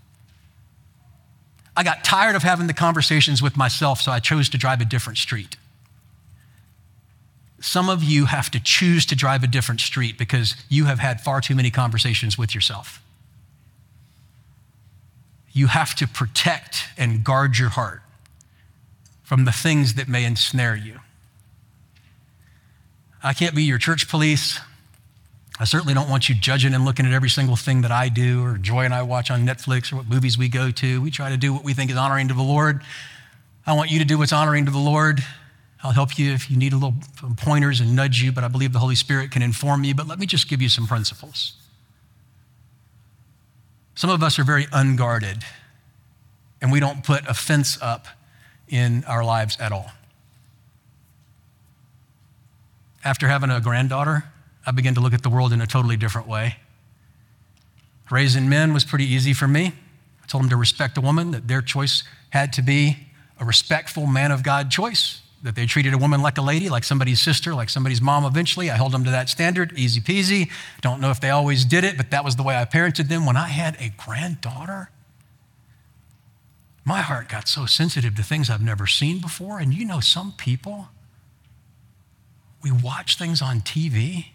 I 1.76 1.84
got 1.84 2.04
tired 2.04 2.36
of 2.36 2.44
having 2.44 2.68
the 2.68 2.74
conversations 2.74 3.42
with 3.42 3.58
myself, 3.58 4.02
so 4.02 4.12
I 4.12 4.20
chose 4.20 4.50
to 4.50 4.58
drive 4.58 4.82
a 4.82 4.86
different 4.86 5.18
street. 5.18 5.56
Some 7.60 7.90
of 7.90 8.04
you 8.04 8.26
have 8.26 8.52
to 8.52 8.60
choose 8.60 9.06
to 9.08 9.16
drive 9.16 9.44
a 9.44 9.48
different 9.48 9.82
street 9.82 10.18
because 10.18 10.56
you 10.70 10.86
have 10.86 11.00
had 11.00 11.22
far 11.22 11.42
too 11.42 11.56
many 11.56 11.72
conversations 11.72 12.38
with 12.38 12.54
yourself 12.54 13.04
you 15.54 15.68
have 15.68 15.94
to 15.96 16.08
protect 16.08 16.88
and 16.98 17.24
guard 17.24 17.58
your 17.58 17.70
heart 17.70 18.02
from 19.22 19.46
the 19.46 19.52
things 19.52 19.94
that 19.94 20.10
may 20.10 20.26
ensnare 20.26 20.76
you. 20.76 21.00
I 23.22 23.34
can't 23.34 23.56
be 23.56 23.64
your 23.64 23.78
church 23.78 24.10
police. 24.10 24.60
I 25.60 25.66
certainly 25.66 25.94
don't 25.94 26.10
want 26.10 26.30
you 26.30 26.36
judging 26.36 26.74
and 26.74 26.84
looking 26.84 27.06
at 27.06 27.14
every 27.14 27.30
single 27.30 27.56
thing 27.56 27.82
that 27.82 27.92
I 27.92 28.10
do 28.10 28.44
or 28.44 28.58
Joy 28.58 28.86
and 28.86 28.94
I 28.94 29.04
watch 29.04 29.30
on 29.30 29.46
Netflix 29.46 29.94
or 29.94 29.98
what 29.98 30.10
movies 30.10 30.38
we 30.38 30.50
go 30.50 30.72
to. 30.72 31.02
We 31.02 31.12
try 31.12 31.30
to 31.30 31.38
do 31.38 31.54
what 31.54 31.64
we 31.64 31.74
think 31.74 31.92
is 31.92 31.98
honoring 31.98 32.28
to 32.30 32.34
the 32.34 32.42
Lord. 32.42 32.82
I 33.66 33.74
want 33.74 33.92
you 33.92 34.00
to 34.00 34.06
do 34.06 34.18
what's 34.18 34.34
honoring 34.34 34.66
to 34.66 34.72
the 34.72 34.80
Lord. 34.80 35.24
I'll 35.84 35.92
help 35.92 36.18
you 36.18 36.32
if 36.32 36.50
you 36.50 36.58
need 36.58 36.74
a 36.74 36.78
little 36.78 36.96
pointers 37.38 37.82
and 37.82 37.96
nudge 37.96 38.22
you, 38.22 38.32
but 38.32 38.44
I 38.44 38.48
believe 38.48 38.74
the 38.74 38.80
Holy 38.80 38.96
Spirit 38.96 39.32
can 39.32 39.42
inform 39.42 39.84
you. 39.84 39.94
But 39.94 40.08
let 40.08 40.18
me 40.18 40.26
just 40.26 40.50
give 40.50 40.62
you 40.62 40.70
some 40.70 40.88
principles. 40.88 41.54
Some 43.96 44.10
of 44.10 44.24
us 44.24 44.40
are 44.40 44.44
very 44.44 44.66
unguarded, 44.72 45.44
and 46.62 46.72
we 46.72 46.80
don't 46.80 47.04
put 47.04 47.28
a 47.28 47.34
fence 47.34 47.78
up 47.82 48.08
in 48.68 49.04
our 49.06 49.24
lives 49.24 49.58
at 49.60 49.72
all. 49.72 49.92
After 53.06 53.28
having 53.28 53.52
a 53.52 53.62
granddaughter, 53.62 54.24
I 54.66 54.72
began 54.72 54.94
to 54.96 55.02
look 55.02 55.14
at 55.14 55.24
the 55.24 55.30
world 55.30 55.54
in 55.54 55.62
a 55.62 55.68
totally 55.68 55.98
different 55.98 56.28
way. 56.28 56.58
Raising 58.10 58.50
men 58.50 58.74
was 58.74 58.84
pretty 58.84 59.06
easy 59.06 59.34
for 59.34 59.48
me. 59.48 59.74
I 60.24 60.28
told 60.28 60.44
them 60.44 60.50
to 60.50 60.58
respect 60.58 60.98
a 60.98 61.02
woman, 61.02 61.32
that 61.32 61.48
their 61.48 61.62
choice 61.62 62.04
had 62.30 62.54
to 62.54 62.62
be 62.62 63.08
a 63.40 63.46
respectful 63.46 64.06
man 64.06 64.32
of 64.32 64.44
God 64.44 64.72
choice 64.72 65.22
that 65.44 65.56
they 65.56 65.66
treated 65.66 65.94
a 65.94 65.98
woman 65.98 66.22
like 66.22 66.38
a 66.38 66.42
lady, 66.42 66.70
like 66.70 66.86
somebody's 66.86 67.22
sister, 67.22 67.54
like 67.54 67.70
somebody's 67.70 68.02
mom 68.02 68.24
eventually. 68.24 68.72
I 68.72 68.78
held 68.78 68.94
them 68.94 69.04
to 69.04 69.12
that 69.12 69.28
standard, 69.28 69.74
easy 69.76 70.00
peasy. 70.00 70.50
Don't 70.82 71.02
know 71.02 71.12
if 71.12 71.20
they 71.20 71.30
always 71.30 71.66
did 71.66 71.84
it, 71.84 71.98
but 71.98 72.12
that 72.12 72.24
was 72.24 72.38
the 72.38 72.44
way 72.44 72.56
I 72.58 72.64
parented 72.64 73.10
them. 73.10 73.26
When 73.26 73.36
I 73.36 73.50
had 73.50 73.76
a 73.80 73.90
granddaughter, 73.98 74.90
my 76.86 77.02
heart 77.02 77.28
got 77.28 77.50
so 77.50 77.66
sensitive 77.66 78.16
to 78.16 78.24
things 78.24 78.50
I've 78.50 78.62
never 78.62 78.88
seen 78.88 79.20
before. 79.20 79.60
And 79.60 79.74
you 79.74 79.86
know, 79.86 80.00
some 80.00 80.32
people, 80.32 80.88
we 82.62 82.72
watch 82.72 83.18
things 83.18 83.42
on 83.42 83.60
TV, 83.60 84.28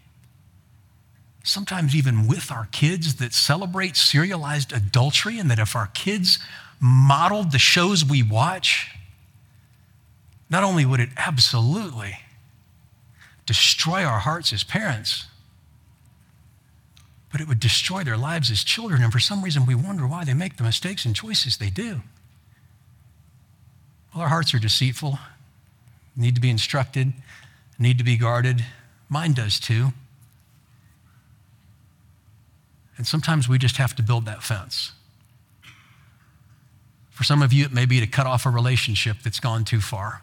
sometimes 1.43 1.95
even 1.95 2.27
with 2.27 2.51
our 2.51 2.67
kids, 2.71 3.15
that 3.15 3.33
celebrate 3.33 3.95
serialized 3.95 4.73
adultery, 4.73 5.39
and 5.39 5.49
that 5.49 5.59
if 5.59 5.75
our 5.75 5.87
kids 5.87 6.39
modeled 6.79 7.51
the 7.51 7.59
shows 7.59 8.05
we 8.05 8.23
watch, 8.23 8.95
not 10.49 10.63
only 10.63 10.85
would 10.85 10.99
it 10.99 11.09
absolutely 11.17 12.19
destroy 13.45 14.03
our 14.03 14.19
hearts 14.19 14.53
as 14.53 14.63
parents, 14.63 15.25
but 17.31 17.41
it 17.41 17.47
would 17.47 17.59
destroy 17.59 18.03
their 18.03 18.17
lives 18.17 18.49
as 18.49 18.63
children. 18.63 19.03
And 19.03 19.11
for 19.11 19.19
some 19.19 19.43
reason, 19.43 19.65
we 19.65 19.75
wonder 19.75 20.07
why 20.07 20.23
they 20.23 20.33
make 20.33 20.57
the 20.57 20.63
mistakes 20.63 21.05
and 21.05 21.15
choices 21.15 21.57
they 21.57 21.69
do. 21.69 22.01
Well, 24.13 24.23
our 24.23 24.29
hearts 24.29 24.53
are 24.53 24.59
deceitful, 24.59 25.19
need 26.15 26.35
to 26.35 26.41
be 26.41 26.49
instructed, 26.49 27.13
need 27.77 27.97
to 27.99 28.03
be 28.03 28.17
guarded. 28.17 28.65
Mine 29.09 29.33
does 29.33 29.59
too. 29.59 29.93
And 32.99 33.07
sometimes 33.07 33.47
we 33.47 33.57
just 33.57 33.77
have 33.77 33.95
to 33.95 34.03
build 34.03 34.25
that 34.25 34.43
fence. 34.43 34.91
For 37.11 37.23
some 37.23 37.41
of 37.41 37.53
you, 37.53 37.63
it 37.63 37.71
may 37.71 37.85
be 37.85 38.01
to 38.01 38.07
cut 38.07 38.27
off 38.27 38.45
a 38.45 38.49
relationship 38.49 39.19
that's 39.23 39.39
gone 39.39 39.63
too 39.63 39.79
far. 39.79 40.21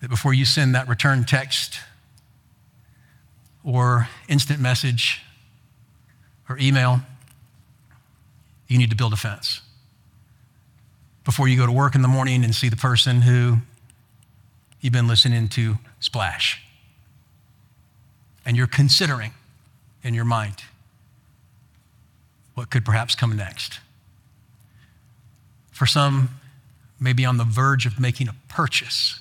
That 0.00 0.10
before 0.10 0.34
you 0.34 0.44
send 0.44 0.74
that 0.74 0.88
return 0.88 1.22
text 1.22 1.78
or 3.62 4.08
instant 4.28 4.58
message 4.58 5.22
or 6.48 6.58
email, 6.58 7.02
you 8.66 8.78
need 8.78 8.90
to 8.90 8.96
build 8.96 9.12
a 9.12 9.16
fence. 9.16 9.60
Before 11.24 11.46
you 11.46 11.56
go 11.56 11.66
to 11.66 11.72
work 11.72 11.94
in 11.94 12.02
the 12.02 12.08
morning 12.08 12.42
and 12.42 12.52
see 12.52 12.68
the 12.68 12.76
person 12.76 13.22
who 13.22 13.58
you've 14.80 14.92
been 14.92 15.06
listening 15.06 15.46
to 15.50 15.76
splash. 16.00 16.60
And 18.44 18.56
you're 18.56 18.66
considering 18.66 19.32
in 20.06 20.14
your 20.14 20.24
mind 20.24 20.62
what 22.56 22.70
could 22.70 22.84
perhaps 22.86 23.14
come 23.14 23.36
next. 23.36 23.80
For 25.70 25.84
some, 25.84 26.30
maybe 26.98 27.24
on 27.24 27.36
the 27.36 27.44
verge 27.44 27.84
of 27.84 28.00
making 28.00 28.28
a 28.28 28.34
purchase 28.48 29.20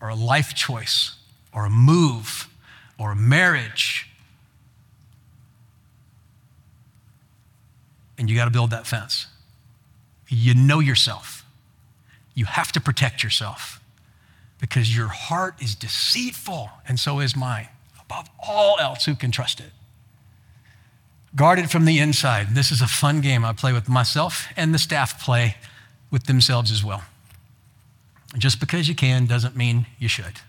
or 0.00 0.08
a 0.08 0.14
life 0.14 0.54
choice 0.54 1.16
or 1.52 1.66
a 1.66 1.70
move 1.70 2.48
or 2.96 3.10
a 3.10 3.16
marriage. 3.16 4.08
And 8.16 8.30
you 8.30 8.36
got 8.36 8.44
to 8.44 8.52
build 8.52 8.70
that 8.70 8.86
fence. 8.86 9.26
You 10.28 10.54
know 10.54 10.78
yourself. 10.78 11.44
You 12.34 12.44
have 12.44 12.70
to 12.72 12.80
protect 12.80 13.24
yourself 13.24 13.80
because 14.60 14.96
your 14.96 15.08
heart 15.08 15.60
is 15.60 15.74
deceitful, 15.74 16.70
and 16.86 17.00
so 17.00 17.18
is 17.18 17.34
mine. 17.34 17.68
Above 18.00 18.28
all 18.38 18.78
else, 18.78 19.06
who 19.06 19.16
can 19.16 19.32
trust 19.32 19.58
it? 19.58 19.72
Guard 21.36 21.58
it 21.58 21.70
from 21.70 21.84
the 21.84 21.98
inside. 21.98 22.54
This 22.54 22.70
is 22.70 22.80
a 22.80 22.86
fun 22.86 23.20
game 23.20 23.44
I 23.44 23.52
play 23.52 23.72
with 23.72 23.88
myself, 23.88 24.46
and 24.56 24.72
the 24.72 24.78
staff 24.78 25.22
play 25.22 25.56
with 26.10 26.24
themselves 26.24 26.70
as 26.70 26.84
well. 26.84 27.02
Just 28.38 28.60
because 28.60 28.88
you 28.88 28.94
can 28.94 29.26
doesn't 29.26 29.56
mean 29.56 29.86
you 29.98 30.08
should. 30.08 30.40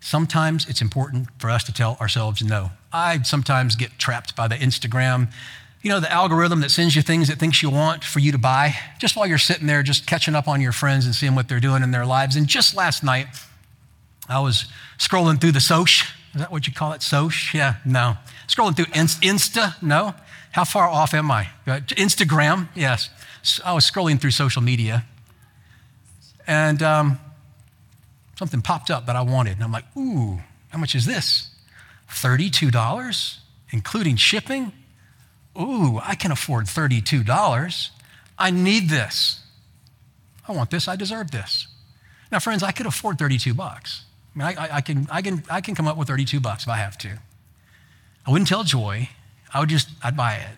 Sometimes 0.00 0.68
it's 0.68 0.80
important 0.80 1.28
for 1.38 1.50
us 1.50 1.64
to 1.64 1.72
tell 1.72 1.96
ourselves 2.00 2.42
no. 2.42 2.70
I 2.92 3.22
sometimes 3.22 3.76
get 3.76 3.98
trapped 3.98 4.36
by 4.36 4.46
the 4.46 4.54
Instagram, 4.54 5.32
you 5.82 5.90
know, 5.90 6.00
the 6.00 6.12
algorithm 6.12 6.60
that 6.60 6.70
sends 6.70 6.96
you 6.96 7.02
things 7.02 7.30
it 7.30 7.38
thinks 7.38 7.62
you 7.62 7.70
want 7.70 8.04
for 8.04 8.18
you 8.18 8.32
to 8.32 8.38
buy, 8.38 8.74
just 8.98 9.16
while 9.16 9.26
you're 9.26 9.38
sitting 9.38 9.66
there 9.66 9.82
just 9.82 10.06
catching 10.06 10.34
up 10.34 10.48
on 10.48 10.60
your 10.60 10.72
friends 10.72 11.06
and 11.06 11.14
seeing 11.14 11.34
what 11.34 11.48
they're 11.48 11.60
doing 11.60 11.82
in 11.82 11.92
their 11.92 12.06
lives. 12.06 12.36
And 12.36 12.46
just 12.46 12.74
last 12.74 13.02
night, 13.02 13.26
I 14.28 14.40
was 14.40 14.66
scrolling 14.98 15.40
through 15.40 15.52
the 15.52 15.60
Soch. 15.60 16.06
Is 16.34 16.40
that 16.40 16.52
what 16.52 16.66
you 16.66 16.72
call 16.72 16.92
it? 16.92 17.02
Soch? 17.02 17.54
Yeah, 17.54 17.76
no. 17.84 18.16
Scrolling 18.46 18.76
through 18.76 18.86
Insta? 18.86 19.80
No. 19.82 20.14
How 20.52 20.64
far 20.64 20.88
off 20.88 21.14
am 21.14 21.30
I? 21.30 21.48
Instagram? 21.66 22.68
Yes. 22.74 23.10
So 23.42 23.62
I 23.64 23.72
was 23.72 23.88
scrolling 23.88 24.20
through 24.20 24.32
social 24.32 24.62
media. 24.62 25.04
And 26.46 26.82
um, 26.82 27.18
something 28.38 28.62
popped 28.62 28.90
up 28.90 29.06
that 29.06 29.16
I 29.16 29.22
wanted. 29.22 29.54
And 29.54 29.64
I'm 29.64 29.72
like, 29.72 29.84
ooh, 29.96 30.40
how 30.70 30.78
much 30.78 30.94
is 30.94 31.06
this? 31.06 31.50
$32, 32.10 33.38
including 33.70 34.16
shipping? 34.16 34.72
Ooh, 35.58 36.00
I 36.02 36.14
can 36.14 36.30
afford 36.30 36.66
$32. 36.66 37.90
I 38.38 38.50
need 38.50 38.88
this. 38.88 39.40
I 40.46 40.52
want 40.52 40.70
this. 40.70 40.88
I 40.88 40.96
deserve 40.96 41.30
this. 41.30 41.66
Now, 42.30 42.38
friends, 42.38 42.62
I 42.62 42.72
could 42.72 42.86
afford 42.86 43.18
32 43.18 43.54
bucks. 43.54 44.04
I, 44.40 44.52
I, 44.52 44.68
I, 44.76 44.80
can, 44.80 45.06
I, 45.10 45.22
can, 45.22 45.42
I 45.50 45.60
can 45.60 45.74
come 45.74 45.86
up 45.86 45.96
with 45.96 46.08
32 46.08 46.40
bucks 46.40 46.64
if 46.64 46.68
I 46.68 46.76
have 46.76 46.96
to. 46.98 47.18
I 48.26 48.30
wouldn't 48.30 48.48
tell 48.48 48.64
Joy. 48.64 49.08
I 49.52 49.60
would 49.60 49.68
just, 49.68 49.88
I'd 50.02 50.16
buy 50.16 50.34
it. 50.34 50.56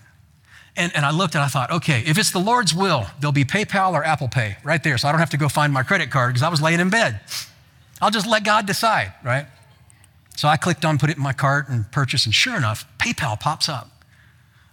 And, 0.77 0.93
and 0.95 1.05
I 1.05 1.11
looked 1.11 1.35
and 1.35 1.43
I 1.43 1.49
thought, 1.49 1.71
okay, 1.71 2.03
if 2.07 2.19
it's 2.19 2.31
the 2.31 2.39
Lord's 2.39 2.75
will, 2.75 3.07
there'll 3.21 3.33
be 3.33 3.45
PayPal 3.45 3.93
or 3.93 4.05
Apple 4.05 4.29
Pay 4.29 4.57
right 4.65 4.83
there. 4.83 4.99
So 4.99 5.09
I 5.09 5.13
don't 5.13 5.21
have 5.21 5.31
to 5.31 5.37
go 5.37 5.49
find 5.49 5.73
my 5.73 5.83
credit 5.83 6.11
card 6.11 6.33
because 6.33 6.43
I 6.43 6.49
was 6.49 6.63
laying 6.63 6.81
in 6.81 6.91
bed. 6.91 7.21
I'll 8.01 8.11
just 8.11 8.27
let 8.27 8.45
God 8.45 8.67
decide, 8.67 9.13
right? 9.23 9.47
So 10.37 10.49
I 10.49 10.57
clicked 10.57 10.85
on 10.85 10.99
put 10.99 11.11
it 11.11 11.17
in 11.17 11.23
my 11.23 11.33
cart 11.33 11.69
and 11.69 11.91
purchase, 11.93 12.25
and 12.25 12.35
sure 12.35 12.57
enough, 12.57 12.87
PayPal 12.99 13.39
pops 13.39 13.69
up. 13.69 13.91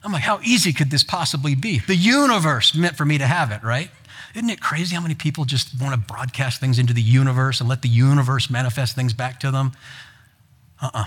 I'm 0.04 0.14
like, 0.14 0.24
how 0.24 0.40
easy 0.44 0.72
could 0.72 0.90
this 0.90 1.04
possibly 1.04 1.56
be? 1.56 1.80
The 1.80 1.96
universe 1.96 2.74
meant 2.74 2.96
for 2.96 3.04
me 3.04 3.18
to 3.18 3.28
have 3.28 3.52
it, 3.52 3.62
right? 3.64 3.90
Isn't 4.36 4.50
it 4.50 4.62
crazy 4.62 4.96
how 4.96 5.02
many 5.02 5.16
people 5.16 5.46
just 5.46 5.80
want 5.82 5.94
to 5.94 6.14
broadcast 6.14 6.60
things 6.60 6.80
into 6.80 6.94
the 6.94 7.02
universe 7.02 7.60
and 7.60 7.70
let 7.70 7.82
the 7.82 7.90
universe 7.90 8.50
manifest 8.50 8.96
things 8.96 9.14
back 9.14 9.40
to 9.42 9.52
them? 9.52 9.72
Uh 10.82 10.86
uh-uh. 10.94 11.02
uh 11.02 11.06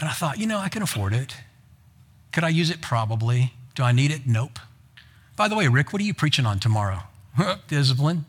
And 0.00 0.08
I 0.08 0.12
thought, 0.12 0.38
you 0.38 0.46
know, 0.46 0.58
I 0.58 0.68
can 0.68 0.82
afford 0.82 1.12
it. 1.14 1.36
Could 2.32 2.44
I 2.44 2.48
use 2.48 2.70
it? 2.70 2.80
Probably. 2.80 3.52
Do 3.74 3.82
I 3.82 3.92
need 3.92 4.10
it? 4.10 4.26
Nope. 4.26 4.58
By 5.36 5.48
the 5.48 5.56
way, 5.56 5.68
Rick, 5.68 5.92
what 5.92 6.02
are 6.02 6.04
you 6.04 6.14
preaching 6.14 6.46
on 6.46 6.58
tomorrow? 6.58 7.00
Discipline. 7.68 8.26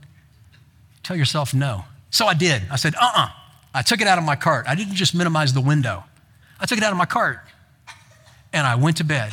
Tell 1.04 1.18
yourself 1.18 1.54
no. 1.54 1.86
So 2.10 2.26
I 2.26 2.34
did. 2.34 2.64
I 2.72 2.76
said, 2.78 2.96
uh 2.96 3.00
uh-uh. 3.04 3.26
uh 3.26 3.30
I 3.76 3.82
took 3.82 4.02
it 4.02 4.08
out 4.08 4.20
of 4.20 4.24
my 4.24 4.36
cart. 4.36 4.66
I 4.68 4.76
didn't 4.76 4.94
just 4.94 5.16
minimize 5.16 5.54
the 5.54 5.62
window, 5.62 6.04
I 6.60 6.66
took 6.66 6.78
it 6.78 6.84
out 6.84 6.92
of 6.92 6.98
my 6.98 7.06
cart. 7.06 7.40
And 8.54 8.68
I 8.68 8.76
went 8.76 8.98
to 8.98 9.04
bed. 9.04 9.32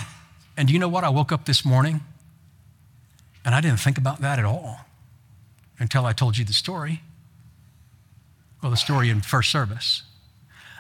And 0.57 0.67
do 0.67 0.73
you 0.73 0.81
know 0.81 0.89
what? 0.89 1.05
I 1.05 1.11
woke 1.11 1.31
up 1.31 1.45
this 1.45 1.63
morning 1.63 2.01
and 3.45 3.55
I 3.55 3.61
didn't 3.61 3.81
think 3.81 3.99
about 3.99 4.21
that 4.21 4.39
at 4.39 4.45
all 4.45 4.81
until 5.79 6.05
I 6.05 6.13
told 6.13 6.37
you 6.37 6.45
the 6.45 6.53
story. 6.53 7.03
Well, 8.63 8.71
the 8.71 8.77
story 8.77 9.09
in 9.09 9.23
first 9.23 9.51
service. 9.51 10.03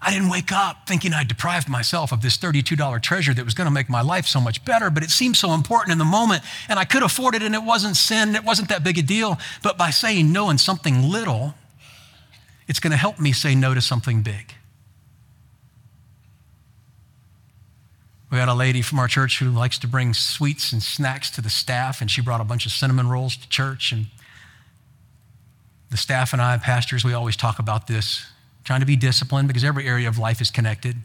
I 0.03 0.13
didn't 0.13 0.31
wake 0.31 0.51
up 0.51 0.87
thinking 0.87 1.13
I 1.13 1.25
deprived 1.25 1.69
myself 1.69 2.13
of 2.13 2.23
this 2.23 2.39
$32 2.39 3.03
treasure 3.03 3.35
that 3.35 3.45
was 3.45 3.53
going 3.53 3.67
to 3.67 3.71
make 3.71 3.91
my 3.91 4.01
life 4.01 4.27
so 4.27 4.41
much 4.41 4.65
better, 4.65 4.89
but 4.89 5.03
it 5.03 5.11
seemed 5.11 5.37
so 5.37 5.53
important 5.53 5.93
in 5.93 5.99
the 5.99 6.05
moment, 6.05 6.43
and 6.69 6.79
I 6.79 6.85
could 6.85 7.03
afford 7.03 7.35
it, 7.35 7.43
and 7.43 7.55
it 7.55 7.63
wasn't 7.63 7.97
sin, 7.97 8.35
it 8.35 8.45
wasn't 8.45 8.71
that 8.71 8.83
big 8.83 8.97
a 8.99 9.03
deal. 9.03 9.39
But 9.63 9.77
by 9.77 9.91
saying 9.91 10.33
no 10.33 10.49
in 10.49 10.57
something 10.57 11.03
little, 11.03 11.55
it's 12.67 12.81
going 12.81 12.93
to 12.93 12.97
help 12.97 13.19
me 13.19 13.33
say 13.33 13.55
no 13.55 13.75
to 13.75 13.81
something 13.83 14.23
big. 14.23 14.55
We 18.31 18.39
had 18.39 18.49
a 18.49 18.55
lady 18.55 18.81
from 18.81 19.01
our 19.01 19.09
church 19.09 19.41
who 19.41 19.51
likes 19.51 19.79
to 19.79 19.89
bring 19.89 20.15
sweets 20.15 20.73
and 20.73 20.83
snacks 20.83 21.31
to 21.33 21.41
the 21.41 21.51
staff, 21.51 22.01
and 22.01 22.11
she 22.11 22.21
brought 22.21 22.41
a 22.41 22.45
bunch 22.45 22.65
of 22.65 22.73
cinnamon 22.73 23.09
rolls 23.09 23.37
to 23.37 23.49
church. 23.49 23.91
And 23.91 24.07
the 25.91 25.97
staff 25.97 26.33
and 26.33 26.41
I, 26.41 26.57
pastors, 26.59 27.05
we 27.05 27.13
always 27.13 27.37
talk 27.37 27.59
about 27.59 27.89
this 27.89 28.25
trying 28.63 28.81
to 28.81 28.87
be 28.87 28.95
disciplined 28.97 29.49
because 29.49 29.65
every 29.65 29.87
area 29.89 30.07
of 30.07 30.19
life 30.19 30.41
is 30.41 30.51
connected 30.51 30.97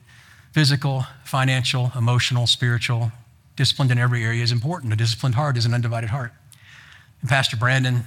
physical, 0.51 1.05
financial, 1.25 1.91
emotional, 1.97 2.47
spiritual. 2.47 3.11
Disciplined 3.57 3.91
in 3.91 3.97
every 3.97 4.23
area 4.23 4.41
is 4.41 4.53
important. 4.53 4.93
A 4.93 4.95
disciplined 4.95 5.35
heart 5.35 5.57
is 5.57 5.65
an 5.65 5.73
undivided 5.73 6.11
heart. 6.11 6.31
And 7.19 7.29
Pastor 7.29 7.57
Brandon 7.57 8.05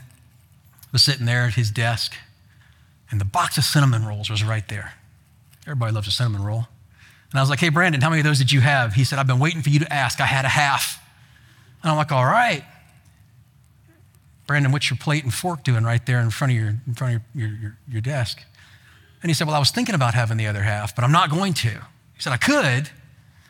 was 0.90 1.02
sitting 1.02 1.26
there 1.26 1.44
at 1.44 1.54
his 1.54 1.70
desk, 1.70 2.14
and 3.10 3.20
the 3.20 3.26
box 3.26 3.58
of 3.58 3.64
cinnamon 3.64 4.06
rolls 4.06 4.30
was 4.30 4.42
right 4.42 4.66
there. 4.68 4.94
Everybody 5.66 5.92
loves 5.92 6.08
a 6.08 6.10
cinnamon 6.10 6.42
roll. 6.42 6.68
And 7.30 7.38
I 7.38 7.42
was 7.42 7.50
like, 7.50 7.60
hey, 7.60 7.68
Brandon, 7.68 8.00
how 8.00 8.08
many 8.08 8.20
of 8.20 8.26
those 8.26 8.38
did 8.38 8.52
you 8.52 8.60
have? 8.60 8.94
He 8.94 9.04
said, 9.04 9.18
I've 9.18 9.26
been 9.26 9.38
waiting 9.38 9.62
for 9.62 9.68
you 9.68 9.80
to 9.80 9.92
ask. 9.92 10.20
I 10.20 10.26
had 10.26 10.44
a 10.44 10.48
half. 10.48 11.02
And 11.82 11.90
I'm 11.90 11.96
like, 11.96 12.12
all 12.12 12.24
right. 12.24 12.64
Brandon, 14.46 14.72
what's 14.72 14.88
your 14.88 14.96
plate 14.96 15.24
and 15.24 15.32
fork 15.32 15.62
doing 15.62 15.84
right 15.84 16.04
there 16.06 16.20
in 16.20 16.30
front 16.30 16.52
of 16.52 16.58
your, 16.58 16.68
in 16.86 16.94
front 16.94 17.16
of 17.16 17.22
your, 17.34 17.48
your, 17.48 17.78
your 17.86 18.00
desk? 18.00 18.42
And 19.22 19.28
he 19.28 19.34
said, 19.34 19.46
Well, 19.46 19.56
I 19.56 19.58
was 19.58 19.70
thinking 19.70 19.94
about 19.94 20.14
having 20.14 20.36
the 20.36 20.46
other 20.46 20.62
half, 20.62 20.94
but 20.94 21.04
I'm 21.04 21.12
not 21.12 21.30
going 21.30 21.54
to. 21.54 21.68
He 21.68 22.20
said, 22.20 22.32
I 22.32 22.36
could, 22.36 22.88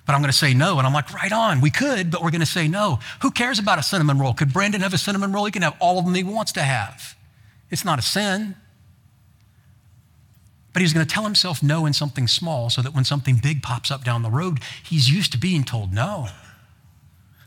but 0.06 0.14
I'm 0.14 0.20
going 0.20 0.32
to 0.32 0.36
say 0.36 0.54
no. 0.54 0.78
And 0.78 0.86
I'm 0.86 0.92
like, 0.92 1.12
Right 1.12 1.32
on, 1.32 1.60
we 1.60 1.70
could, 1.70 2.10
but 2.10 2.22
we're 2.22 2.30
going 2.30 2.40
to 2.40 2.46
say 2.46 2.66
no. 2.68 2.98
Who 3.22 3.30
cares 3.30 3.58
about 3.58 3.78
a 3.78 3.82
cinnamon 3.82 4.18
roll? 4.18 4.34
Could 4.34 4.52
Brandon 4.52 4.80
have 4.80 4.94
a 4.94 4.98
cinnamon 4.98 5.32
roll? 5.32 5.44
He 5.44 5.52
can 5.52 5.62
have 5.62 5.76
all 5.80 5.98
of 5.98 6.04
them 6.04 6.14
he 6.14 6.24
wants 6.24 6.52
to 6.52 6.62
have. 6.62 7.16
It's 7.70 7.84
not 7.84 7.98
a 7.98 8.02
sin. 8.02 8.56
But 10.72 10.82
he's 10.82 10.92
going 10.92 11.06
to 11.06 11.12
tell 11.12 11.24
himself 11.24 11.62
no 11.62 11.86
in 11.86 11.92
something 11.92 12.28
small 12.28 12.70
so 12.70 12.82
that 12.82 12.94
when 12.94 13.04
something 13.04 13.40
big 13.42 13.62
pops 13.62 13.90
up 13.90 14.04
down 14.04 14.22
the 14.22 14.30
road, 14.30 14.60
he's 14.82 15.10
used 15.10 15.32
to 15.32 15.38
being 15.38 15.64
told 15.64 15.92
no. 15.92 16.28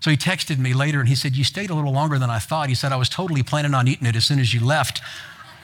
So 0.01 0.09
he 0.09 0.17
texted 0.17 0.57
me 0.57 0.73
later 0.73 0.99
and 0.99 1.07
he 1.07 1.15
said, 1.15 1.35
You 1.35 1.43
stayed 1.43 1.69
a 1.69 1.75
little 1.75 1.93
longer 1.93 2.17
than 2.17 2.29
I 2.29 2.39
thought. 2.39 2.69
He 2.69 2.75
said, 2.75 2.91
I 2.91 2.97
was 2.97 3.07
totally 3.07 3.43
planning 3.43 3.73
on 3.73 3.87
eating 3.87 4.07
it 4.07 4.15
as 4.15 4.25
soon 4.25 4.39
as 4.39 4.53
you 4.53 4.59
left. 4.65 5.01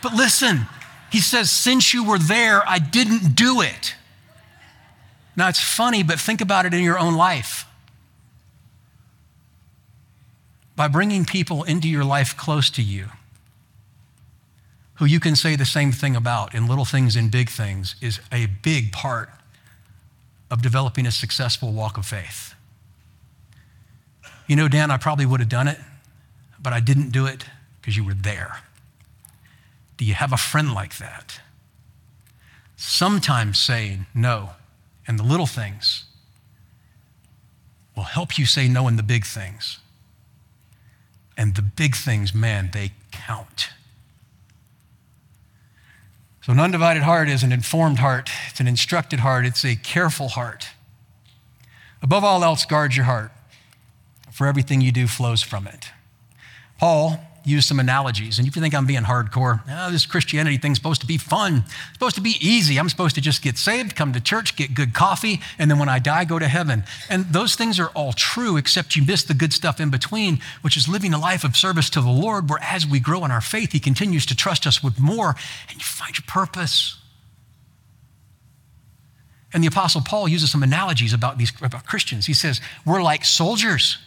But 0.04 0.14
listen, 0.14 0.68
he 1.12 1.20
says, 1.20 1.50
Since 1.50 1.94
you 1.94 2.04
were 2.04 2.20
there, 2.20 2.68
I 2.68 2.78
didn't 2.78 3.36
do 3.36 3.62
it. 3.62 3.96
Now 5.36 5.50
it's 5.50 5.62
funny, 5.62 6.04
but 6.04 6.20
think 6.20 6.42
about 6.42 6.66
it 6.66 6.74
in 6.74 6.84
your 6.84 7.00
own 7.00 7.16
life. 7.16 7.66
By 10.76 10.88
bringing 10.88 11.26
people 11.26 11.64
into 11.64 11.88
your 11.88 12.04
life 12.04 12.38
close 12.38 12.70
to 12.72 12.84
you, 12.84 13.08
who 14.98 15.06
you 15.06 15.20
can 15.20 15.36
say 15.36 15.56
the 15.56 15.66
same 15.66 15.92
thing 15.92 16.16
about 16.16 16.56
in 16.56 16.68
little 16.68 16.86
things 16.86 17.16
and 17.16 17.32
big 17.32 17.50
things, 17.50 17.96
is 18.02 18.20
a 18.32 18.48
big 18.64 18.92
part 18.92 19.30
of 20.50 20.62
developing 20.62 21.06
a 21.06 21.12
successful 21.12 21.72
walk 21.72 21.98
of 21.98 22.06
faith. 22.06 22.56
You 24.48 24.56
know, 24.56 24.68
Dan, 24.68 24.92
I 24.92 24.98
probably 24.98 25.26
would 25.26 25.40
have 25.40 25.50
done 25.50 25.68
it, 25.68 25.78
but 26.60 26.74
I 26.74 26.80
didn't 26.80 27.12
do 27.12 27.26
it 27.26 27.46
because 27.80 27.96
you 27.96 28.04
were 28.04 28.14
there. 28.14 28.62
Do 29.98 30.06
you 30.06 30.14
have 30.14 30.32
a 30.32 30.38
friend 30.38 30.74
like 30.74 30.98
that? 30.98 31.42
Sometimes 32.76 33.60
saying 33.60 34.06
no 34.14 34.52
and 35.08 35.20
the 35.20 35.24
little 35.24 35.48
things 35.48 36.06
will 37.96 38.04
help 38.04 38.38
you 38.38 38.46
say 38.46 38.68
no 38.68 38.88
in 38.88 38.96
the 38.96 39.04
big 39.04 39.26
things. 39.26 39.80
And 41.36 41.56
the 41.56 41.62
big 41.62 41.96
things, 41.96 42.34
man, 42.34 42.70
they 42.74 42.94
count. 43.12 43.70
So, 46.48 46.54
an 46.54 46.62
undivided 46.62 47.04
heart 47.04 47.28
is 47.28 47.44
an 47.44 47.52
informed 47.52 48.00
heart, 48.00 48.32
it's 48.50 48.62
an 48.62 48.68
instructed 48.70 49.20
heart, 49.20 49.46
it's 49.46 49.66
a 49.66 49.76
careful 49.76 50.30
heart. 50.30 50.70
Above 52.02 52.24
all 52.24 52.42
else, 52.42 52.64
guard 52.64 52.96
your 52.96 53.04
heart, 53.04 53.34
for 54.32 54.48
everything 54.48 54.80
you 54.80 54.94
do 54.94 55.08
flows 55.08 55.44
from 55.44 55.68
it. 55.68 55.90
Paul 56.80 57.20
use 57.48 57.66
some 57.66 57.80
analogies. 57.80 58.38
And 58.38 58.48
if 58.48 58.56
you 58.56 58.62
think 58.62 58.76
I'm 58.76 58.86
being 58.86 59.04
hardcore, 59.04 59.62
oh, 59.70 59.92
this 59.92 60.06
Christianity 60.06 60.58
thing's 60.58 60.78
supposed 60.78 61.02
to 61.02 61.08
be 61.08 61.18
fun, 61.18 61.64
it's 61.66 61.94
supposed 61.94 62.16
to 62.16 62.22
be 62.22 62.36
easy. 62.40 62.78
I'm 62.78 62.90
supposed 62.90 63.16
to 63.16 63.22
just 63.22 63.42
get 63.42 63.58
saved, 63.58 63.96
come 63.96 64.14
to 64.14 64.20
church, 64.20 64.56
get 64.56 64.74
good 64.74 64.94
coffee, 64.94 65.40
and 65.58 65.72
then 65.72 65.80
when 65.80 65.90
I 65.90 66.00
die, 66.00 66.26
go 66.26 66.40
to 66.40 66.48
heaven. 66.48 66.84
And 67.10 67.26
those 67.26 67.56
things 67.56 67.80
are 67.80 67.90
all 67.90 68.14
true, 68.14 68.58
except 68.58 68.96
you 68.96 69.06
miss 69.06 69.24
the 69.24 69.34
good 69.34 69.54
stuff 69.54 69.80
in 69.80 69.90
between, 69.90 70.40
which 70.62 70.76
is 70.76 70.88
living 70.88 71.14
a 71.14 71.20
life 71.20 71.44
of 71.44 71.56
service 71.56 71.90
to 71.92 72.02
the 72.02 72.10
Lord, 72.10 72.50
where 72.50 72.60
as 72.62 72.86
we 72.86 73.00
grow 73.00 73.24
in 73.26 73.32
our 73.32 73.42
faith, 73.42 73.72
He 73.72 73.80
continues 73.80 74.26
to 74.28 74.36
trust 74.36 74.68
us 74.68 74.84
with 74.84 75.00
more, 75.00 75.36
and 75.70 75.78
you 75.78 75.84
find 75.84 76.18
your 76.18 76.26
purpose. 76.28 76.98
And 79.54 79.64
the 79.64 79.68
Apostle 79.68 80.02
Paul 80.02 80.28
uses 80.28 80.52
some 80.52 80.64
analogies 80.64 81.14
about 81.14 81.38
these 81.38 81.52
about 81.62 81.86
Christians. 81.86 82.26
He 82.26 82.34
says, 82.34 82.60
We're 82.86 83.02
like 83.02 83.24
soldiers, 83.24 83.98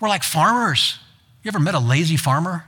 we're 0.00 0.08
like 0.08 0.22
farmers. 0.22 0.98
You 1.42 1.48
ever 1.48 1.58
met 1.58 1.74
a 1.74 1.78
lazy 1.78 2.16
farmer? 2.16 2.64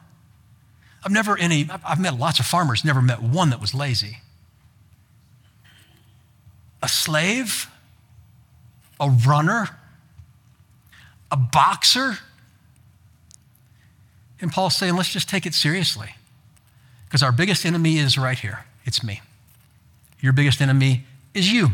I've 1.05 1.13
never 1.13 1.37
any, 1.39 1.69
I've 1.85 2.01
met 2.01 2.19
lots 2.19 2.41
of 2.41 2.47
farmers, 2.47 2.85
never 2.85 3.01
met 3.03 3.23
one 3.23 3.51
that 3.51 3.61
was 3.61 3.75
lazy. 3.75 4.19
A 6.83 6.89
slave, 6.89 7.69
a 8.99 9.11
runner, 9.11 9.69
a 11.31 11.37
boxer. 11.37 12.19
And 14.41 14.51
Paul's 14.51 14.77
saying, 14.77 14.97
let's 14.97 15.13
just 15.13 15.29
take 15.29 15.47
it 15.47 15.55
seriously. 15.55 16.15
Because 17.05 17.23
our 17.23 17.33
biggest 17.33 17.67
enemy 17.67 17.99
is 17.99 18.17
right 18.17 18.39
here 18.39 18.65
it's 18.85 19.05
me. 19.05 19.21
Your 20.21 20.33
biggest 20.33 20.61
enemy 20.61 21.05
is 21.35 21.53
you. 21.53 21.69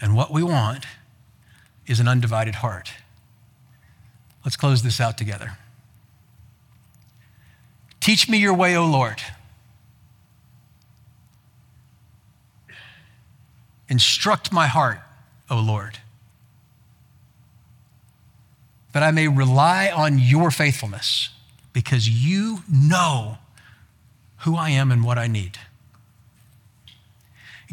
And 0.00 0.16
what 0.16 0.32
we 0.32 0.42
want 0.42 0.86
is 1.86 2.00
an 2.00 2.08
undivided 2.08 2.56
heart. 2.56 2.92
Let's 4.44 4.56
close 4.56 4.82
this 4.82 5.00
out 5.00 5.18
together. 5.18 5.58
Teach 8.00 8.28
me 8.28 8.38
your 8.38 8.54
way, 8.54 8.76
O 8.76 8.86
Lord. 8.86 9.20
Instruct 13.88 14.52
my 14.52 14.66
heart, 14.66 15.00
O 15.50 15.58
Lord, 15.58 15.98
that 18.92 19.02
I 19.02 19.10
may 19.10 19.28
rely 19.28 19.90
on 19.90 20.18
your 20.18 20.50
faithfulness 20.50 21.30
because 21.72 22.08
you 22.08 22.62
know 22.72 23.38
who 24.38 24.56
I 24.56 24.70
am 24.70 24.90
and 24.90 25.04
what 25.04 25.18
I 25.18 25.26
need. 25.26 25.58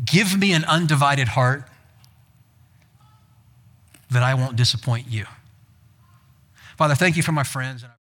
Give 0.04 0.38
me 0.38 0.54
an 0.54 0.66
undivided 0.66 1.30
heart 1.30 1.64
that 4.12 4.24
I 4.24 4.34
won't 4.34 4.56
disappoint 4.56 5.08
you. 5.08 5.26
Father, 6.78 6.94
thank 6.94 7.18
you 7.18 7.24
for 7.24 7.32
my 7.32 7.44
friends. 7.44 7.84